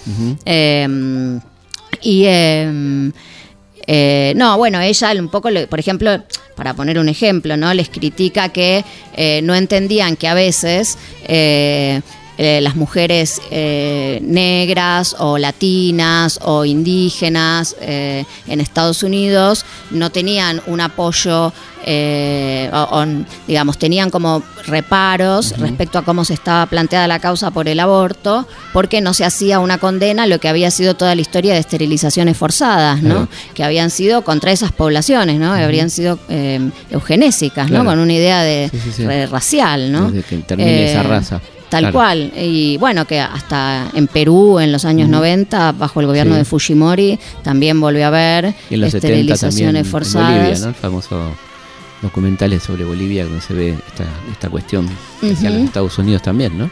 Eh, 0.47 1.39
y 2.03 2.25
eh, 2.27 3.11
eh, 3.93 4.35
no, 4.37 4.57
bueno, 4.57 4.81
ella 4.81 5.11
un 5.19 5.29
poco, 5.29 5.49
por 5.69 5.81
ejemplo, 5.81 6.23
para 6.55 6.75
poner 6.75 6.97
un 6.97 7.09
ejemplo, 7.09 7.57
¿no? 7.57 7.75
Les 7.75 7.89
critica 7.89 8.51
que 8.51 8.85
eh, 9.15 9.41
no 9.43 9.53
entendían 9.53 10.15
que 10.15 10.29
a 10.29 10.35
veces 10.35 10.97
eh, 11.25 12.01
eh, 12.39 12.61
las 12.63 12.77
mujeres 12.77 13.43
eh, 13.51 14.21
negras 14.23 15.17
o 15.19 15.39
latinas 15.39 16.39
o 16.43 16.65
indígenas 16.65 17.75
eh, 17.81 18.25
en 18.47 18.61
Estados 18.61 19.03
Unidos 19.03 19.67
no 19.91 20.11
tenían 20.11 20.63
un 20.67 20.81
apoyo, 20.81 21.53
eh, 21.85 22.71
o, 22.73 22.77
o, 23.01 23.05
digamos, 23.47 23.79
tenían 23.79 24.11
como 24.11 24.43
reparos 24.67 25.59
respecto 25.59 25.99
a 25.99 26.03
cómo 26.03 26.25
se 26.25 26.35
estaba 26.35 26.67
planteada 26.67 27.07
la 27.09 27.19
causa 27.19 27.51
por 27.51 27.69
el 27.69 27.81
aborto, 27.81 28.47
porque 28.73 29.01
no 29.01 29.15
se 29.15 29.25
hacía 29.25 29.59
una 29.59 29.79
condena 29.79 30.25
a 30.25 30.27
lo 30.27 30.39
que 30.41 30.49
había 30.49 30.71
sido 30.71 30.95
toda 30.95 31.15
la 31.15 31.21
historia 31.21 31.55
de 31.55 31.61
esterilizaciones 31.61 32.37
forzadas, 32.37 33.03
¿no? 33.03 33.11
Claro. 33.15 33.29
Que 33.55 33.65
habían 33.65 33.91
sido 33.91 34.23
contra 34.23 34.53
esas 34.53 34.73
poblaciones, 34.73 35.39
¿no? 35.39 35.53
Habrían 35.53 35.91
sido 35.91 36.19
eh, 36.29 36.61
eugenésicas, 36.91 37.67
Claro. 37.69 37.85
¿no? 37.85 37.91
Con 37.91 37.99
una 37.99 38.13
idea 38.13 38.43
de 38.43 38.69
Sí, 38.71 38.79
sí, 38.85 38.93
sí. 38.93 39.07
re- 39.07 39.27
racial, 39.27 39.91
¿no? 39.93 40.11
Desde 40.11 40.29
que 40.29 40.37
termine 40.43 40.91
esa 40.91 41.03
raza. 41.03 41.41
Tal 41.69 41.83
Claro. 41.85 41.93
cual. 41.95 42.33
Y 42.37 42.77
bueno, 42.79 43.05
que 43.07 43.21
hasta 43.21 43.87
en 43.95 44.09
Perú 44.09 44.59
en 44.59 44.73
los 44.73 44.85
años 44.85 45.09
90, 45.09 45.71
bajo 45.73 46.01
el 46.01 46.07
gobierno 46.09 46.33
Sí. 46.35 46.39
de 46.39 46.45
Fujimori, 46.45 47.19
también 47.45 47.81
volvió 47.81 48.05
a 48.07 48.09
haber 48.09 48.55
Y 48.69 48.75
en 48.75 48.81
los 48.81 48.91
70 48.91 49.01
también 49.01 49.31
esterilizaciones 49.31 49.85
en 49.87 49.91
forzadas. 49.91 50.31
Bolivia, 50.35 50.59
¿no? 50.59 50.69
El 50.69 50.75
famoso 50.75 51.33
documentales 52.03 52.63
sobre 52.63 52.85
Bolivia 52.85 53.25
donde 53.25 53.41
se 53.41 53.55
ve 53.55 53.71
esta, 53.89 54.05
esta 54.33 54.49
cuestión 54.49 54.89
hacia 55.23 55.51
los 55.51 55.63
Estados 55.63 55.99
Unidos 55.99 56.23
también, 56.23 56.57
¿no? 56.57 56.71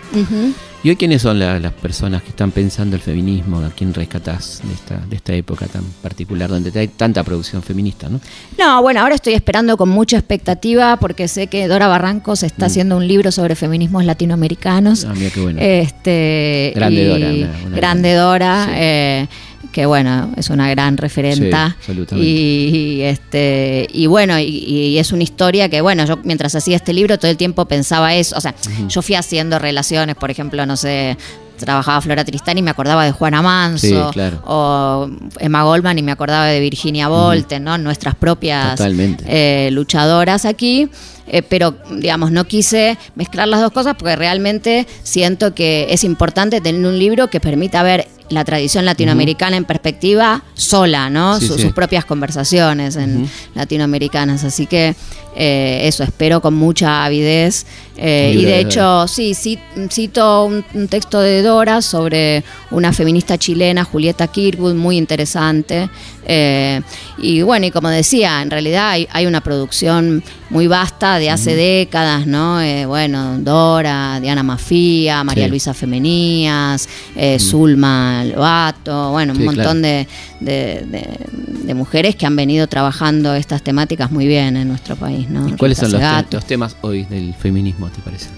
¿Y 0.84 0.90
hoy 0.90 0.96
quiénes 0.96 1.22
son 1.22 1.40
la- 1.40 1.58
las 1.58 1.72
personas 1.72 2.22
que 2.22 2.28
están 2.28 2.52
pensando 2.52 2.94
el 2.94 3.02
feminismo? 3.02 3.58
¿A 3.58 3.70
quién 3.70 3.92
rescatás 3.92 4.60
de 4.64 4.72
esta, 4.72 4.96
de 5.10 5.16
esta 5.16 5.32
época 5.34 5.66
tan 5.66 5.82
particular 6.00 6.48
donde 6.48 6.70
hay 6.78 6.86
tanta 6.86 7.24
producción 7.24 7.64
feminista, 7.64 8.08
¿no? 8.08 8.20
No, 8.56 8.80
bueno, 8.80 9.00
ahora 9.00 9.16
estoy 9.16 9.34
esperando 9.34 9.76
con 9.76 9.88
mucha 9.88 10.16
expectativa 10.18 10.96
porque 10.98 11.26
sé 11.26 11.48
que 11.48 11.66
Dora 11.66 11.88
Barrancos 11.88 12.44
está 12.44 12.66
haciendo 12.66 12.96
un 12.96 13.08
libro 13.08 13.32
sobre 13.32 13.56
feminismos 13.56 14.04
latinoamericanos. 14.04 15.04
Mm. 15.04 15.08
Ah, 15.10 15.14
mira 15.16 15.30
qué 15.30 15.40
bueno. 15.40 15.58
Este, 15.60 16.72
Grande 16.76 17.04
Dora, 17.06 17.26
una- 17.26 17.66
una 17.66 17.76
grande 17.76 18.10
gran- 18.12 18.22
Dora, 18.24 18.64
sí. 18.66 18.70
eh, 18.76 19.26
que 19.72 19.86
bueno, 19.86 20.32
es 20.36 20.50
una 20.50 20.68
gran 20.70 20.96
referenta. 20.96 21.68
Sí, 21.68 21.74
absolutamente. 21.78 22.28
y, 22.28 22.76
y, 22.98 23.02
este, 23.02 23.86
y 23.92 24.06
bueno, 24.06 24.38
y, 24.38 24.44
y 24.44 24.98
es 24.98 25.12
una 25.12 25.22
historia 25.22 25.68
que, 25.68 25.80
bueno, 25.80 26.04
yo 26.06 26.18
mientras 26.24 26.54
hacía 26.54 26.76
este 26.76 26.92
libro 26.92 27.18
todo 27.18 27.30
el 27.30 27.36
tiempo 27.36 27.66
pensaba 27.66 28.14
eso. 28.14 28.36
O 28.36 28.40
sea, 28.40 28.54
yo 28.88 29.02
fui 29.02 29.14
haciendo 29.14 29.58
relaciones, 29.58 30.16
por 30.16 30.30
ejemplo, 30.30 30.64
no 30.66 30.76
sé. 30.76 31.16
Trabajaba 31.58 32.00
Flora 32.00 32.24
Tristán 32.24 32.56
y 32.56 32.62
me 32.62 32.70
acordaba 32.70 33.04
de 33.04 33.10
Juana 33.10 33.42
Manso, 33.42 33.84
Sí, 33.88 34.12
claro. 34.12 34.40
o 34.46 35.10
Emma 35.40 35.64
Goldman 35.64 35.98
y 35.98 36.02
me 36.02 36.12
acordaba 36.12 36.46
de 36.46 36.60
Virginia 36.60 37.08
Volten, 37.08 37.64
¿no? 37.64 37.76
Nuestras 37.78 38.14
propias 38.14 38.80
eh, 39.26 39.68
luchadoras 39.72 40.44
aquí, 40.44 40.88
eh, 41.26 41.42
pero 41.42 41.74
digamos, 41.96 42.30
no 42.30 42.44
quise 42.44 42.96
mezclar 43.16 43.48
las 43.48 43.60
dos 43.60 43.72
cosas 43.72 43.96
porque 43.98 44.14
realmente 44.14 44.86
siento 45.02 45.52
que 45.52 45.88
es 45.90 46.04
importante 46.04 46.60
tener 46.60 46.86
un 46.86 46.96
libro 46.96 47.26
que 47.28 47.40
permita 47.40 47.82
ver 47.82 48.06
la 48.30 48.44
tradición 48.44 48.84
latinoamericana 48.84 49.56
en 49.56 49.64
perspectiva 49.64 50.42
sola, 50.54 51.08
¿no? 51.10 51.38
Sí, 51.40 51.46
Su- 51.48 51.56
sí. 51.56 51.62
Sus 51.62 51.72
propias 51.72 52.04
conversaciones 52.04 52.96
en 52.96 53.28
latinoamericanas. 53.54 54.44
Así 54.44 54.66
que 54.66 54.94
eh, 55.40 55.82
eso, 55.84 56.02
espero 56.02 56.40
con 56.42 56.54
mucha 56.54 57.04
avidez. 57.04 57.64
Eh, 58.00 58.32
y 58.36 58.44
de 58.44 58.60
hecho, 58.60 59.08
sí, 59.08 59.34
sí, 59.34 59.58
cito 59.90 60.44
un, 60.44 60.64
un 60.74 60.86
texto 60.88 61.20
de 61.20 61.42
Dora 61.42 61.80
sobre 61.82 62.44
una 62.70 62.92
feminista 62.92 63.36
chilena, 63.38 63.82
Julieta 63.84 64.26
Kirkwood, 64.28 64.74
muy 64.74 64.96
interesante. 64.96 65.88
Eh, 66.30 66.80
y 67.16 67.42
bueno, 67.42 67.66
y 67.66 67.70
como 67.72 67.88
decía, 67.88 68.40
en 68.42 68.50
realidad 68.50 68.90
hay, 68.90 69.08
hay 69.10 69.26
una 69.26 69.40
producción 69.40 70.22
muy 70.50 70.66
vasta 70.68 71.18
de 71.18 71.30
hace 71.30 71.54
décadas, 71.56 72.26
¿no? 72.26 72.58
Bueno, 72.86 73.38
Dora, 73.40 74.18
Diana 74.20 74.42
Mafía, 74.42 75.24
María 75.24 75.44
Sí. 75.44 75.50
Luisa 75.50 75.74
Femenías, 75.74 76.88
eh, 77.16 77.38
Zulma 77.40 78.24
Loato, 78.24 79.10
bueno, 79.12 79.32
un 79.32 79.44
montón 79.44 79.82
de, 79.82 80.06
de- 80.40 80.84
de- 80.86 81.18
de 81.64 81.74
mujeres 81.74 82.16
que 82.16 82.24
han 82.26 82.34
venido 82.36 82.66
trabajando 82.66 83.34
estas 83.34 83.62
temáticas 83.62 84.10
muy 84.10 84.26
bien 84.26 84.56
en 84.56 84.68
nuestro 84.68 84.96
país, 84.96 85.27
¿no? 85.28 85.48
¿Y 85.48 85.52
cuáles 85.52 85.78
son 85.78 85.92
los, 85.92 86.46
temas 86.46 86.76
hoy 86.80 87.04
del 87.04 87.34
feminismo, 87.34 87.88
te 87.88 88.00
parece? 88.00 88.28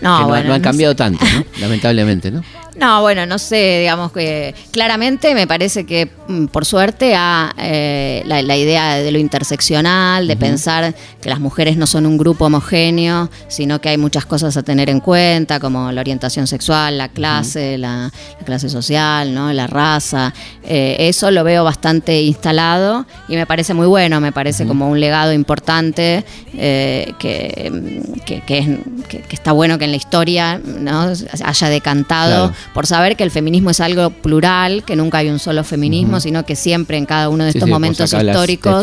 No, 0.00 0.18
que 0.18 0.22
no, 0.22 0.28
bueno, 0.28 0.48
no 0.48 0.54
han 0.54 0.62
no 0.62 0.64
cambiado 0.64 0.96
tanto, 0.96 1.24
¿no? 1.24 1.44
Lamentablemente, 1.60 2.30
¿no? 2.30 2.42
No, 2.76 3.02
bueno, 3.02 3.24
no 3.26 3.38
sé, 3.38 3.78
digamos 3.80 4.10
que 4.12 4.54
claramente 4.72 5.34
me 5.34 5.46
parece 5.46 5.86
que 5.86 6.10
mm, 6.28 6.46
por 6.46 6.64
suerte 6.64 7.14
ha, 7.16 7.54
eh, 7.58 8.22
la, 8.26 8.42
la 8.42 8.56
idea 8.56 8.94
de 8.96 9.12
lo 9.12 9.18
interseccional, 9.18 10.26
de 10.26 10.36
pensar 10.36 10.94
que 11.20 11.28
las 11.28 11.38
mujeres 11.40 11.76
no 11.76 11.86
son 11.86 12.04
un 12.06 12.18
grupo 12.18 12.46
homogéneo, 12.46 13.30
sino 13.48 13.80
que 13.80 13.90
hay 13.90 13.96
muchas 13.98 14.26
cosas 14.26 14.56
a 14.56 14.62
tener 14.62 14.90
en 14.90 15.00
cuenta, 15.00 15.60
como 15.60 15.92
la 15.92 16.00
orientación 16.00 16.46
sexual, 16.46 16.98
la 16.98 17.08
clase, 17.08 17.78
la, 17.78 18.10
la 18.40 18.44
clase 18.44 18.68
social, 18.68 19.32
¿no? 19.32 19.52
la 19.52 19.66
raza. 19.68 20.34
Eh, 20.64 20.96
eso 20.98 21.30
lo 21.30 21.44
veo 21.44 21.62
bastante 21.64 22.20
instalado 22.22 23.06
y 23.28 23.36
me 23.36 23.46
parece 23.46 23.72
muy 23.74 23.86
bueno, 23.86 24.20
me 24.20 24.32
parece 24.32 24.66
como 24.66 24.88
un 24.88 24.98
legado 25.00 25.32
importante 25.32 26.24
eh, 26.54 27.12
que, 27.18 27.70
mm, 27.72 28.20
que, 28.20 28.40
que 28.40 28.58
es- 28.58 28.68
que- 29.08 29.20
que 29.22 29.34
está 29.36 29.52
bueno 29.52 29.78
que 29.78 29.84
en 29.84 29.90
la 29.92 29.96
historia 29.96 30.58
¿no? 30.64 31.12
haya 31.44 31.68
decantado 31.68 32.48
Claro. 32.48 32.54
Por 32.72 32.86
saber 32.86 33.16
que 33.16 33.24
el 33.24 33.30
feminismo 33.30 33.70
es 33.70 33.80
algo 33.80 34.10
plural, 34.10 34.82
que 34.84 34.96
nunca 34.96 35.18
hay 35.18 35.28
un 35.28 35.38
solo 35.38 35.62
feminismo, 35.64 36.18
sino 36.20 36.44
que 36.46 36.56
siempre 36.56 36.96
en 36.96 37.06
cada 37.06 37.28
uno 37.28 37.44
de 37.44 37.50
estos 37.50 37.64
sí, 37.64 37.70
vos 37.70 37.76
momentos 37.76 38.10
históricos 38.32 38.82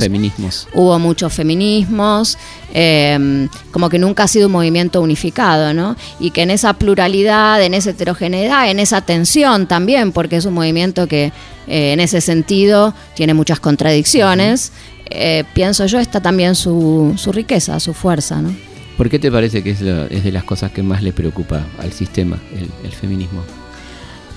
hubo 0.73 0.99
muchos 0.99 1.33
feminismos, 1.33 2.37
eh, 2.73 3.47
como 3.71 3.89
que 3.89 3.99
nunca 3.99 4.23
ha 4.23 4.27
sido 4.27 4.47
un 4.47 4.53
movimiento 4.53 5.01
unificado, 5.01 5.73
¿no? 5.73 5.95
Y 6.19 6.31
que 6.31 6.43
en 6.43 6.51
esa 6.51 6.73
pluralidad, 6.73 7.61
en 7.63 7.73
esa 7.73 7.89
heterogeneidad, 7.91 8.69
en 8.69 8.79
esa 8.79 9.01
tensión 9.01 9.67
también, 9.67 10.11
porque 10.11 10.37
es 10.37 10.45
un 10.45 10.53
movimiento 10.53 11.07
que 11.07 11.31
eh, 11.67 11.93
en 11.93 11.99
ese 11.99 12.21
sentido 12.21 12.93
tiene 13.15 13.33
muchas 13.33 13.59
contradicciones, 13.59 14.71
eh, 15.09 15.43
pienso 15.53 15.85
yo, 15.87 15.99
está 15.99 16.21
también 16.21 16.55
su, 16.55 17.13
su 17.17 17.31
riqueza, 17.31 17.79
su 17.79 17.93
fuerza, 17.93 18.41
¿no? 18.41 18.53
¿Por 18.97 19.09
qué 19.09 19.19
te 19.19 19.31
parece 19.31 19.63
que 19.63 19.71
es, 19.71 19.81
lo- 19.81 20.05
es 20.07 20.23
de 20.23 20.31
las 20.31 20.43
cosas 20.43 20.71
que 20.71 20.83
más 20.83 21.01
le 21.01 21.11
preocupa 21.11 21.65
al 21.79 21.91
sistema, 21.91 22.37
el, 22.53 22.69
el 22.85 22.91
feminismo? 22.91 23.41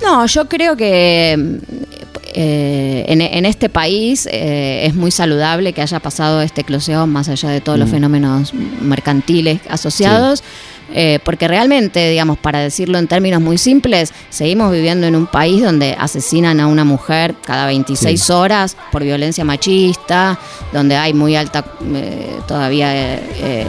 No, 0.03 0.26
yo 0.26 0.49
creo 0.49 0.76
que 0.76 1.61
eh, 2.36 3.05
en, 3.09 3.20
en 3.20 3.47
este 3.47 3.68
país 3.68 4.28
eh, 4.30 4.86
es 4.86 4.95
muy 4.95 5.11
saludable 5.11 5.72
que 5.72 5.82
haya 5.82 6.01
pasado 6.01 6.42
esta 6.42 6.62
eclosión 6.62 7.11
más 7.11 7.28
allá 7.28 7.49
de 7.51 7.61
todos 7.61 7.78
los 7.78 7.88
Mm. 7.88 7.92
fenómenos 7.92 8.53
mercantiles 8.55 9.61
asociados. 9.68 10.42
eh, 10.97 11.18
porque 11.24 11.49
realmente, 11.49 12.11
digamos, 12.11 12.36
para 12.38 12.59
decirlo 12.61 12.99
en 12.99 13.09
términos 13.09 13.40
muy 13.40 13.57
simples, 13.57 14.12
seguimos 14.28 14.70
viviendo 14.70 15.07
en 15.07 15.16
un 15.16 15.26
país 15.26 15.62
donde 15.62 15.97
asesinan 15.99 16.61
a 16.61 16.66
una 16.66 16.84
mujer 16.84 17.34
cada 17.45 17.66
26 17.66 18.22
Sí. 18.22 18.30
horas 18.32 18.76
por 18.92 19.03
violencia 19.03 19.45
machista, 19.47 20.38
donde 20.74 20.95
hay 20.95 21.14
muy 21.14 21.36
alta 21.36 21.64
eh, 21.95 22.36
todavía 22.47 22.95
eh, 23.14 23.22
eh, 23.38 23.66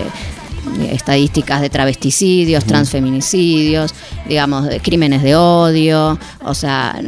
estadísticas 0.90 1.62
de 1.62 1.70
travesticidios, 1.70 2.66
transfeminicidios, 2.66 3.94
digamos, 4.28 4.68
de 4.68 4.80
crímenes 4.80 5.24
de 5.24 5.36
odio, 5.36 6.18
o 6.44 6.54
sea, 6.54 7.00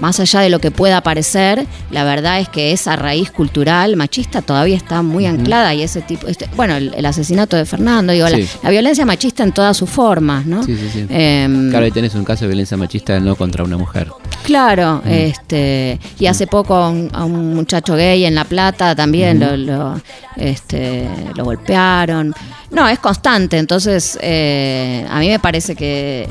más 0.00 0.20
allá 0.20 0.40
de 0.40 0.50
lo 0.50 0.58
que 0.60 0.70
pueda 0.70 1.00
parecer, 1.02 1.66
la 1.90 2.04
verdad 2.04 2.40
es 2.40 2.48
que 2.48 2.72
esa 2.72 2.96
raíz 2.96 3.30
cultural 3.30 3.96
machista 3.96 4.42
todavía 4.42 4.76
está 4.76 5.02
muy 5.02 5.26
anclada 5.26 5.74
y 5.74 5.82
ese 5.82 6.00
tipo, 6.02 6.26
este- 6.28 6.48
bueno, 6.56 6.76
el, 6.76 6.92
el 6.94 7.06
asesinato 7.06 7.56
de 7.56 7.64
Fernando, 7.64 8.12
digo, 8.12 8.28
Sí. 8.28 8.42
la, 8.42 8.46
la 8.64 8.70
violencia 8.70 9.04
machista 9.06 9.42
en 9.42 9.52
todas 9.52 9.76
sus 9.76 9.88
formas, 9.90 10.46
¿no? 10.46 10.62
Sí, 10.62 10.76
sí, 10.76 10.88
sí. 10.92 11.06
Em, 11.08 11.70
Claro, 11.70 11.84
ahí 11.84 11.90
tenés 11.90 12.14
un 12.14 12.24
caso 12.24 12.42
de 12.44 12.48
violencia 12.48 12.76
machista 12.76 13.18
no 13.20 13.34
contra 13.36 13.64
una 13.64 13.76
mujer. 13.76 14.08
Claro, 14.44 15.02
este, 15.06 15.98
y 16.18 16.26
hace 16.26 16.46
poco 16.46 16.74
a 16.74 16.88
un, 16.90 17.10
a 17.12 17.24
un 17.24 17.54
muchacho 17.54 17.96
gay 17.96 18.24
en 18.24 18.34
La 18.34 18.44
Plata 18.44 18.94
también 18.94 19.40
lo, 19.40 19.56
lo, 19.56 20.00
este, 20.36 21.08
lo 21.34 21.44
golpearon. 21.44 22.34
No, 22.70 22.88
es 22.88 22.98
constante, 22.98 23.58
entonces 23.58 24.18
eh, 24.22 25.04
a 25.10 25.18
mí 25.20 25.28
me 25.28 25.38
parece 25.38 25.74
que, 25.74 26.28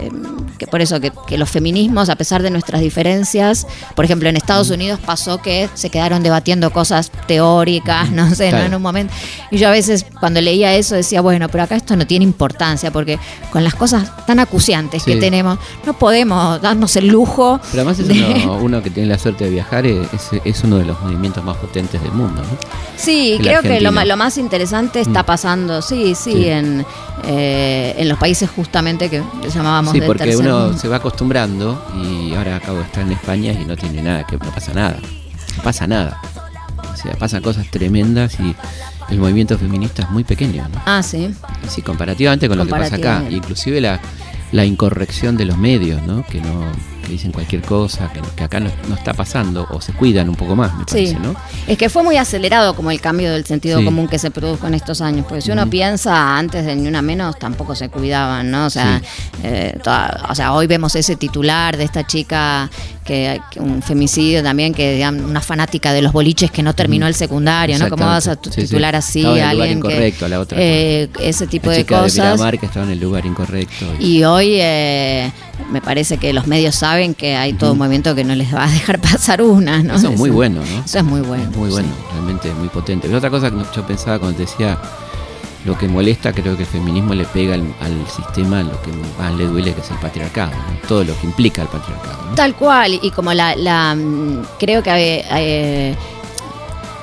que 0.57 0.67
por 0.67 0.81
eso 0.81 0.99
que, 0.99 1.11
que 1.27 1.37
los 1.37 1.49
feminismos, 1.49 2.09
a 2.09 2.15
pesar 2.15 2.41
de 2.41 2.49
nuestras 2.49 2.81
diferencias, 2.81 3.67
por 3.95 4.05
ejemplo 4.05 4.27
en 4.29 4.37
Estados 4.37 4.69
Unidos 4.69 4.99
pasó 5.05 5.41
que 5.41 5.69
se 5.73 5.89
quedaron 5.89 6.23
debatiendo 6.23 6.71
cosas 6.71 7.11
teóricas, 7.27 8.11
no 8.11 8.33
sé, 8.35 8.51
¿no? 8.51 8.59
En 8.59 8.73
un 8.75 8.81
momento. 8.81 9.13
Y 9.51 9.57
yo 9.57 9.67
a 9.67 9.71
veces 9.71 10.05
cuando 10.19 10.41
leía 10.41 10.73
eso 10.75 10.95
decía, 10.95 11.21
bueno, 11.21 11.47
pero 11.49 11.63
acá 11.63 11.75
esto 11.75 11.95
no 11.95 12.05
tiene 12.07 12.23
importancia, 12.25 12.91
porque 12.91 13.19
con 13.51 13.63
las 13.63 13.75
cosas 13.75 14.25
tan 14.25 14.39
acuciantes 14.39 15.03
que 15.03 15.15
tenemos, 15.17 15.57
no 15.85 15.93
podemos 15.93 16.61
darnos 16.61 16.95
el 16.95 17.07
lujo 17.07 17.59
Pero 17.71 17.81
además 17.83 17.99
es 17.99 18.07
de- 18.07 18.43
uno, 18.43 18.57
uno 18.57 18.83
que 18.83 18.89
tiene 18.89 19.09
la 19.09 19.17
suerte 19.19 19.45
de 19.45 19.49
viajar, 19.51 19.85
es, 19.85 20.07
es 20.43 20.63
uno 20.63 20.77
de 20.77 20.85
los 20.85 20.99
movimientos 21.01 21.43
más 21.43 21.57
potentes 21.57 22.01
del 22.01 22.11
mundo, 22.11 22.41
¿no? 22.41 22.57
Sí, 22.97 23.37
creo 23.41 23.61
que 23.61 23.79
lo, 23.81 23.91
lo 23.91 24.17
más 24.17 24.37
interesante 24.37 24.99
está 25.01 25.23
Mm. 25.23 25.25
pasando, 25.25 25.81
sí, 25.81 26.15
sí, 26.15 26.31
Sí. 26.37 26.47
En, 26.49 26.85
eh, 27.25 27.95
en 27.97 28.07
los 28.09 28.17
países 28.17 28.49
justamente 28.49 29.09
que 29.09 29.21
llamábamos 29.53 29.93
Sí, 29.93 30.01
porque 30.01 30.23
tercer 30.25 30.41
uno 30.45 30.59
mundo. 30.67 30.77
se 30.77 30.87
va 30.87 30.97
acostumbrando 30.97 31.83
y 32.03 32.33
ahora 32.35 32.57
acabo 32.57 32.77
de 32.79 32.83
estar 32.85 33.03
en 33.03 33.11
España 33.11 33.51
y 33.53 33.65
no 33.65 33.75
tiene 33.75 34.01
nada, 34.01 34.25
que 34.25 34.37
no 34.37 34.51
pasa 34.51 34.73
nada. 34.73 34.97
No 35.57 35.63
pasa 35.63 35.87
nada. 35.87 36.21
O 36.93 36.95
sea, 36.95 37.13
pasan 37.15 37.41
cosas 37.41 37.69
tremendas 37.69 38.39
y 38.39 38.55
el 39.09 39.19
movimiento 39.19 39.57
feminista 39.57 40.03
es 40.03 40.09
muy 40.09 40.23
pequeño, 40.23 40.67
¿no? 40.69 40.81
Ah, 40.85 41.01
sí. 41.03 41.33
Sí, 41.67 41.81
comparativamente 41.81 42.47
con 42.47 42.57
lo 42.57 42.65
que 42.65 42.71
pasa 42.71 42.95
acá. 42.95 43.23
Inclusive 43.29 43.81
la, 43.81 43.99
la 44.51 44.65
incorrección 44.65 45.37
de 45.37 45.45
los 45.45 45.57
medios, 45.57 46.01
¿no? 46.03 46.23
Que 46.25 46.41
no 46.41 46.65
que 47.07 47.13
dicen 47.13 47.31
cualquier 47.31 47.61
cosa, 47.61 48.11
que, 48.11 48.21
que 48.35 48.43
acá 48.43 48.59
no, 48.59 48.69
no 48.89 48.95
está 48.95 49.13
pasando, 49.13 49.65
o 49.71 49.79
se 49.81 49.93
cuidan 49.93 50.27
un 50.29 50.35
poco 50.35 50.55
más, 50.55 50.73
me 50.75 50.85
parece, 50.85 51.13
Sí. 51.13 51.17
¿no? 51.21 51.33
Es 51.65 51.77
que 51.77 51.89
fue 51.89 52.03
muy 52.03 52.17
acelerado 52.17 52.75
como 52.75 52.91
el 52.91 52.99
cambio 52.99 53.31
del 53.31 53.45
sentido 53.45 53.79
Sí. 53.79 53.85
común 53.85 54.07
que 54.07 54.19
se 54.19 54.29
produjo 54.29 54.67
en 54.67 54.73
estos 54.73 54.99
años, 55.01 55.25
porque 55.27 55.41
si 55.41 55.51
uno 55.51 55.67
piensa 55.69 56.37
antes 56.37 56.65
de 56.65 56.75
ni 56.75 56.87
una 56.87 57.01
menos 57.01 57.39
tampoco 57.39 57.75
se 57.75 57.89
cuidaban, 57.89 58.51
¿no? 58.51 58.65
O 58.65 58.69
sea, 58.69 59.01
eh, 59.43 59.77
toda- 59.81 60.27
o 60.29 60.35
sea, 60.35 60.51
hoy 60.53 60.67
vemos 60.67 60.95
ese 60.95 61.15
titular 61.15 61.77
de 61.77 61.85
esta 61.85 62.05
chica 62.05 62.69
que, 63.07 63.41
que 63.49 63.59
un 63.61 63.81
femicidio 63.81 64.43
también, 64.43 64.73
que 64.73 65.01
una 65.09 65.41
fanática 65.41 65.93
de 65.93 66.01
los 66.01 66.11
boliches 66.11 66.51
que 66.51 66.61
no 66.61 66.75
terminó 66.75 67.07
el 67.07 67.15
secundario, 67.15 67.79
¿no? 67.79 67.89
¿Cómo 67.89 68.05
vas 68.05 68.27
a. 68.27 68.33
Sí, 68.35 68.39
sí. 68.51 68.61
titular 68.63 68.95
así 68.95 69.19
Estaba 69.19 69.37
en 69.37 69.43
a 69.43 69.51
el 69.51 69.55
lugar 69.55 69.67
alguien 69.69 69.81
que 69.81 69.87
incorrecto, 69.87 70.27
la 70.27 70.39
otra. 70.41 70.57
eh, 70.61 71.09
ese 71.21 71.47
tipo 71.47 71.67
la 71.67 71.77
de 71.77 71.79
chica 71.79 71.95
de 71.95 72.01
cosas? 72.03 72.51
Que 72.59 72.65
estaba 72.65 72.85
en 72.85 72.91
el 72.91 72.99
lugar 72.99 73.25
incorrecto. 73.25 73.85
Y 73.99 74.23
hoy 74.25 74.57
eh, 74.59 75.31
me 75.71 75.81
parece 75.81 76.17
que 76.17 76.33
los 76.33 76.47
medios 76.47 76.75
saben 76.75 77.13
que 77.13 77.35
hay 77.35 77.53
todo 77.53 77.71
un 77.71 77.77
movimiento 77.77 78.13
que 78.13 78.25
no 78.25 78.35
les 78.35 78.53
va 78.53 78.65
a 78.65 78.69
dejar 78.69 78.99
pasar 79.01 79.41
una, 79.41 79.81
¿no? 79.81 79.95
Eso 79.95 80.09
es 80.09 80.17
muy 80.19 80.29
bueno, 80.29 80.61
¿no? 80.69 80.83
Eso 80.83 80.97
es 80.99 81.05
muy 81.05 81.21
bueno. 81.21 81.49
Muy 81.55 81.69
bueno, 81.69 81.87
realmente 82.11 82.53
muy 82.53 82.67
potente. 82.67 83.07
Pero 83.07 83.17
otra 83.19 83.29
cosa 83.29 83.49
que 83.49 83.57
yo 83.73 83.87
pensaba 83.87 84.19
cuando 84.19 84.37
te 84.37 84.43
decía 84.43 84.77
lo 85.67 85.77
que 85.77 85.87
molesta, 85.89 86.31
creo 86.31 86.55
que 86.55 86.63
el 86.63 86.69
feminismo 86.69 87.13
le 87.13 87.25
pega 87.25 87.55
al, 87.55 88.07
sistema 88.07 88.63
lo 88.63 88.81
que 88.81 88.91
más 89.19 89.35
le 89.35 89.45
duele, 89.45 89.73
que 89.73 89.81
es 89.81 89.91
el 89.91 89.97
patriarcado, 89.97 90.53
todo 90.87 91.03
lo 91.03 91.19
que 91.19 91.27
implica 91.27 91.61
el 91.61 91.67
patriarcado. 91.67 92.33
Tal 92.35 92.55
cual, 92.55 92.97
y 93.01 93.11
como 93.11 93.33
la, 93.33 93.53
la, 93.55 93.93
mm, 93.93 94.45
creo 94.57 94.81
que 94.81 94.89
eh, 94.91 95.25
eh, 95.29 95.95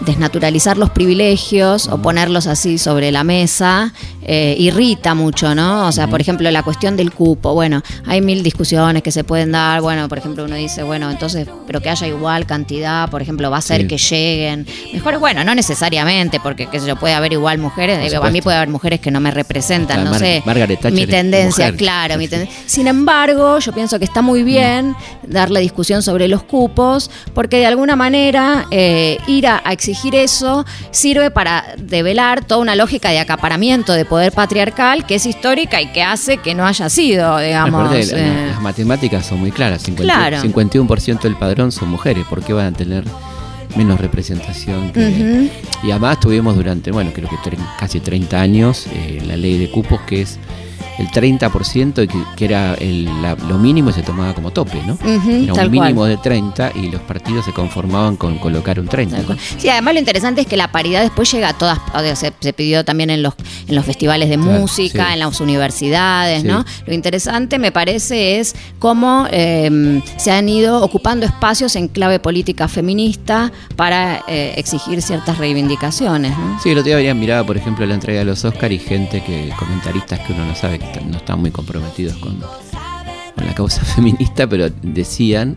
desnaturalizar 0.04 0.76
los 0.76 0.90
privilegios 0.90 1.88
o 1.88 1.98
ponerlos 1.98 2.46
así 2.46 2.78
sobre 2.78 3.10
la 3.12 3.24
mesa 3.24 3.92
eh, 4.22 4.54
irrita 4.58 5.14
mucho, 5.14 5.54
¿no? 5.54 5.86
O 5.86 5.92
sea, 5.92 6.06
por 6.08 6.20
ejemplo, 6.20 6.50
la 6.50 6.62
cuestión 6.62 6.96
del 6.96 7.12
cupo, 7.12 7.52
bueno, 7.54 7.82
hay 8.06 8.20
mil 8.20 8.42
discusiones 8.42 9.02
que 9.02 9.10
se 9.12 9.22
pueden 9.24 9.52
dar, 9.52 9.80
bueno, 9.82 10.08
por 10.08 10.18
ejemplo, 10.18 10.44
uno 10.44 10.56
dice, 10.56 10.82
bueno, 10.82 11.10
entonces, 11.10 11.46
pero 11.66 11.80
que 11.80 11.90
haya 11.90 12.06
igual 12.06 12.46
cantidad, 12.46 13.08
por 13.10 13.20
ejemplo, 13.22 13.50
va 13.50 13.58
a 13.58 13.62
ser 13.62 13.82
Sí. 13.82 13.86
que 13.88 13.98
lleguen. 13.98 14.66
Mejor, 14.92 15.18
bueno, 15.18 15.44
no 15.44 15.54
necesariamente, 15.54 16.40
porque 16.40 16.66
qué 16.66 16.80
sé 16.80 16.86
yo, 16.86 16.96
puede 16.96 17.14
haber 17.14 17.32
igual 17.32 17.58
mujeres, 17.58 18.14
a 18.14 18.30
mí 18.30 18.40
puede 18.40 18.56
haber 18.56 18.68
mujeres 18.70 19.00
que 19.00 19.10
no 19.10 19.20
me 19.20 19.30
representan, 19.30 20.04
no 20.04 20.10
Mar- 20.10 20.20
sé, 20.20 20.42
Margaret 20.46 20.80
Thatcher 20.80 20.92
mi 21.00 21.06
tendencia, 21.06 21.66
mujer. 21.66 21.76
claro, 21.76 22.16
mi 22.18 22.28
ten- 22.28 22.48
sin 22.66 22.86
embargo, 22.86 23.58
yo 23.58 23.72
pienso 23.72 23.98
que 23.98 24.04
está 24.04 24.22
muy 24.22 24.42
bien 24.42 24.94
dar 25.26 25.50
la 25.50 25.60
discusión 25.60 26.02
sobre 26.02 26.28
los 26.28 26.42
cupos, 26.44 27.10
porque 27.34 27.58
de 27.58 27.66
alguna 27.66 27.96
manera 27.96 28.66
eh, 28.70 29.18
ir 29.26 29.46
a, 29.46 29.60
a 29.64 29.72
exigir 29.72 29.93
eso 30.14 30.64
sirve 30.90 31.30
para 31.30 31.64
develar 31.78 32.44
toda 32.44 32.60
una 32.60 32.74
lógica 32.74 33.10
de 33.10 33.18
acaparamiento 33.18 33.92
de 33.92 34.04
poder 34.04 34.32
patriarcal 34.32 35.06
que 35.06 35.16
es 35.16 35.26
histórica 35.26 35.80
y 35.80 35.92
que 35.92 36.02
hace 36.02 36.38
que 36.38 36.54
no 36.54 36.66
haya 36.66 36.88
sido, 36.88 37.38
digamos. 37.38 37.94
Eh, 37.94 38.46
las 38.50 38.60
matemáticas 38.60 39.26
son 39.26 39.40
muy 39.40 39.50
claras. 39.50 39.82
50 39.82 40.12
Claro. 40.12 40.36
51% 40.38 41.20
del 41.22 41.36
padrón 41.36 41.72
son 41.72 41.88
mujeres. 41.88 42.24
¿Por 42.26 42.42
qué 42.42 42.52
van 42.52 42.74
a 42.74 42.76
tener 42.76 43.04
menos 43.76 44.00
representación? 44.00 44.92
que-. 44.92 45.50
Y 45.82 45.90
además 45.90 46.20
tuvimos 46.20 46.56
durante, 46.56 46.90
bueno, 46.90 47.10
creo 47.14 47.28
que 47.28 47.36
casi 47.78 48.00
30 48.00 48.40
años 48.40 48.86
eh, 48.92 49.22
la 49.26 49.36
ley 49.36 49.58
de 49.58 49.70
cupos 49.70 50.00
que 50.02 50.22
es 50.22 50.38
el 50.98 51.08
30% 51.10 52.02
y 52.04 52.08
que, 52.08 52.18
que 52.36 52.44
era 52.44 52.74
el- 52.74 53.04
la- 53.22 53.34
lo 53.34 53.58
mínimo 53.58 53.90
y 53.90 53.92
se 53.92 54.02
tomaba 54.02 54.34
como 54.34 54.50
tope, 54.50 54.80
¿no? 54.86 54.96
Era 55.04 55.52
un 55.54 55.70
mínimo 55.70 56.00
cual. 56.00 56.10
de 56.10 56.16
30 56.18 56.72
y 56.74 56.90
los 56.90 57.00
partidos 57.02 57.44
se 57.44 57.52
conformaban 57.52 58.16
con 58.16 58.38
colocar 58.38 58.78
un 58.78 58.86
30. 58.88 59.16
Tal 59.16 59.26
¿no? 59.28 59.36
Sí, 59.58 59.68
además 59.68 59.94
lo 59.94 60.00
interesante 60.00 60.40
es 60.42 60.46
que 60.46 60.56
la 60.56 60.68
paridad 60.70 61.02
después 61.02 61.30
llega 61.32 61.48
a 61.50 61.52
todas, 61.54 61.78
o 61.94 62.00
sea, 62.00 62.14
se, 62.16 62.32
se 62.40 62.52
pidió 62.52 62.84
también 62.84 63.10
en 63.10 63.22
los, 63.22 63.34
en 63.66 63.74
los 63.74 63.84
festivales 63.84 64.28
de 64.28 64.36
Claro, 64.36 64.58
música, 64.60 65.06
sí. 65.08 65.12
en 65.14 65.18
las 65.20 65.40
universidades, 65.40 66.42
Sí. 66.42 66.48
¿no? 66.48 66.64
Lo 66.86 66.94
interesante 66.94 67.58
me 67.58 67.72
parece 67.72 68.38
es 68.40 68.54
cómo 68.78 69.26
eh, 69.30 70.00
se 70.16 70.30
han 70.30 70.48
ido 70.48 70.82
ocupando 70.82 71.26
espacios 71.26 71.76
en 71.76 71.88
clave 71.88 72.18
política 72.18 72.68
feminista 72.68 73.50
para 73.76 74.22
eh, 74.28 74.54
exigir 74.56 75.02
ciertas 75.02 75.38
reivindicaciones, 75.38 76.36
¿no? 76.36 76.58
Sí, 76.62 76.70
el 76.70 76.78
otro 76.78 76.88
día 76.88 76.96
había 76.96 77.14
mirado, 77.14 77.46
por 77.46 77.56
ejemplo, 77.56 77.84
la 77.86 77.94
entrega 77.94 78.20
de 78.20 78.24
los 78.26 78.44
Oscar 78.44 78.70
y 78.72 78.78
gente 78.78 79.22
que, 79.22 79.50
comentaristas 79.58 80.20
que 80.20 80.32
uno 80.32 80.44
no 80.46 80.54
sabe 80.54 80.78
no 81.06 81.16
están 81.16 81.40
muy 81.40 81.50
comprometidos 81.50 82.16
con, 82.16 82.38
con 83.34 83.46
la 83.46 83.54
causa 83.54 83.84
feminista, 83.84 84.46
pero 84.46 84.68
decían 84.82 85.56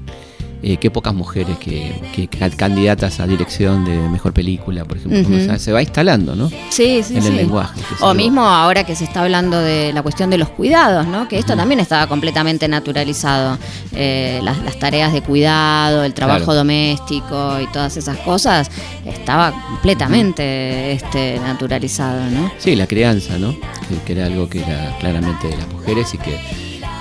eh, 0.64 0.78
qué 0.78 0.90
pocas 0.92 1.14
mujeres 1.14 1.58
que, 1.60 2.02
que 2.14 2.28
ca- 2.28 2.50
candidatas 2.50 3.20
a 3.20 3.28
dirección 3.28 3.86
de 3.86 3.96
mejor 4.10 4.34
película, 4.34 4.86
por 4.86 4.98
ejemplo. 4.98 5.38
O 5.38 5.40
sea, 5.40 5.60
se 5.60 5.72
va 5.72 5.82
instalando, 5.82 6.36
¿no? 6.36 6.50
Sí, 6.70 7.02
sí, 7.04 7.16
en 7.16 7.22
sí. 7.22 7.28
el 7.30 7.36
lenguaje. 7.38 7.80
O 8.02 8.14
mismo 8.14 8.42
ahora 8.42 8.84
que 8.84 8.96
se 8.96 9.04
está 9.04 9.22
hablando 9.24 9.60
de 9.60 9.92
la 9.94 10.02
cuestión 10.02 10.30
de 10.30 10.38
los 10.38 10.50
cuidados, 10.50 11.06
¿no? 11.08 11.28
Que 11.28 11.38
esto 11.38 11.56
también 11.56 11.80
estaba 11.80 12.08
completamente 12.08 12.68
naturalizado. 12.68 13.58
Eh, 13.94 14.40
las, 14.44 14.58
las 14.64 14.78
tareas 14.80 15.14
de 15.14 15.22
cuidado, 15.22 16.04
el 16.04 16.14
trabajo 16.14 16.46
Claro. 16.46 16.60
doméstico 16.60 17.60
y 17.62 17.68
todas 17.68 17.96
esas 17.98 18.18
cosas, 18.20 18.70
estaba 19.06 19.52
completamente 19.52 20.92
este, 20.94 21.40
naturalizado, 21.40 22.30
¿no? 22.32 22.52
Sí, 22.58 22.76
la 22.76 22.88
crianza, 22.88 23.38
¿no? 23.38 23.52
Que, 23.88 23.96
que 24.06 24.14
era 24.14 24.26
algo 24.26 24.50
que 24.50 24.60
era 24.62 24.96
claramente 25.00 25.48
de 25.48 25.58
las 25.58 25.68
mujeres 25.70 26.14
y 26.14 26.18
que 26.18 26.38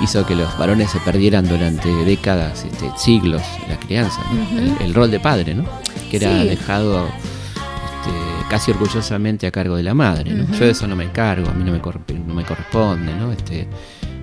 hizo 0.02 0.26
que 0.26 0.34
los 0.34 0.56
varones 0.58 0.90
se 0.90 0.98
perdieran 1.00 1.48
durante 1.48 1.88
décadas, 2.04 2.64
este, 2.64 2.90
siglos, 2.98 3.42
la 3.68 3.78
crianza, 3.78 4.20
¿no? 4.32 4.58
el, 4.58 4.76
el 4.88 4.94
rol 4.94 5.10
de 5.10 5.20
padre, 5.20 5.54
¿no? 5.54 5.64
Que 6.10 6.18
era 6.18 6.42
Sí. 6.42 6.48
dejado 6.48 7.06
este, 7.06 8.10
casi 8.50 8.70
orgullosamente 8.70 9.46
a 9.46 9.50
cargo 9.50 9.76
de 9.76 9.82
la 9.82 9.94
madre, 9.94 10.32
¿no? 10.32 10.46
Yo 10.52 10.64
de 10.66 10.70
eso 10.70 10.86
no 10.86 10.96
me 10.96 11.04
encargo, 11.04 11.48
a 11.48 11.54
mí 11.54 11.64
no 11.64 11.72
me, 11.72 11.78
no 12.26 12.34
me 12.34 12.44
corresponde, 12.44 13.14
¿no? 13.14 13.32
Este, 13.32 13.66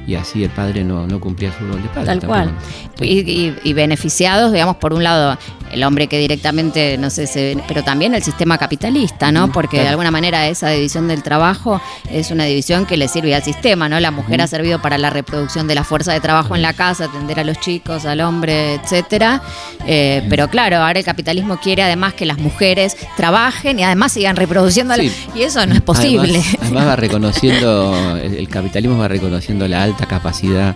y 0.05 0.15
así 0.15 0.43
el 0.43 0.49
padre 0.49 0.83
no, 0.83 1.07
no 1.07 1.19
cumplía 1.19 1.51
su 1.57 1.65
rol 1.65 1.81
de 1.81 1.89
padre. 1.89 2.05
Tal 2.07 2.19
tampoco. 2.19 2.33
cual. 2.33 2.53
Y, 3.01 3.19
y- 3.19 3.55
y 3.63 3.73
beneficiados, 3.73 4.51
digamos, 4.51 4.75
por 4.77 4.93
un 4.93 5.03
lado, 5.03 5.37
el 5.71 5.83
hombre 5.83 6.07
que 6.07 6.19
directamente, 6.19 6.97
no 6.99 7.09
sé, 7.09 7.25
se, 7.25 7.57
pero 7.67 7.83
también 7.83 8.13
el 8.13 8.21
sistema 8.21 8.57
capitalista, 8.57 9.31
¿no? 9.31 9.51
Porque 9.51 9.79
de 9.81 9.87
alguna 9.87 10.11
manera 10.11 10.47
esa 10.47 10.69
división 10.69 11.07
del 11.07 11.23
trabajo 11.23 11.81
es 12.11 12.29
una 12.31 12.43
división 12.45 12.85
que 12.85 12.95
le 12.97 13.07
sirve 13.07 13.33
al 13.33 13.43
sistema, 13.43 13.89
¿no? 13.89 13.99
La 13.99 14.11
mujer 14.11 14.41
ha 14.41 14.47
servido 14.47 14.81
para 14.81 14.97
la 14.97 15.09
reproducción 15.09 15.67
de 15.67 15.75
la 15.75 15.83
fuerza 15.83 16.13
de 16.13 16.19
trabajo 16.19 16.55
en 16.55 16.61
la 16.61 16.73
casa, 16.73 17.05
atender 17.05 17.39
a 17.39 17.43
los 17.43 17.59
chicos, 17.59 18.05
al 18.05 18.21
hombre, 18.21 18.75
etcétera. 18.75 19.41
Eh, 19.87 20.23
Pero 20.29 20.47
claro, 20.49 20.77
ahora 20.77 20.99
el 20.99 21.05
capitalismo 21.05 21.57
quiere 21.57 21.81
además 21.83 22.13
que 22.13 22.25
las 22.25 22.37
mujeres 22.37 22.95
trabajen 23.17 23.79
y 23.79 23.83
además 23.83 24.11
sigan 24.11 24.35
reproduciendo. 24.35 24.93
a 24.93 24.97
la- 24.97 25.03
Sí. 25.03 25.11
Y 25.35 25.41
eso 25.41 25.65
no 25.65 25.73
es 25.73 25.81
posible. 25.81 26.37
Además, 26.39 26.57
además 26.61 26.87
va 26.87 26.95
reconociendo, 26.97 28.17
el, 28.17 28.35
el 28.35 28.47
capitalismo 28.49 28.97
va 28.97 29.07
reconociendo 29.07 29.67
la 29.67 29.81
alta 29.83 29.92
capacidad 29.97 30.75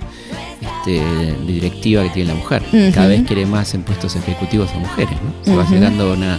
este, 0.61 1.01
directiva 1.45 2.03
que 2.03 2.09
tiene 2.09 2.33
la 2.33 2.39
mujer. 2.39 2.63
Cada 2.93 3.07
vez 3.07 3.23
quiere 3.27 3.45
más 3.45 3.73
en 3.73 3.83
puestos 3.83 4.15
ejecutivos 4.15 4.69
a 4.71 4.77
mujeres. 4.79 5.17
¿no? 5.21 5.45
Se 5.45 5.55
va 5.55 5.65
llegando 5.69 6.09
a 6.11 6.13
una, 6.13 6.35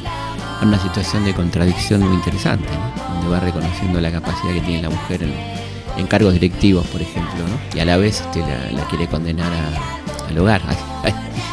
a 0.60 0.64
una 0.64 0.78
situación 0.80 1.24
de 1.24 1.34
contradicción 1.34 2.02
muy 2.02 2.14
interesante, 2.14 2.68
¿no? 2.72 3.14
donde 3.14 3.28
va 3.30 3.40
reconociendo 3.40 4.00
la 4.00 4.10
capacidad 4.10 4.52
que 4.54 4.60
tiene 4.60 4.82
la 4.82 4.90
mujer 4.90 5.22
en, 5.22 5.32
en 5.96 6.06
cargos 6.06 6.32
directivos, 6.34 6.86
por 6.88 7.00
ejemplo, 7.02 7.34
¿no? 7.48 7.76
y 7.76 7.80
a 7.80 7.84
la 7.84 7.96
vez 7.96 8.20
este, 8.20 8.40
la, 8.40 8.70
la 8.72 8.88
quiere 8.88 9.06
condenar 9.06 9.50
a- 9.52 10.28
al 10.28 10.38
hogar. 10.38 10.60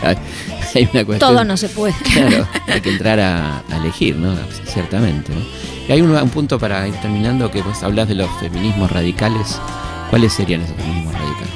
Hay, 0.04 0.90
una 0.94 1.06
cuestión. 1.06 1.20
Todo 1.20 1.44
no 1.46 1.56
se 1.56 1.70
puede. 1.70 1.94
Claro, 2.14 2.46
hay 2.68 2.82
que 2.82 2.90
entrar 2.92 3.18
a, 3.20 3.60
a 3.72 3.78
elegir, 3.78 4.18
¿no? 4.18 4.36
Ciertamente. 4.66 5.34
¿no? 5.34 5.40
Y 5.88 5.92
hay 5.94 6.02
un, 6.02 6.12
un 6.12 6.30
punto 6.30 6.60
para 6.60 6.86
ir 6.86 6.94
terminando 6.96 7.50
que 7.50 7.62
vos 7.62 7.82
hablas 7.82 8.10
de 8.10 8.16
los 8.16 8.30
feminismos 8.42 8.92
radicales. 8.92 9.58
¿Cuáles 10.16 10.32
serían 10.32 10.62
esos 10.62 10.78
feminismos 10.78 11.14
radicales? 11.14 11.50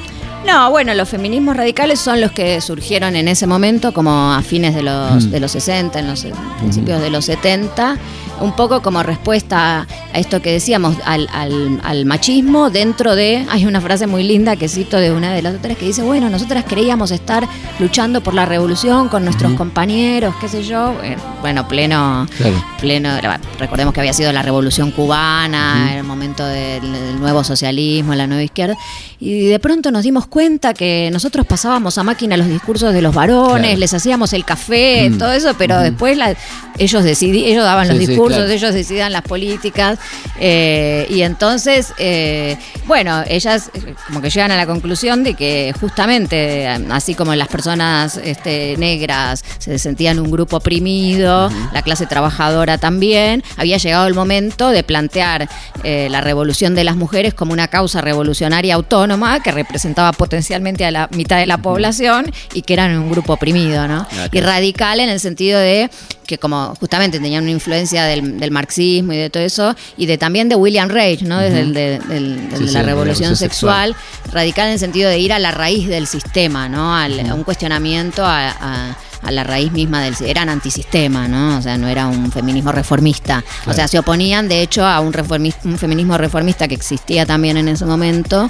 No, 0.46 0.70
bueno, 0.70 0.92
los 0.92 1.08
feminismos 1.08 1.56
radicales 1.56 1.98
son 1.98 2.20
los 2.20 2.30
que 2.32 2.60
surgieron 2.60 3.16
en 3.16 3.26
ese 3.26 3.46
momento, 3.46 3.94
como 3.94 4.34
a 4.34 4.42
fines 4.42 4.74
de 4.74 4.82
los, 4.82 5.24
Mm. 5.24 5.30
de 5.30 5.40
los 5.40 5.52
60, 5.52 5.98
en 5.98 6.06
los 6.08 6.26
principios 6.58 7.00
de 7.00 7.08
los 7.08 7.24
70, 7.24 7.96
un 8.40 8.52
poco 8.52 8.82
como 8.82 9.02
respuesta 9.02 9.86
a 10.12 10.18
esto 10.18 10.40
que 10.42 10.50
decíamos, 10.52 10.96
al, 11.04 11.28
al- 11.32 11.80
al 11.84 12.04
machismo 12.06 12.70
dentro 12.70 13.14
de, 13.14 13.46
hay 13.50 13.66
una 13.66 13.80
frase 13.80 14.06
muy 14.06 14.22
linda 14.24 14.56
que 14.56 14.68
cito 14.68 14.96
de 14.96 15.12
una 15.12 15.32
de 15.32 15.42
las 15.42 15.54
otras 15.54 15.76
que 15.76 15.86
dice, 15.86 16.02
bueno, 16.02 16.28
nosotras 16.30 16.64
creíamos 16.66 17.10
estar 17.10 17.46
luchando 17.78 18.22
por 18.22 18.34
la 18.34 18.46
revolución 18.46 19.08
con 19.08 19.24
nuestros 19.24 19.52
compañeros, 19.54 20.34
qué 20.40 20.48
sé 20.48 20.62
yo, 20.64 20.94
Eh, 21.02 21.16
bueno, 21.40 21.68
pleno 21.68 22.26
Claro. 22.36 22.64
pleno, 22.80 23.10
recordemos 23.58 23.92
que 23.94 24.00
había 24.00 24.12
sido 24.12 24.32
la 24.32 24.42
revolución 24.42 24.90
cubana, 24.90 25.94
el 25.96 26.04
momento 26.04 26.44
del, 26.44 26.80
del 26.92 27.20
nuevo 27.20 27.44
socialismo, 27.44 28.14
la 28.14 28.26
nueva 28.26 28.42
izquierda, 28.42 28.74
y 29.20 29.46
de 29.46 29.58
pronto 29.58 29.90
nos 29.90 30.02
dimos 30.02 30.26
cuenta 30.26 30.72
que 30.74 31.10
nosotros 31.12 31.46
pasábamos 31.46 31.98
a 31.98 32.02
máquina 32.02 32.36
los 32.36 32.48
discursos 32.48 32.92
de 32.94 33.02
los 33.02 33.14
varones, 33.14 33.66
Claro. 33.66 33.78
les 33.78 33.94
hacíamos 33.94 34.32
el 34.32 34.44
café, 34.44 35.10
todo 35.18 35.32
eso, 35.32 35.54
pero 35.58 35.78
después 35.80 36.16
la- 36.16 36.34
ellos 36.78 37.04
decidí, 37.04 37.44
ellos 37.44 37.64
daban 37.64 37.86
los 37.88 37.98
sí, 37.98 38.06
discursos, 38.30 38.44
claro. 38.44 38.52
ellos 38.52 38.74
decidían 38.74 39.12
las 39.12 39.22
políticas, 39.22 39.98
eh, 40.38 41.06
y 41.10 41.22
entonces, 41.22 41.92
eh, 41.98 42.56
bueno, 42.86 43.22
ellas 43.28 43.70
eh, 43.74 43.94
como 44.06 44.20
que 44.20 44.30
llegan 44.30 44.50
a 44.50 44.56
la 44.56 44.66
conclusión 44.66 45.24
de 45.24 45.34
que 45.34 45.74
justamente, 45.80 46.66
así 46.90 47.14
como 47.14 47.34
las 47.34 47.48
personas 47.48 48.18
este, 48.22 48.76
negras 48.78 49.44
se 49.58 49.78
sentían 49.78 50.18
un 50.18 50.30
grupo 50.30 50.56
oprimido, 50.56 51.50
la 51.72 51.82
clase 51.82 52.06
trabajadora 52.06 52.78
también, 52.78 53.42
había 53.56 53.76
llegado 53.76 54.06
el 54.06 54.14
momento 54.14 54.70
de 54.70 54.82
plantear 54.82 55.48
eh, 55.82 56.08
la 56.10 56.20
revolución 56.20 56.74
de 56.74 56.84
las 56.84 56.96
mujeres 56.96 57.34
como 57.34 57.52
una 57.52 57.68
causa 57.68 58.00
revolucionaria 58.00 58.74
autónoma 58.74 59.42
que 59.42 59.52
representaba 59.52 60.12
potencialmente 60.12 60.84
a 60.84 60.90
la 60.90 61.08
mitad 61.12 61.38
de 61.38 61.46
la 61.46 61.58
población 61.58 62.30
y 62.52 62.62
que 62.62 62.74
eran 62.74 62.98
un 62.98 63.10
grupo 63.10 63.34
oprimido, 63.34 63.88
¿no? 63.88 64.06
Y 64.32 64.40
radical 64.40 65.00
en 65.00 65.08
el 65.08 65.20
sentido 65.20 65.58
de 65.58 65.90
que 66.30 66.38
como 66.38 66.74
justamente 66.78 67.18
tenían 67.18 67.42
una 67.42 67.50
influencia 67.50 68.04
del, 68.04 68.38
del 68.38 68.50
marxismo 68.52 69.12
y 69.12 69.16
de 69.16 69.30
todo 69.30 69.42
eso, 69.42 69.74
y 69.96 70.06
de 70.06 70.16
también 70.16 70.48
de 70.48 70.54
William 70.54 70.88
Reich, 70.88 71.22
¿no? 71.22 71.40
Desde 71.40 71.60
el 71.60 71.74
de, 71.74 71.98
del- 72.08 72.48
Sí, 72.54 72.62
de 72.62 72.68
sí, 72.68 72.74
la 72.74 72.82
revolución 72.84 73.34
sexual, 73.36 73.96
radical 74.32 74.68
en 74.68 74.74
el 74.74 74.78
sentido 74.78 75.10
de 75.10 75.18
ir 75.18 75.32
a 75.32 75.38
la 75.40 75.50
raíz 75.50 75.88
del 75.88 76.06
sistema, 76.06 76.68
¿no? 76.68 76.94
Al- 76.96 77.28
a 77.28 77.34
un 77.34 77.42
cuestionamiento 77.42 78.24
a, 78.24 78.48
a- 78.50 78.96
a 79.22 79.30
la 79.30 79.44
raíz 79.44 79.72
misma 79.72 80.00
del 80.02 80.14
eran 80.24 80.48
antisistema, 80.48 81.28
¿no? 81.28 81.58
O 81.58 81.62
sea, 81.62 81.76
no 81.78 81.88
era 81.88 82.06
un 82.06 82.30
feminismo 82.32 82.72
reformista. 82.72 83.44
O 83.66 83.72
sea, 83.72 83.86
se 83.88 83.98
oponían 83.98 84.48
de 84.48 84.62
hecho 84.62 84.84
a 84.86 85.00
un, 85.00 85.12
reformis- 85.12 85.56
un 85.64 85.78
feminismo 85.78 86.16
reformista 86.18 86.66
que 86.68 86.74
existía 86.74 87.26
también 87.26 87.56
en 87.56 87.68
ese 87.68 87.84
momento. 87.84 88.48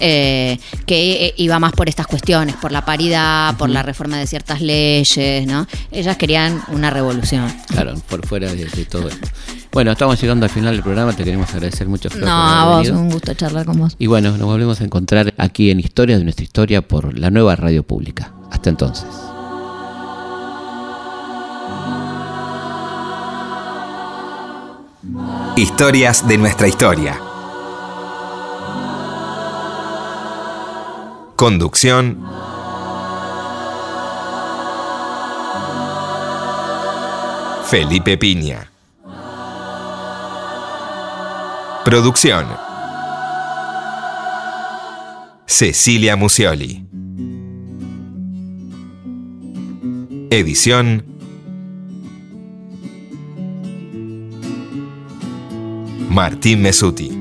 eh, 0.00 0.60
que 0.86 1.26
eh, 1.26 1.34
iba 1.38 1.58
más 1.58 1.72
por 1.72 1.88
estas 1.88 2.06
cuestiones, 2.06 2.54
por 2.54 2.70
la 2.70 2.84
paridad, 2.84 3.56
por 3.56 3.68
la 3.68 3.82
reforma 3.82 4.16
de 4.16 4.28
ciertas 4.28 4.60
leyes, 4.60 5.44
¿no? 5.46 5.66
Ellas 5.90 6.16
querían 6.16 6.62
una 6.68 6.88
revolución. 6.90 7.52
Claro, 7.66 7.94
por 8.08 8.24
fuera 8.24 8.46
de, 8.54 8.64
de 8.66 8.84
todo 8.84 9.08
esto. 9.08 9.26
Bueno, 9.72 9.90
estamos 9.90 10.20
llegando 10.20 10.46
al 10.46 10.50
final 10.50 10.74
del 10.74 10.84
programa. 10.84 11.12
Te 11.14 11.24
queremos 11.24 11.50
agradecer 11.52 11.88
mucho, 11.88 12.10
Flor, 12.10 12.28
No, 12.28 12.36
por 12.36 12.54
a 12.56 12.64
vos, 12.66 12.76
venido. 12.84 13.00
un 13.00 13.10
gusto 13.10 13.34
charlar 13.34 13.66
con 13.66 13.76
vos. 13.78 13.96
Y 13.98 14.06
bueno, 14.06 14.30
nos 14.38 14.46
volvemos 14.46 14.80
a 14.80 14.84
encontrar 14.84 15.34
aquí 15.36 15.72
en 15.72 15.80
Historias 15.80 16.18
de 16.20 16.24
nuestra 16.24 16.44
historia 16.44 16.80
por 16.80 17.18
la 17.18 17.30
nueva 17.30 17.56
radio 17.56 17.82
pública. 17.82 18.32
Hasta 18.52 18.70
entonces. 18.70 19.04
Historias 25.58 26.28
de 26.28 26.38
nuestra 26.38 26.68
historia. 26.68 27.20
Conducción. 31.34 32.24
Felipe 37.66 38.16
Piña. 38.16 38.70
Producción. 41.84 42.46
Cecilia 45.46 46.14
Musioli. 46.14 46.86
Edición. 50.30 51.17
Martín 56.18 56.60
Mesuti. 56.60 57.17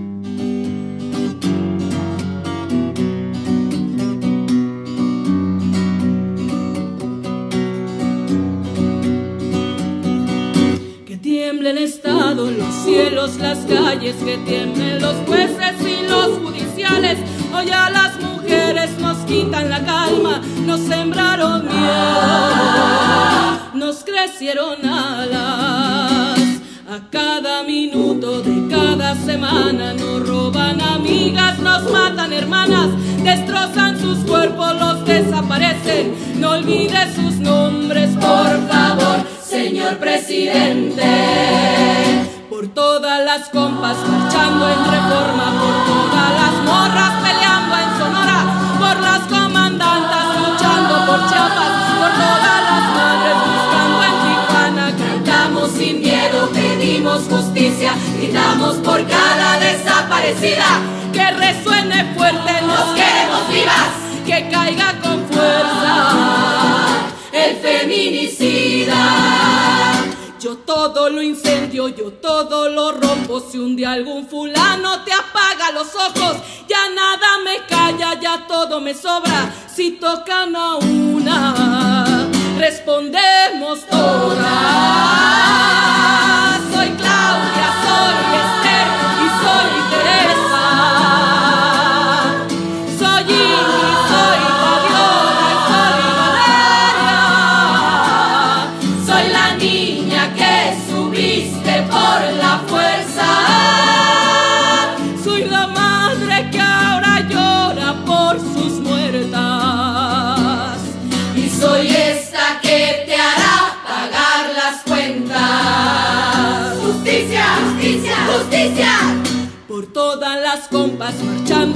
Una, 82.85 83.26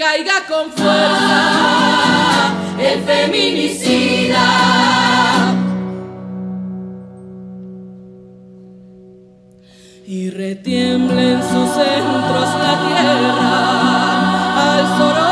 caiga 0.00 0.46
con 0.48 0.72
fuerza 0.72 2.54
el 2.80 3.02
feminicida. 3.02 4.46
Y 10.06 10.30
retiemble 10.30 11.32
en 11.34 11.42
sus 11.42 11.68
centros 11.70 12.48
la 12.64 12.74
tierra 12.88 13.58
al 14.72 14.98
sororo 14.98 15.29